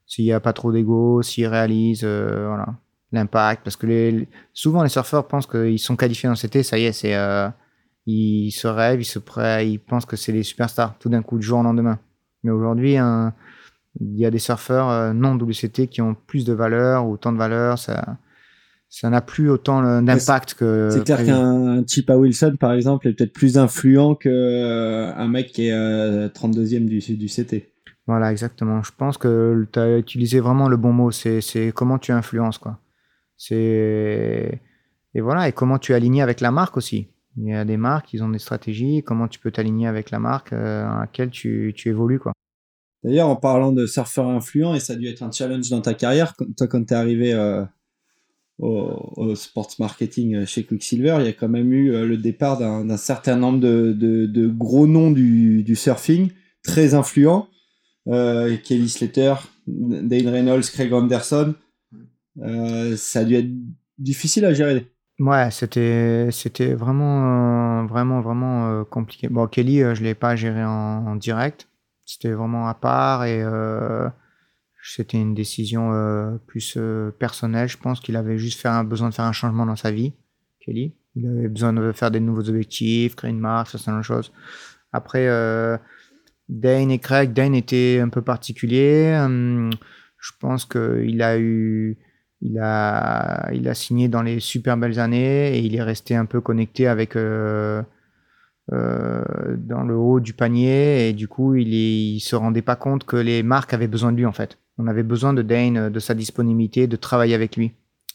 [0.06, 2.68] S'il n'y a pas trop d'ego, s'ils réalisent, euh, voilà
[3.14, 6.78] l'impact parce que les, souvent les surfeurs pensent qu'ils sont qualifiés dans le CT ça
[6.78, 7.50] y est c'est euh,
[8.06, 11.38] ils se rêvent ils se prêtent ils pensent que c'est les superstars tout d'un coup
[11.38, 12.00] du jour au lendemain
[12.46, 12.98] mais aujourd'hui
[14.00, 17.32] Il y a des surfeurs euh, non WCT qui ont plus de valeur ou autant
[17.32, 17.78] de valeur.
[17.78, 18.18] Ça,
[18.94, 20.90] ça n'a plus autant d'impact que.
[20.92, 25.70] C'est clair qu'un Chipa Wilson, par exemple, est peut-être plus influent qu'un euh, mec qui
[25.70, 27.72] est 32e du, du CT.
[28.06, 28.84] Voilà, exactement.
[28.84, 31.10] Je pense que tu as utilisé vraiment le bon mot.
[31.10, 32.80] C'est comment tu influences, quoi.
[33.38, 34.62] C'est
[35.14, 37.08] et voilà et comment tu es aligné avec la marque aussi.
[37.38, 39.04] Il y a des marques, ils ont des stratégies.
[39.04, 42.34] Comment tu peux t'aligner avec la marque euh, à laquelle tu, tu évolues, quoi.
[43.04, 45.94] D'ailleurs, en parlant de surfeur influent, et ça a dû être un challenge dans ta
[45.94, 47.64] carrière, toi, quand tu es arrivé euh,
[48.62, 52.98] au, sports marketing euh, chez Quicksilver, il y a quand même eu le départ d'un
[52.98, 56.30] certain nombre de, gros noms du, surfing,
[56.64, 57.48] très influents.
[58.06, 59.36] Kelly Slater,
[59.68, 61.56] Dane Reynolds, Craig Anderson.
[62.38, 63.50] ça a dû être
[63.98, 64.88] difficile à gérer.
[65.22, 69.28] Ouais, c'était vraiment vraiment vraiment euh, compliqué.
[69.30, 71.68] Bon, Kelly, euh, je l'ai pas géré en, direct.
[72.06, 74.10] C'était vraiment à part et euh,
[74.84, 76.78] c'était une décision plus
[77.20, 77.68] personnelle.
[77.68, 80.14] Je pense qu'il avait juste fait un, besoin de faire un changement dans sa vie.
[80.60, 84.04] Kelly, il avait besoin de faire des nouveaux objectifs, créer une marque, ça c'est une
[84.04, 84.32] chose.
[84.94, 85.28] Après,
[86.50, 89.18] Dane et Craig, Dane était un peu particulier.
[89.20, 89.72] Hum,
[90.18, 91.98] je pense qu'il a eu
[92.42, 96.26] il a, il a signé dans les super belles années et il est resté un
[96.26, 97.84] peu connecté avec euh,
[98.74, 99.24] euh,
[99.58, 103.16] dans le haut du panier et du coup il, ne se rendait pas compte que
[103.16, 104.58] les marques avaient besoin de lui en fait.
[104.82, 107.72] On avait besoin de Dane, de sa disponibilité, de travailler avec lui.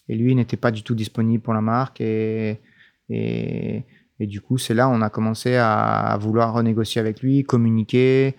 [0.09, 2.61] Et lui n'était pas du tout disponible pour la marque et,
[3.09, 3.85] et,
[4.21, 8.35] du coup c'est là on a commencé à, vouloir renégocier avec lui, communiquer.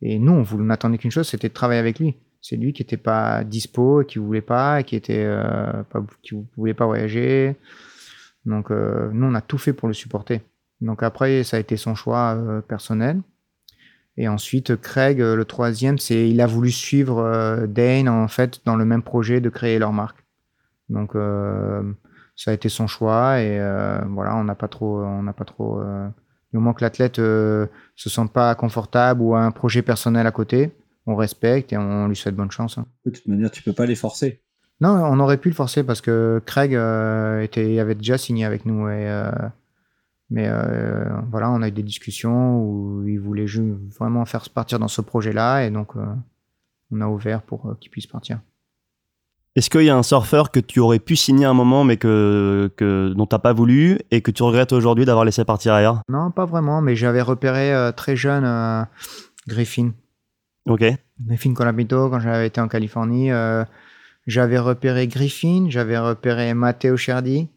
[0.00, 2.82] Et nous on, on n'attendait qu'une chose, c'était de travailler avec lui c'est lui qui
[2.82, 7.56] n'était pas dispo, qui voulait pas, qui était euh, pas, qui voulait pas voyager.
[8.44, 10.42] Donc euh, nous on a tout fait pour le supporter.
[10.80, 13.22] Donc après ça a été son choix euh, personnel.
[14.16, 18.84] Et ensuite Craig, le troisième, c'est il a voulu suivre Dane en fait dans le
[18.84, 20.24] même projet de créer leur marque.
[20.90, 21.12] Donc
[22.36, 23.58] ça a été son choix et
[24.08, 25.80] voilà on n'a pas trop on n'a pas trop
[26.52, 30.72] du moment que l'athlète se sent pas confortable ou a un projet personnel à côté
[31.06, 32.78] on respecte et on lui souhaite bonne chance.
[32.78, 32.86] Hein.
[33.04, 34.40] De toute manière, tu peux pas les forcer.
[34.80, 38.66] Non, on aurait pu le forcer parce que Craig euh, était, avait déjà signé avec
[38.66, 38.88] nous.
[38.88, 39.30] Et, euh,
[40.32, 43.46] mais euh, voilà, on a eu des discussions où il voulait
[43.98, 45.92] vraiment faire partir dans ce projet-là et donc
[46.90, 48.40] on a ouvert pour qu'il puisse partir.
[49.54, 51.98] Est-ce qu'il y a un surfeur que tu aurais pu signer à un moment mais
[51.98, 55.74] que, que dont tu n'as pas voulu et que tu regrettes aujourd'hui d'avoir laissé partir
[55.74, 56.00] ailleurs?
[56.08, 58.86] Non, pas vraiment, mais j'avais repéré très jeune
[59.46, 59.92] Griffin
[60.68, 60.84] Ok.
[61.20, 63.64] Griffin Colapito, quand j'avais été en Californie, euh,
[64.26, 67.48] j'avais repéré Griffin, j'avais repéré Matteo Cherdi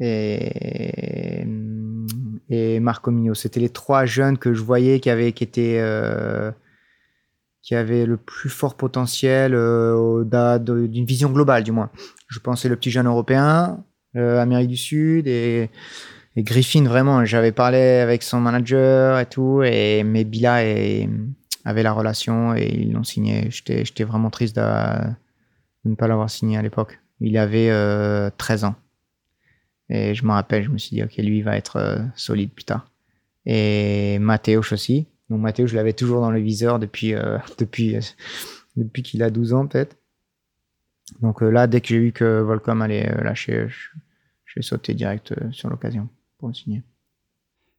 [0.00, 1.44] et,
[2.50, 3.34] et Marco Migno.
[3.34, 6.50] C'était les trois jeunes que je voyais qui avaient, qui étaient, euh,
[7.62, 10.24] qui avaient le plus fort potentiel euh,
[10.58, 11.90] d'une vision globale, du moins.
[12.28, 13.84] Je pensais le petit jeune européen,
[14.14, 15.70] Amérique du Sud et,
[16.36, 21.08] et Griffin, vraiment, j'avais parlé avec son manager et tout, et mais Bila et
[21.64, 23.48] avait la relation et ils l'ont signé.
[23.50, 24.62] J'étais vraiment triste de,
[25.84, 27.00] ne pas l'avoir signé à l'époque.
[27.20, 27.68] Il avait
[28.36, 28.74] 13 euh, ans.
[29.90, 32.50] Et je me rappelle, je me suis dit, ok, lui, il va être euh, solide
[32.50, 32.90] plus tard.
[33.46, 35.06] Et Mathéo aussi.
[35.30, 37.96] Donc Mathéo, je l'avais toujours dans le viseur depuis, euh, depuis,
[38.76, 39.96] depuis qu'il a 12 ans peut-être.
[41.20, 45.68] Donc là, dès que j'ai vu que Volcom allait lâcher, je, vais sauter direct sur
[45.68, 46.08] l'occasion
[46.38, 46.82] pour le signer.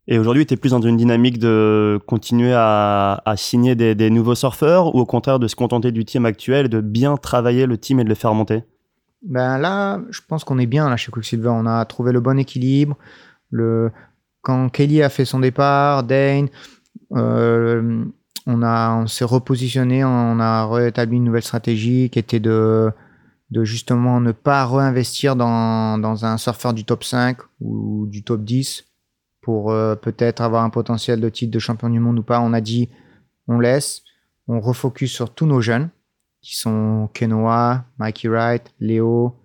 [0.07, 4.93] Et aujourd'hui, tu es plus dans une dynamique de continuer à, signer des, nouveaux surfeurs
[4.93, 8.03] ou au contraire de se contenter du team actuel, de bien travailler le team et
[8.03, 8.63] de le faire monter?
[9.25, 11.49] Ben Là, je pense qu'on est bien là chez Quicksilver.
[11.49, 12.97] On a trouvé le bon équilibre.
[14.41, 16.49] Quand Kelly a fait son départ, Dane,
[17.13, 18.05] euh,
[18.45, 22.91] on, s'est repositionné, on a rétabli une nouvelle stratégie qui était de,
[23.49, 28.43] de justement ne pas réinvestir dans, dans un surfeur du top 5 ou du top
[28.43, 28.85] 10
[29.41, 32.39] pour euh, peut-être avoir un potentiel de titre de champion du monde ou pas.
[32.39, 32.89] On a dit
[33.47, 34.03] on laisse,
[34.47, 35.89] on refocus sur tous nos jeunes
[36.45, 39.35] qui sont Kenoa, Mikey Wright, Léo.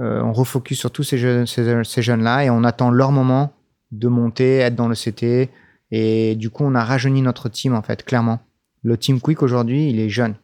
[0.00, 3.52] Euh, on refocus sur tous ces, jeunes, ces, jeunes-là et on attend leur moment
[3.90, 5.50] de monter, être dans le CT.
[5.90, 8.40] Et du coup, on a rajeuni notre team en fait, clairement.
[8.82, 10.34] Le team Quick aujourd'hui, il est jeune.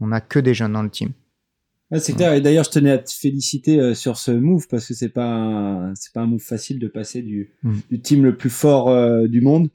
[0.00, 1.12] On n'a que des jeunes dans le team
[1.98, 2.34] c'est clair.
[2.34, 5.90] Et d'ailleurs, je tenais à te féliciter euh, sur ce move parce que c'est pas
[5.96, 7.78] c'est pas un move facile de passer du, mm.
[7.90, 9.68] du team le plus fort euh, du monde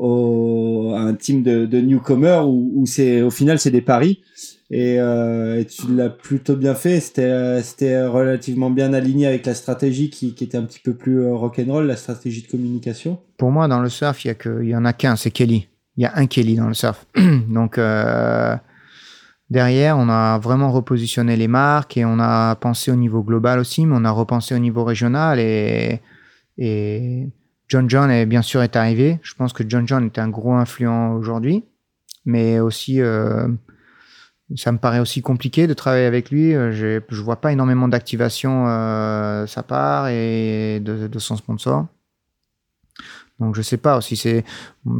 [0.00, 4.22] à un team de, de newcomer où, c'est au final c'est des paris.
[4.70, 7.00] Et, euh, tu l'as plutôt bien fait.
[7.00, 11.34] C'était c'était relativement bien aligné avec la stratégie qui, était un petit peu plus euh,
[11.34, 13.18] rock'n'roll, la stratégie de communication.
[13.36, 15.30] Pour moi, dans le surf, il y a que il y en a qu'un, c'est
[15.30, 15.68] Kelly.
[15.96, 17.06] Il y a un Kelly dans le surf.
[17.48, 17.78] Donc
[19.50, 23.84] derrière, on a vraiment repositionné les marques et on a pensé au niveau global aussi,
[23.84, 26.00] mais on a repensé au niveau régional et
[27.72, 29.18] John John est bien sûr est arrivé.
[29.22, 31.64] Je pense que John John est un gros influent aujourd'hui,
[32.26, 33.48] mais aussi euh,
[34.56, 36.54] ça me paraît aussi compliqué de travailler avec lui.
[36.54, 41.86] Euh, je ne vois pas énormément d'activation euh, sa part et de, son sponsor.
[43.40, 44.18] Donc je sais pas aussi.
[44.18, 44.44] C'est,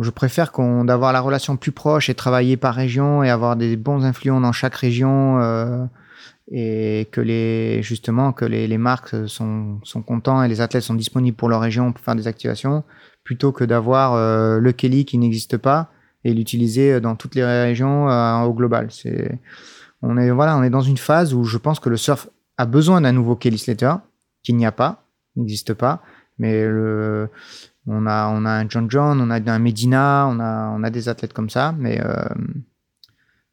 [0.00, 3.76] je préfère qu'on d'avoir la relation plus proche et travailler par région et avoir des
[3.76, 5.84] bons influents dans chaque région euh,
[6.50, 10.94] et que les justement que les, les marques sont, sont contents et les athlètes sont
[10.94, 12.82] disponibles pour leur région pour faire des activations
[13.24, 15.90] plutôt que d'avoir euh, le Kelly qui n'existe pas
[16.24, 18.88] et l'utiliser dans toutes les régions euh, au global.
[18.90, 19.38] C'est,
[20.02, 22.28] on est voilà, on est dans une phase où je pense que le surf
[22.58, 23.94] a besoin d'un nouveau Kelly Slater
[24.42, 25.04] qu'il n'y a pas,
[25.36, 26.02] n'existe pas,
[26.38, 27.28] mais le,
[27.86, 30.90] on a on a un John John, on a un Medina, on a on a
[30.90, 32.24] des athlètes comme ça, mais euh,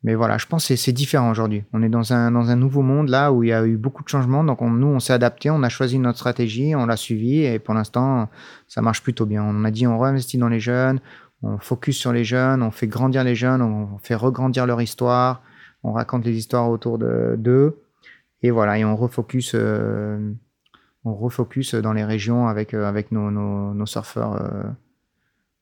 [0.04, 1.64] mais voilà, je pense que c'est différent aujourd'hui.
[1.74, 4.02] On est dans un, dans un nouveau monde là où il y a eu beaucoup
[4.04, 4.46] de changements.
[4.46, 7.60] Donc on, nous, on s'est adapté, on a choisi notre stratégie, on l'a suivi et
[7.60, 8.30] pour l'instant,
[8.68, 9.44] ça marche plutôt bien.
[9.44, 11.02] On a dit on réinvestit dans les jeunes,
[11.44, 15.42] on focus sur les jeunes, on fait grandir les jeunes, on fait regrandir leur histoire,
[15.84, 17.78] on raconte les histoires autour d'eux.
[18.42, 20.32] et voilà, et on refocus, euh,
[21.04, 24.64] on refocus dans les régions avec, euh, avec nos, nos, nos surfeurs euh,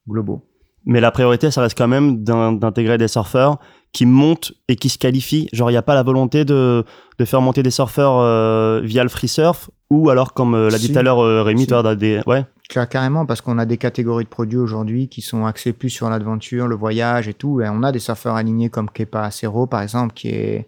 [0.07, 0.43] globaux.
[0.85, 3.59] Mais la priorité, ça reste quand même d'intégrer des surfeurs
[3.97, 5.49] qui montent et qui se qualifient.
[5.53, 6.83] Genre, il n'y a pas la volonté de,
[7.17, 10.77] de faire monter des surfeurs euh, via le free surf ou alors, comme euh, l'a
[10.77, 10.93] dit Si.
[10.93, 11.67] tout à l'heure euh, Rémi, Si.
[11.67, 12.21] t'as des...
[12.27, 15.89] Ouais, Car- Carrément, parce qu'on a des catégories de produits aujourd'hui qui sont axés plus
[15.89, 17.59] sur l'aventure, le voyage et tout.
[17.61, 20.67] Et on a des surfeurs alignés comme Kepa Acero, par exemple, qui est,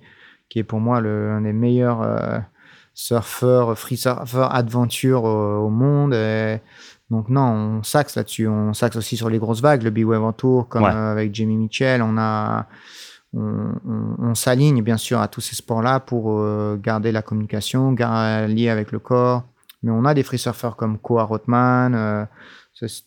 [0.49, 2.39] qui est pour moi le, un des meilleurs euh,
[2.95, 6.13] surfeurs, free surfeurs aventure au, au monde.
[6.15, 6.57] Et
[7.11, 8.47] donc non, on s'axe là-dessus.
[8.47, 10.91] On s'axe aussi sur les grosses vagues, le Big Wave en Tour, comme Ouais.
[10.93, 12.01] euh, avec Jamie Mitchell.
[12.01, 12.67] On a,
[13.33, 18.91] on, s'aligne bien sûr à tous ces sports-là pour euh, garder la communication, lier avec
[18.91, 19.43] le corps.
[19.83, 22.25] Mais on a des free surfers comme Koa Rothman, euh,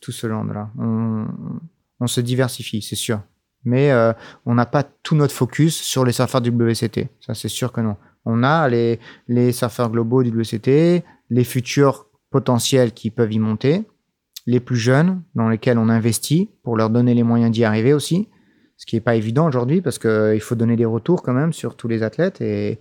[0.00, 0.70] tout ce genre-là.
[0.78, 3.20] On, se diversifie, c'est sûr.
[3.64, 4.12] Mais euh,
[4.44, 7.08] on n'a pas tout notre focus sur les surfeurs du WCT.
[7.20, 7.96] Ça, c'est sûr que non.
[8.24, 13.84] On a les, les surfeurs globaux du WCT, les futurs potentiels qui peuvent y monter,
[14.46, 18.28] les plus jeunes dans lesquels on investit pour leur donner les moyens d'y arriver aussi.
[18.82, 21.76] Ce qui n'est pas évident aujourd'hui parce qu'il faut donner des retours quand même sur
[21.76, 22.80] tous les athlètes et,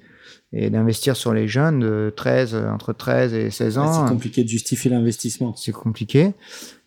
[0.52, 4.08] et d'investir sur les jeunes de 13, entre 13 et 16 ans.
[4.08, 5.56] C'est compliqué de justifier l'investissement.
[5.56, 6.34] C'est compliqué,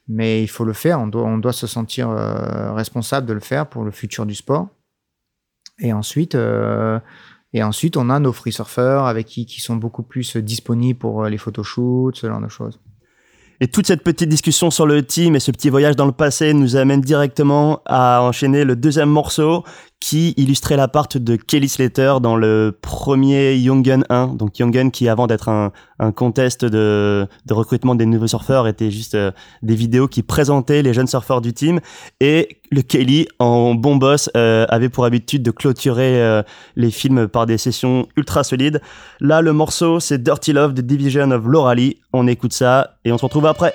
[0.09, 0.99] mais il faut le faire.
[0.99, 4.35] On doit, on doit se sentir euh, responsable de le faire pour le futur du
[4.35, 4.67] sport.
[5.79, 6.99] Et ensuite, euh,
[7.53, 11.23] et ensuite, on a nos free surfers avec qui, qui sont beaucoup plus disponibles pour
[11.23, 12.81] euh, les photoshoots, ce genre de choses.
[13.61, 16.53] Et toute cette petite discussion sur le team et ce petit voyage dans le passé
[16.55, 19.65] nous amène directement à enchaîner le deuxième morceau
[20.05, 24.35] qui illustrait la part de Kelly Slater dans le premier Young Gun 1.
[24.35, 25.73] Donc Young qui avant d'être un,
[26.13, 29.31] contest de, recrutement des nouveaux surfeurs était juste euh,
[29.63, 31.81] des vidéos qui présentaient les jeunes surfeurs du team.
[32.21, 36.43] Et le Kelly en bon boss euh, avait pour habitude de clôturer euh,
[36.77, 38.83] les films par des sessions ultra solides.
[39.21, 41.97] Là le morceau c'est Dirty Love de Division of Loralie.
[42.13, 43.73] On écoute ça et on se retrouve après.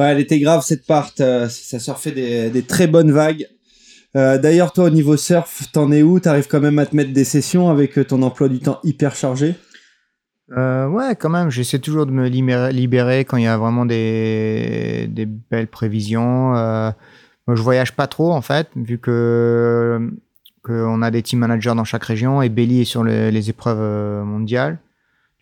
[0.00, 1.12] Ouais, elle était grave cette part.
[1.20, 3.46] euh, ça surfait des, des très bonnes vagues.
[4.16, 6.18] Euh, D'ailleurs, toi, au niveau surf, t'en es où?
[6.18, 9.14] T'arrives quand même à te mettre des sessions avec euh, ton emploi du temps hyper
[9.14, 9.56] chargé?
[10.48, 15.06] Ouais, quand même, j'essaie toujours de me libérer, quand il y a vraiment des,
[15.50, 16.52] belles prévisions.
[16.54, 16.94] Moi,
[17.54, 20.10] je voyage pas trop, en fait, vu que
[20.64, 24.78] qu'on a des team managers dans chaque région et Belly est sur les, épreuves mondiales.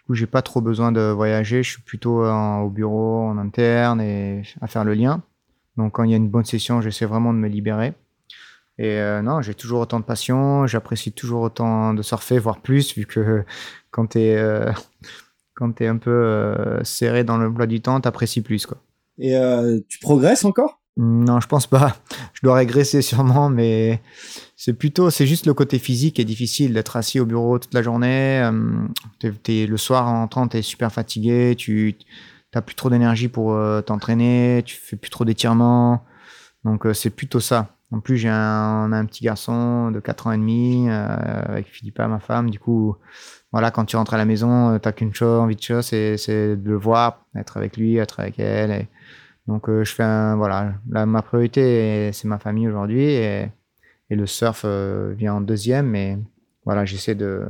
[0.08, 1.62] Coup, j'ai pas trop besoin de voyager.
[1.62, 5.22] Je suis plutôt en- au bureau, en interne et à faire le lien.
[5.76, 7.92] Donc, quand il y a une bonne session, j'essaie vraiment de me libérer.
[8.78, 10.66] Et euh, non, j'ai toujours autant de passion.
[10.66, 13.44] J'apprécie toujours autant de surfer, voire plus, vu que
[13.90, 14.72] quand t'es euh,
[15.54, 18.78] quand t'es un peu euh, serré dans le plat du temps, t'apprécies plus quoi.
[19.18, 20.80] Et euh, tu progresses encore?
[20.96, 21.96] Non, je pense pas.
[22.32, 24.00] Je dois régresser sûrement, mais
[24.60, 27.72] c'est plutôt, c'est juste le côté physique qui est difficile d'être assis au bureau toute
[27.74, 28.40] la journée.
[28.42, 31.94] euh, t'es- le soir en rentrant, t'es super fatigué, tu
[32.50, 36.02] t'as plus trop d'énergie pour euh, t'entraîner, tu fais plus trop d'étirements.
[36.64, 37.68] Donc euh, c'est plutôt ça.
[37.92, 41.06] En plus, j'ai un, un petit garçon de 4 ans et demi euh,
[41.46, 42.50] avec Philippa, ma femme.
[42.50, 42.96] Du coup,
[43.52, 46.16] voilà, quand tu rentres à la maison, t'as qu'une chose, envie de chose, c'est,
[46.56, 48.70] de le voir, être avec lui, être avec elle.
[48.72, 48.88] Et
[49.46, 53.18] donc, je fais un, voilà, là, ma priorité, c'est ma famille aujourd'hui
[54.10, 55.86] et le surf euh, vient en deuxième.
[55.86, 56.18] Mais
[56.64, 57.42] voilà, j'essaie de,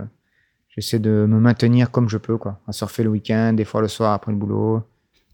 [0.68, 3.88] j'essaie de me maintenir comme je peux, quoi, à surfer le week-end, des fois le
[3.88, 4.82] soir après le boulot.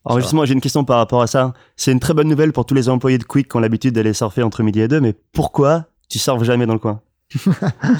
[0.07, 1.55] Alors justement, j'ai une question par rapport à ça.
[1.77, 4.13] C'est une très bonne nouvelle pour tous les employés de Quick qui ont l'habitude d'aller
[4.13, 7.01] surfer entre midi et deux, mais pourquoi tu surfes jamais dans le coin?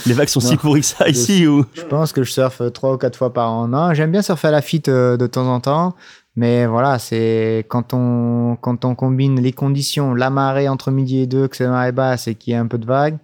[0.07, 1.65] Les vagues sont si pourries que ça ici ou?
[1.73, 3.69] Je pense que je surfe trois ou quatre fois par an.
[3.69, 5.95] Non, j'aime bien surfer à la fit euh, de temps en temps,
[6.37, 11.27] mais voilà, c'est quand on quand on combine les conditions, la marée entre midi et
[11.27, 13.19] deux, que c'est marée basse et qu'il y a un peu de vagues,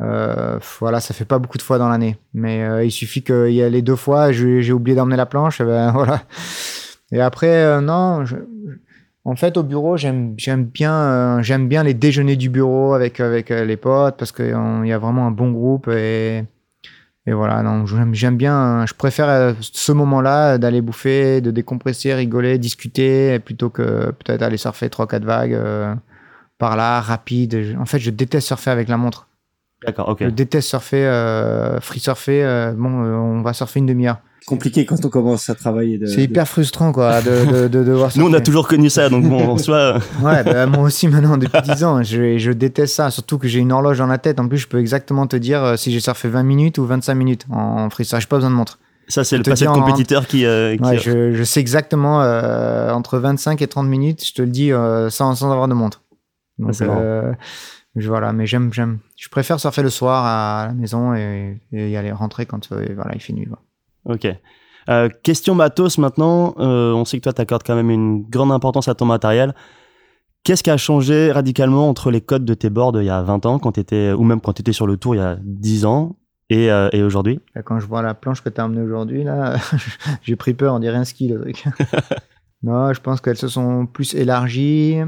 [0.00, 2.16] euh, voilà, ça fait pas beaucoup de fois dans l'année.
[2.34, 5.60] Mais euh, il suffit qu'il y ait les deux fois, j'ai oublié d'emmener la planche,
[5.60, 6.22] et ben voilà.
[7.12, 8.24] Et après, euh, non,
[9.24, 13.50] en fait, au bureau, j'aime bien euh, j'aime bien les déjeuners du bureau avec avec
[13.50, 16.44] les potes parce qu'il y a vraiment un bon groupe et
[17.26, 22.58] et voilà, non, j'aime bien, je préfère euh, ce moment-là d'aller bouffer, de décompresser, rigoler,
[22.58, 25.94] discuter, plutôt que peut-être aller surfer 3-4 vagues euh,
[26.58, 27.76] par là, rapide.
[27.78, 29.28] En fait, je déteste surfer avec la montre.
[29.86, 30.18] D'accord, ok.
[30.20, 32.42] Je déteste surfer, euh, free surfer.
[32.44, 34.18] euh, bon, euh, on va surfer une demi-heure.
[34.46, 35.98] Compliqué quand on commence à travailler.
[35.98, 39.08] De, C'est hyper frustrant, quoi, de, de, de devoir Nous, on a toujours connu ça,
[39.08, 42.52] donc bon, en soi, euh, Ouais, bah, moi aussi maintenant depuis 10 ans, je, je
[42.52, 44.40] déteste ça, surtout que j'ai une horloge dans la tête.
[44.40, 47.14] En plus, je peux exactement te dire euh, si j'ai surfé 20 minutes ou 25
[47.14, 48.18] minutes en freestyle.
[48.20, 48.78] J'ai pas besoin de montre.
[49.08, 51.60] ça c'est Je le passé de en- compétiteur qui, euh, qui- Ouais, je, je sais
[51.60, 55.68] exactement euh, entre 25 et 30 minutes, je te le dis euh, sans, sans avoir
[55.68, 56.02] de montre.
[56.58, 57.32] Donc, Ah, euh,
[57.96, 58.98] je- voilà, mais j'aime, j'aime.
[59.16, 62.86] Je préfère surfer le soir à la maison et, et y aller rentrer quand euh,
[62.94, 63.46] voilà, il fait nuit.
[63.46, 63.58] quoi.
[64.04, 64.26] Ok.
[64.88, 66.54] Euh, question matos maintenant.
[66.58, 69.54] Euh, on sait que toi, tu accordes quand même une grande importance à ton matériel.
[70.44, 73.46] Qu'est-ce qui a changé radicalement entre les codes de tes boards il y a 20
[73.46, 75.84] ans, quand étais, ou même quand tu étais sur le tour il y a 10
[75.86, 76.16] ans,
[76.50, 77.40] et, euh, et aujourd'hui?
[77.54, 79.56] Là, quand je vois la planche que tu as emmenée aujourd'hui, là,
[80.22, 81.64] j'ai pris peur, on dirait un ski le truc.
[82.62, 84.98] non, je pense qu'elles se sont plus élargies.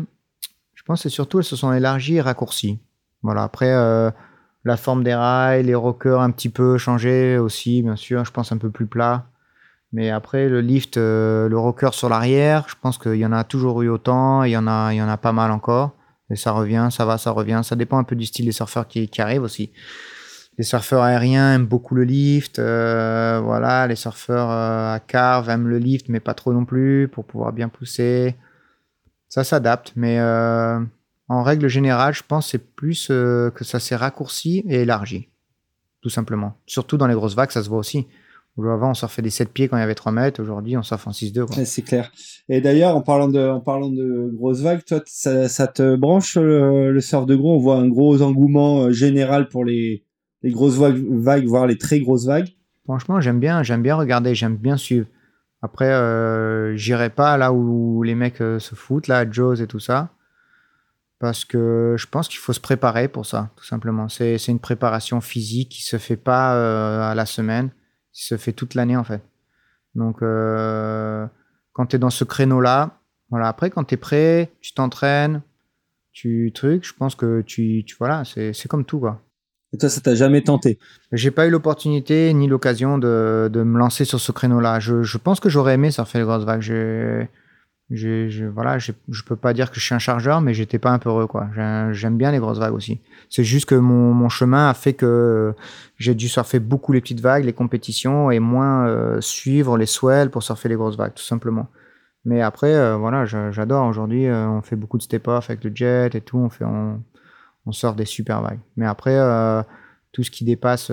[0.74, 2.78] Je pense que surtout elles se sont élargies et raccourcies.
[3.22, 3.74] Voilà, après,
[4.64, 8.52] la forme des rails, les rockers un petit peu changé aussi, bien sûr, je pense
[8.52, 9.26] un peu plus plat.
[9.92, 13.44] Mais après, le lift, euh, le rocker sur l'arrière, je pense qu'il y en a
[13.44, 15.92] toujours eu autant, il y en a, il y en a pas mal encore.
[16.30, 17.60] Et ça revient, ça va, ça revient.
[17.62, 19.72] Ça dépend un peu du style des surfeurs qui, arrivent aussi.
[20.58, 22.58] Les surfeurs aériens aiment beaucoup le lift.
[22.58, 27.08] euh, voilà, les surfeurs euh, à carve aiment le lift, mais pas trop non plus
[27.08, 28.34] pour pouvoir bien pousser.
[29.28, 30.18] Ça s'adapte, mais
[31.28, 35.28] en règle générale, je pense que c'est plus euh, que ça s'est raccourci et élargi,
[36.02, 36.54] tout simplement.
[36.66, 38.06] Surtout dans les grosses vagues, ça se voit aussi.
[38.56, 40.40] Avant, on surfait des 7 pieds quand il y avait 3 mètres.
[40.40, 41.46] Aujourd'hui, on surfe en 6-2.
[41.46, 41.56] quoi.
[41.56, 42.12] Ouais, c'est clair.
[42.48, 46.36] Et d'ailleurs, en parlant de, en parlant de grosses vagues, toi, ça, ça te branche
[46.36, 47.56] le, le surf de gros?
[47.56, 50.04] On voit un gros engouement euh, général pour les,
[50.42, 52.50] les grosses vagues, vagues, voire les très grosses vagues.
[52.84, 55.06] Franchement, j'aime bien, j'aime bien regarder, j'aime bien suivre.
[55.62, 59.80] Après, euh, j'irai pas là où les mecs euh, se foutent, là, Joe's et tout
[59.80, 60.10] ça,
[61.24, 64.10] parce que je pense qu'il faut se préparer pour ça, tout simplement.
[64.10, 67.70] C'est une préparation physique qui se fait pas euh, à la semaine,
[68.12, 69.22] qui se fait toute l'année en fait.
[69.94, 71.26] Donc, euh,
[71.72, 73.48] quand tu es dans ce créneau-là, voilà.
[73.48, 75.40] Après, quand tu es prêt, tu t'entraînes,
[76.12, 79.22] tu trucs, je pense que tu, tu voilà, c'est c'est comme tout quoi.
[79.72, 80.78] Et toi, ça t'a jamais tenté?
[81.10, 84.78] J'ai pas eu l'opportunité ni l'occasion de, de me lancer sur ce créneau-là.
[84.78, 86.60] Je, je pense que j'aurais aimé surfer les grosses vagues.
[87.96, 88.92] J'ai, je- voilà, je
[89.26, 91.48] peux pas dire que je suis un chargeur, mais j'étais pas un peu heureux, quoi.
[91.54, 93.00] J'ai- J'aime bien les grosses vagues aussi.
[93.30, 95.54] C'est juste que mon, chemin a fait que
[95.98, 100.30] j'ai dû surfer beaucoup les petites vagues, les compétitions, et moins euh, suivre les swells
[100.30, 101.68] pour surfer les grosses vagues, tout simplement.
[102.24, 103.86] Mais après, voilà, j'adore.
[103.86, 106.38] Aujourd'hui, on fait beaucoup de step-off avec le jet et tout.
[106.38, 107.02] On, fait, on,
[107.66, 108.60] on sort des super vagues.
[108.76, 109.18] Mais après,
[110.12, 110.90] tout ce qui dépasse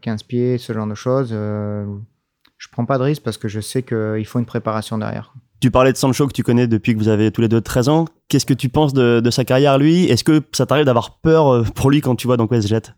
[0.00, 3.82] 15 pieds, ce genre de choses, je prends pas de risque parce que je sais
[3.82, 5.34] qu'il faut une préparation derrière.
[5.62, 7.88] Tu parlais de Sancho que tu connais depuis que vous avez tous les deux 13
[7.88, 8.06] ans.
[8.26, 10.06] Qu'est-ce que tu penses de, sa carrière, lui?
[10.06, 12.64] Est-ce que ça t'arrive d'avoir peur euh, pour lui quand tu vois dans quoi il
[12.64, 12.94] se jette?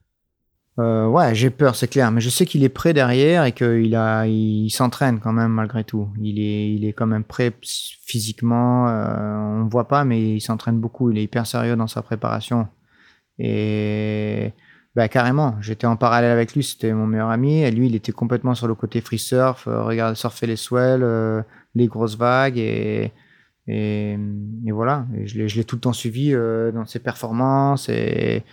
[0.79, 3.95] Euh, ouais, j'ai peur, c'est clair, mais je sais qu'il est prêt derrière et qu'il
[4.27, 6.09] il s'entraîne quand même malgré tout.
[6.19, 8.89] Il est, il est quand même prêt physiquement.
[8.89, 11.11] Euh, on ne voit pas, mais il s'entraîne beaucoup.
[11.11, 12.67] Il est hyper sérieux dans sa préparation.
[13.39, 14.53] Et
[14.97, 16.65] bah, carrément, j'étais en parallèle avec lui.
[16.65, 17.61] C'était mon meilleur ami.
[17.61, 21.87] Et lui, il était complètement sur le côté free surf, regarde surfer les swells, les
[21.87, 23.13] grosses vagues et,
[23.67, 24.19] et,
[24.73, 25.07] voilà.
[25.25, 28.45] je l'ai tout le temps suivi euh, dans ses performances et,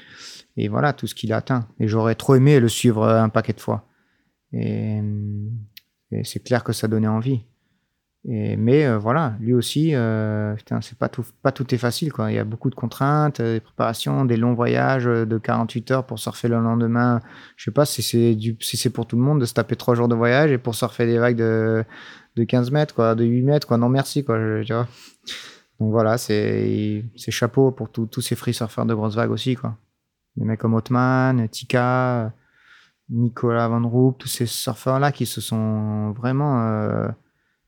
[0.57, 1.67] et voilà tout ce qu'il a atteint.
[1.79, 3.87] Et j'aurais trop aimé le suivre un paquet de fois.
[4.53, 5.01] Et,
[6.23, 7.41] c'est clair que ça donnait envie.
[8.25, 12.11] Et, mais euh, voilà, lui aussi, euh, c'est pas tout, pas tout est facile.
[12.11, 12.31] Quoi.
[12.31, 16.19] Il y a beaucoup de contraintes, des préparations, des longs voyages de 48 heures pour
[16.19, 17.21] surfer le lendemain.
[17.55, 20.09] Je sais pas si c'est si pour tout le monde de se taper trois jours
[20.09, 21.83] de voyage et pour surfer des vagues de,
[22.35, 23.77] de 15 mètres, quoi, de 8 mètres, quoi.
[23.77, 24.37] Non, merci, quoi.
[24.65, 24.87] tu vois.
[25.79, 29.75] Donc voilà, c'est chapeau pour tous ces free surfeurs de grosses vagues aussi, quoi.
[30.37, 32.31] Des mecs comme Otman, Tika,
[33.09, 37.07] Nicolas Van Roop, tous ces surfeurs-là qui se sont vraiment euh,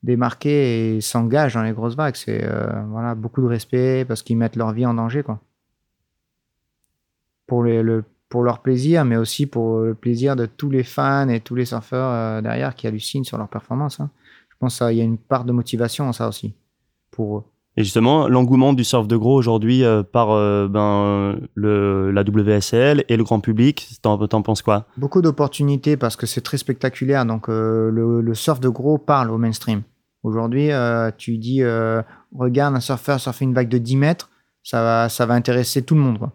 [0.04, 2.16] démarqués et s'engagent dans les grosses vagues.
[2.16, 5.40] C'est euh, voilà, beaucoup de respect parce qu'ils mettent leur vie en danger, quoi.
[7.48, 11.42] Pour, le, pour leur plaisir, mais aussi pour le plaisir de tous les fans et
[11.42, 14.00] tous les surfeurs euh, derrière qui hallucinent sur leur performance.
[14.00, 14.10] Hein
[14.64, 16.54] pense qu'il y a une part de motivation en ça aussi
[17.12, 17.44] pour eux.
[17.76, 23.04] Et justement, l'engouement du surf de gros aujourd'hui euh, par euh, ben, le, la WSL
[23.10, 24.86] et le grand public, t'en, en penses quoi?
[24.98, 27.26] Beaucoup d'opportunités parce que c'est très spectaculaire.
[27.26, 29.82] Donc euh, le, surf de gros parle au mainstream.
[30.22, 30.70] Aujourd'hui,
[31.18, 31.62] tu dis,
[32.34, 34.30] regarde un surfeur surfer une vague de 10 mètres,
[34.64, 36.18] ça va, ça va intéresser tout le monde.
[36.18, 36.32] Quoi.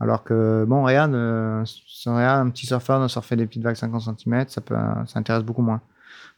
[0.00, 4.46] Alors que, bon, regarde, regarde un petit surfeur de surfer des petites vagues 50 cm,
[4.48, 4.74] ça, peut,
[5.06, 5.80] ça intéresse beaucoup moins.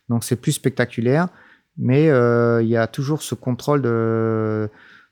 [0.09, 1.29] Donc c'est plus spectaculaire,
[1.79, 4.71] mais euh, il y a toujours ce contrôle de,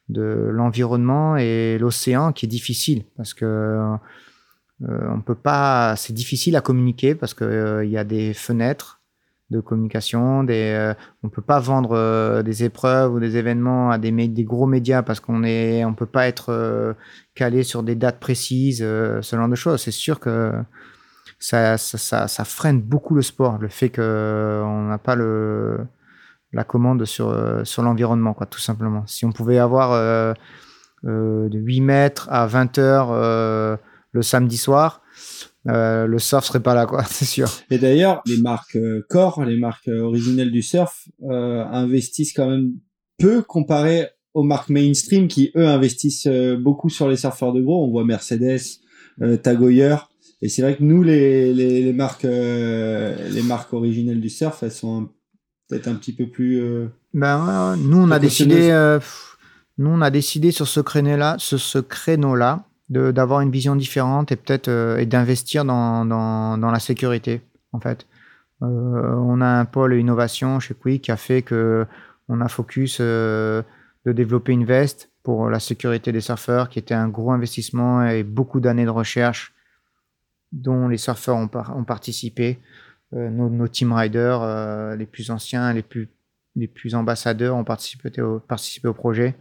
[0.09, 6.60] l'environnement et l'océan qui est difficile parce que euh, on peut pas, c'est difficile à
[6.60, 9.01] communiquer parce que euh, il y a des fenêtres
[9.51, 14.44] de communication, des, on peut pas vendre des épreuves ou des événements à des, des
[14.44, 16.97] gros médias parce qu'on est, on peut pas être
[17.35, 19.82] calé sur des dates précises, ce genre de choses.
[19.82, 20.52] C'est sûr que
[21.43, 25.78] ça, ça, ça, freine beaucoup le sport, le fait qu'on n'a pas le,
[26.52, 29.05] la commande sur, euh, sur l'environnement, quoi, tout simplement.
[29.09, 30.35] Si on pouvait avoir euh,
[31.05, 33.78] euh, de 8 mètres à 20 heures
[34.12, 35.02] le samedi soir,
[35.64, 37.48] le surf serait pas là, quoi, c'est sûr.
[37.70, 38.78] Et d'ailleurs, les marques
[39.09, 42.70] core, les marques originelles du surf, investissent quand même
[43.19, 46.28] peu comparé aux marques mainstream qui, eux, investissent
[46.60, 47.85] beaucoup sur les surfeurs de gros.
[47.85, 48.60] On voit Mercedes,
[49.43, 49.97] Tag Heuer,
[50.43, 54.73] et c'est vrai que nous, les, les, marques, euh, les marques originelles du surf, elles
[54.73, 55.09] sont
[55.69, 56.60] peut-être un petit peu plus.
[56.60, 58.98] Euh, ben, nous, on a décidé, euh,
[59.78, 64.36] nous, on a décidé sur ce créneau-là, ce, ce créneau-là, d'avoir une vision différente et
[64.36, 67.40] peut-être et d'investir dans, dans, dans, la sécurité,
[67.73, 68.06] en fait.
[68.60, 71.86] on a un pôle innovation chez Quick qui a fait que
[72.28, 73.64] on a focus de
[74.05, 78.60] développer une veste pour la sécurité des surfeurs, qui était un gros investissement et beaucoup
[78.60, 79.55] d'années de recherche
[80.52, 81.48] dont les surfeurs ont,
[81.84, 82.58] participé.
[83.14, 86.08] Euh, nos, team riders, euh, les plus anciens, les plus,
[86.56, 88.40] les plus ambassadeurs ont participé au,
[88.94, 89.34] projet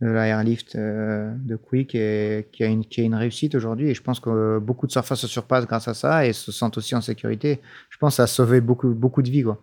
[0.00, 3.90] de la airlift euh, de Quick et qui a une, qui a une réussite aujourd'hui.
[3.90, 6.78] Et je pense que beaucoup de surfeurs se surpassent grâce à ça et se sentent
[6.78, 7.60] aussi en sécurité.
[7.90, 9.42] Je pense que ça a sauvé beaucoup, beaucoup de vies.
[9.42, 9.62] Quoi.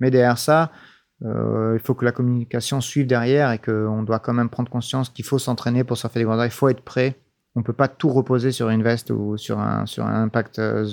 [0.00, 0.72] Mais derrière ça,
[1.20, 5.24] il faut que la communication suive derrière et qu'on doit quand même prendre conscience qu'il
[5.24, 7.16] faut s'entraîner pour surfer des grands Il faut être prêt
[7.58, 10.86] on peut pas tout reposer sur une veste ou sur un, sur un impact, euh,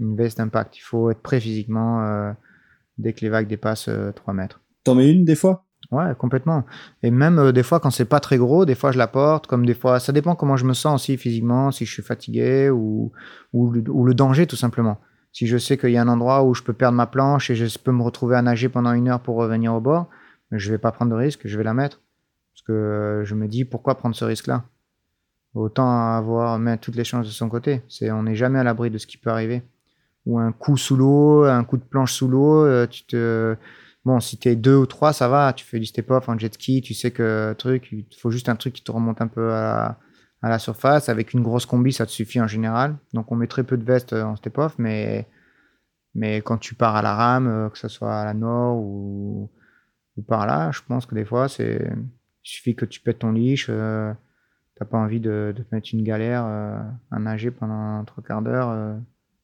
[0.00, 0.78] une veste impact.
[0.78, 2.32] Il faut être prêt physiquement euh,
[2.96, 4.60] dès que les vagues dépassent 3 euh, mètres.
[4.82, 5.64] T'en mets une des fois?
[5.92, 6.64] Ouais, complètement.
[7.02, 9.66] Et même des fois, quand c'est pas très gros, des fois je la porte, comme
[9.66, 13.12] des fois, ça dépend comment je me sens aussi physiquement, si je suis fatigué ou,
[13.52, 14.98] ou, le danger tout simplement.
[15.32, 17.54] Si je sais qu'il y a un endroit où je peux perdre ma planche et
[17.54, 20.08] je peux me retrouver à nager pendant une heure pour revenir au bord,
[20.50, 22.00] je vais pas prendre de risque, je vais la mettre.
[22.54, 24.64] Parce que je me dis, pourquoi prendre ce risque-là?
[25.56, 27.82] Autant avoir mettre toutes les chances de son côté.
[27.88, 29.62] C'est, on n'est jamais à l'abri de ce qui peut arriver.
[30.26, 33.56] Ou un coup sous l'eau, un coup de planche sous l'eau, euh, tu te,
[34.04, 35.52] bon, si t'es deux ou trois, ça va.
[35.52, 38.56] Tu fais du step-off en jet ski, tu sais que truc, il faut juste un
[38.56, 39.98] truc qui te remonte un peu à
[40.42, 41.08] la, surface.
[41.08, 42.96] Avec une grosse combi, ça te suffit en général.
[43.14, 45.26] Donc on met très peu de veste euh, en step-off, mais
[46.44, 49.50] quand tu pars à la rame, euh, que ce soit à la nord ou
[50.16, 50.70] ou par là.
[50.72, 51.90] Je pense que des fois, c'est
[52.44, 53.66] il suffit que tu pètes ton leash.
[53.68, 54.12] Euh,
[54.78, 56.78] T'as pas envie de, de, te mettre une galère euh,
[57.10, 58.94] à nager pendant trois quarts d'heure euh,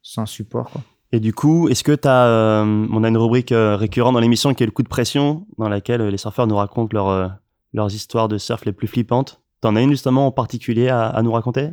[0.03, 0.71] sans support.
[0.71, 0.83] Quoi.
[1.11, 2.27] Et du coup, est-ce que tu as.
[2.27, 5.47] Euh, on a une rubrique euh, récurrente dans l'émission qui est le coup de pression,
[5.59, 7.39] dans laquelle les surfeurs nous racontent leur,
[7.73, 9.41] leurs histoires de surf les plus flippantes.
[9.61, 11.71] T'en as une justement en particulier à, à nous raconter?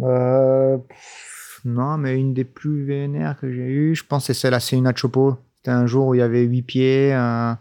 [0.00, 0.78] Euh,
[1.64, 4.92] Non, mais une des plus vénères que j'ai eues, je pense, c'est celle à Seuna
[4.94, 5.36] Chopo.
[5.56, 7.58] C'était un jour où il y avait huit pieds, un,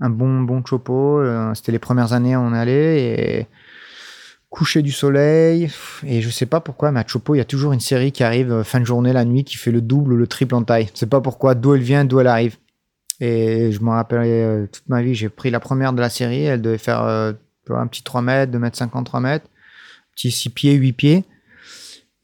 [0.00, 1.22] un bon, bon Chopo.
[1.54, 3.46] C'était les premières années où on allait et
[4.52, 5.70] coucher du soleil.
[6.04, 8.22] Et je sais pas pourquoi, mais à Chopo, il y a toujours une série qui
[8.22, 10.62] arrive euh, fin de journée, la nuit, qui fait le double ou le triple en
[10.62, 10.88] taille.
[10.94, 12.58] Je sais pas pourquoi, d'où elle vient, d'où elle arrive.
[13.18, 16.44] Et je me rappelais euh, toute ma vie, j'ai pris la première de la série,
[16.44, 17.32] elle devait faire euh,
[17.70, 19.46] un petit 3 mètres, 2 mètres 50, 3 mètres,
[20.14, 21.24] petit 6 pieds, 8 pieds.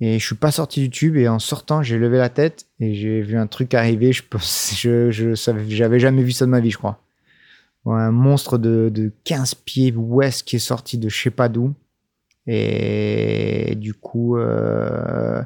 [0.01, 2.95] Et je suis pas sorti du tube et en sortant, j'ai levé la tête et
[2.95, 4.13] j'ai vu un truc arriver.
[4.13, 5.35] Je pense, je,
[5.69, 7.01] j'avais jamais vu ça de ma vie, je crois.
[7.87, 11.75] un monstre de, de 15 pieds ouest qui est sorti de je sais pas d'où
[12.51, 15.43] et du coup, euh,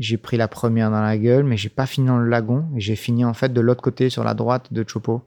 [0.00, 2.64] j'ai pris la première dans la gueule, mais j'ai pas fini dans le lagon.
[2.76, 5.22] Et j'ai fini en fait de l'autre côté, sur la droite de Chopo.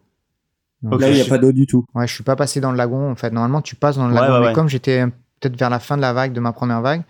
[0.82, 1.86] Donc, là, il n'y a pas d'eau du tout.
[1.96, 3.10] Ouais, je suis pas passé dans le lagon.
[3.10, 4.34] En fait, normalement, tu passes dans le ouais, lagon.
[4.34, 4.54] Ouais, mais ouais.
[4.54, 5.06] comme j'étais
[5.40, 7.04] peut-être vers la fin de la vague, de ma première vague,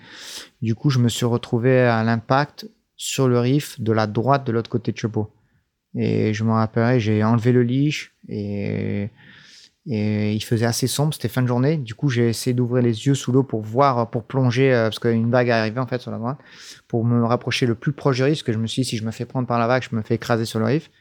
[0.62, 4.52] du coup, je me suis retrouvé à l'impact sur le riff de la droite de
[4.52, 5.32] l'autre côté de Chopo.
[5.96, 9.10] Et je me rappellerai, j'ai enlevé le leash et
[9.88, 11.78] et il faisait assez sombre, c'était fin de journée.
[11.78, 15.00] Du coup, j'ai essayé d'ouvrir les yeux sous l'eau pour voir, pour plonger, euh, parce
[15.00, 16.38] qu'une vague arrivait en fait sur la droite,
[16.88, 18.98] pour me rapprocher le plus proche du riff, parce que je me suis dit, si
[18.98, 20.92] je me fais prendre par la vague, je me fais écraser sur le riff.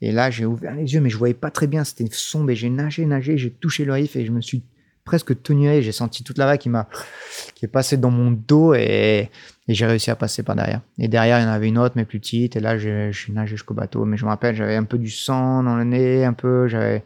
[0.00, 2.56] Et là, j'ai ouvert les yeux, mais je voyais pas très bien, c'était sombre, et
[2.56, 4.62] j'ai nagé, nagé, j'ai touché le riff, et je me suis
[5.04, 6.88] presque tenu, j'ai senti toute la vague qui m'a,
[7.56, 9.30] qui est passée dans mon dos, et,
[9.68, 10.80] et j'ai réussi à passer par derrière.
[10.98, 13.56] Et derrière, il y en avait une autre, mais plus petite, et là, j'ai nagé
[13.56, 14.04] jusqu'au bateau.
[14.04, 17.04] Mais je me rappelle, j'avais un peu du sang dans le nez, un peu, j'avais,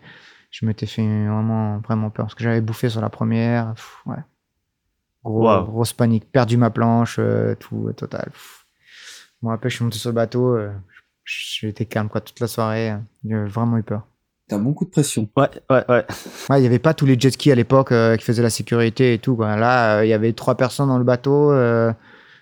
[0.57, 3.75] je m'étais fait vraiment, vraiment peur parce que j'avais bouffé sur la première.
[3.75, 4.17] Pff, ouais.
[5.23, 5.65] Gros, wow.
[5.65, 8.31] Grosse panique, perdu ma planche, euh, tout, total.
[9.43, 10.73] Bon, après, je suis monté sur le bateau, euh,
[11.25, 12.95] j'étais calme quoi, toute la soirée.
[13.23, 14.07] J'ai vraiment eu peur.
[14.49, 15.29] T'as beaucoup de pression.
[15.37, 16.07] Ouais, ouais, ouais.
[16.49, 18.49] Ouais, il n'y avait pas tous les jet skis à l'époque euh, qui faisaient la
[18.49, 19.37] sécurité et tout.
[19.37, 19.57] Quoi.
[19.57, 21.53] Là, il y avait trois personnes dans le bateau.
[21.53, 21.93] je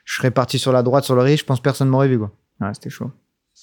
[0.04, 2.18] serais parti sur la droite, sur le riz, je pense que personne m'aurait vu.
[2.20, 2.30] Quoi.
[2.60, 3.10] Ouais, c'était chaud.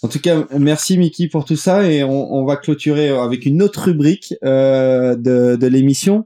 [0.03, 3.61] En tout cas, merci Mickey pour tout ça et on, on va clôturer avec une
[3.61, 6.25] autre rubrique euh, de, de l'émission.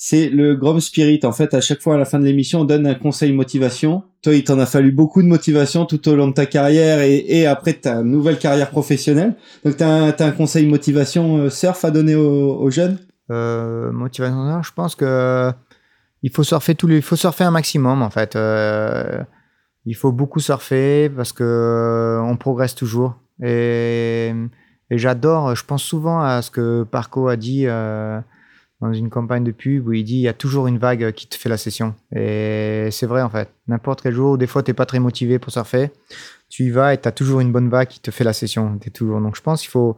[0.00, 1.18] C'est le Grom Spirit.
[1.24, 4.04] En fait, à chaque fois à la fin de l'émission, on donne un conseil motivation.
[4.22, 7.16] Toi, il t'en a fallu beaucoup de motivation tout au long de ta carrière et,
[7.26, 9.34] et après ta nouvelle carrière professionnelle.
[9.64, 12.98] Donc, tu as, un conseil motivation euh, surf à donner aux, aux jeunes?
[13.32, 15.50] Euh, Motivation, je pense que
[16.22, 18.36] il faut surfer tous les, il faut surfer un maximum en fait.
[18.36, 19.18] Euh,
[19.84, 23.16] il faut beaucoup surfer parce que euh, on progresse toujours.
[23.42, 24.34] Et,
[24.90, 28.20] j'adore, je pense souvent à ce que Parco a dit euh,
[28.80, 31.26] dans une campagne de pub où il dit il y a toujours une vague qui
[31.26, 31.94] te fait la session.
[32.14, 33.50] Et c'est vrai en fait.
[33.66, 35.90] N'importe quel jour, des fois tu n'es pas très motivé pour surfer,
[36.48, 38.78] tu y vas et tu as toujours une bonne vague qui te fait la session.
[38.84, 39.20] Es toujours.
[39.20, 39.96] Donc je pense qu'il faut,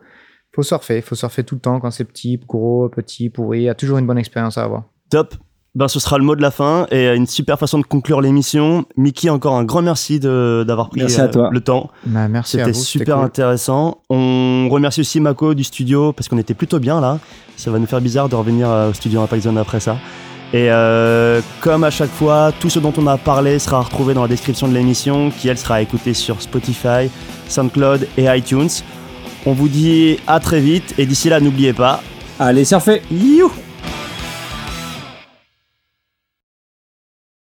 [0.54, 0.96] faut surfer.
[0.96, 3.60] Il faut surfer tout le temps quand c'est petit, gros, petit, pourri.
[3.60, 4.84] Il y a toujours une bonne expérience à avoir.
[5.10, 5.34] Top
[5.74, 8.84] ben, ce sera le mot de la fin et une super façon de conclure l'émission.
[8.96, 11.90] Mickey, encore un grand merci d'avoir pris merci euh, le temps.
[12.06, 13.24] Bah, merci C'était super cool.
[13.24, 13.98] intéressant.
[14.10, 17.18] On remercie aussi Mako du studio parce qu'on était plutôt bien là.
[17.56, 19.96] Ça va nous faire bizarre de revenir au studio Impact Zone après ça.
[20.52, 24.22] Et euh, comme à chaque fois, tout ce dont on a parlé sera retrouvé dans
[24.22, 27.08] la description de l'émission qui elle sera écoutée sur Spotify,
[27.48, 28.68] SoundCloud et iTunes.
[29.46, 32.02] On vous dit à très vite et d'ici là n'oubliez pas.
[32.40, 33.52] Allez surfer You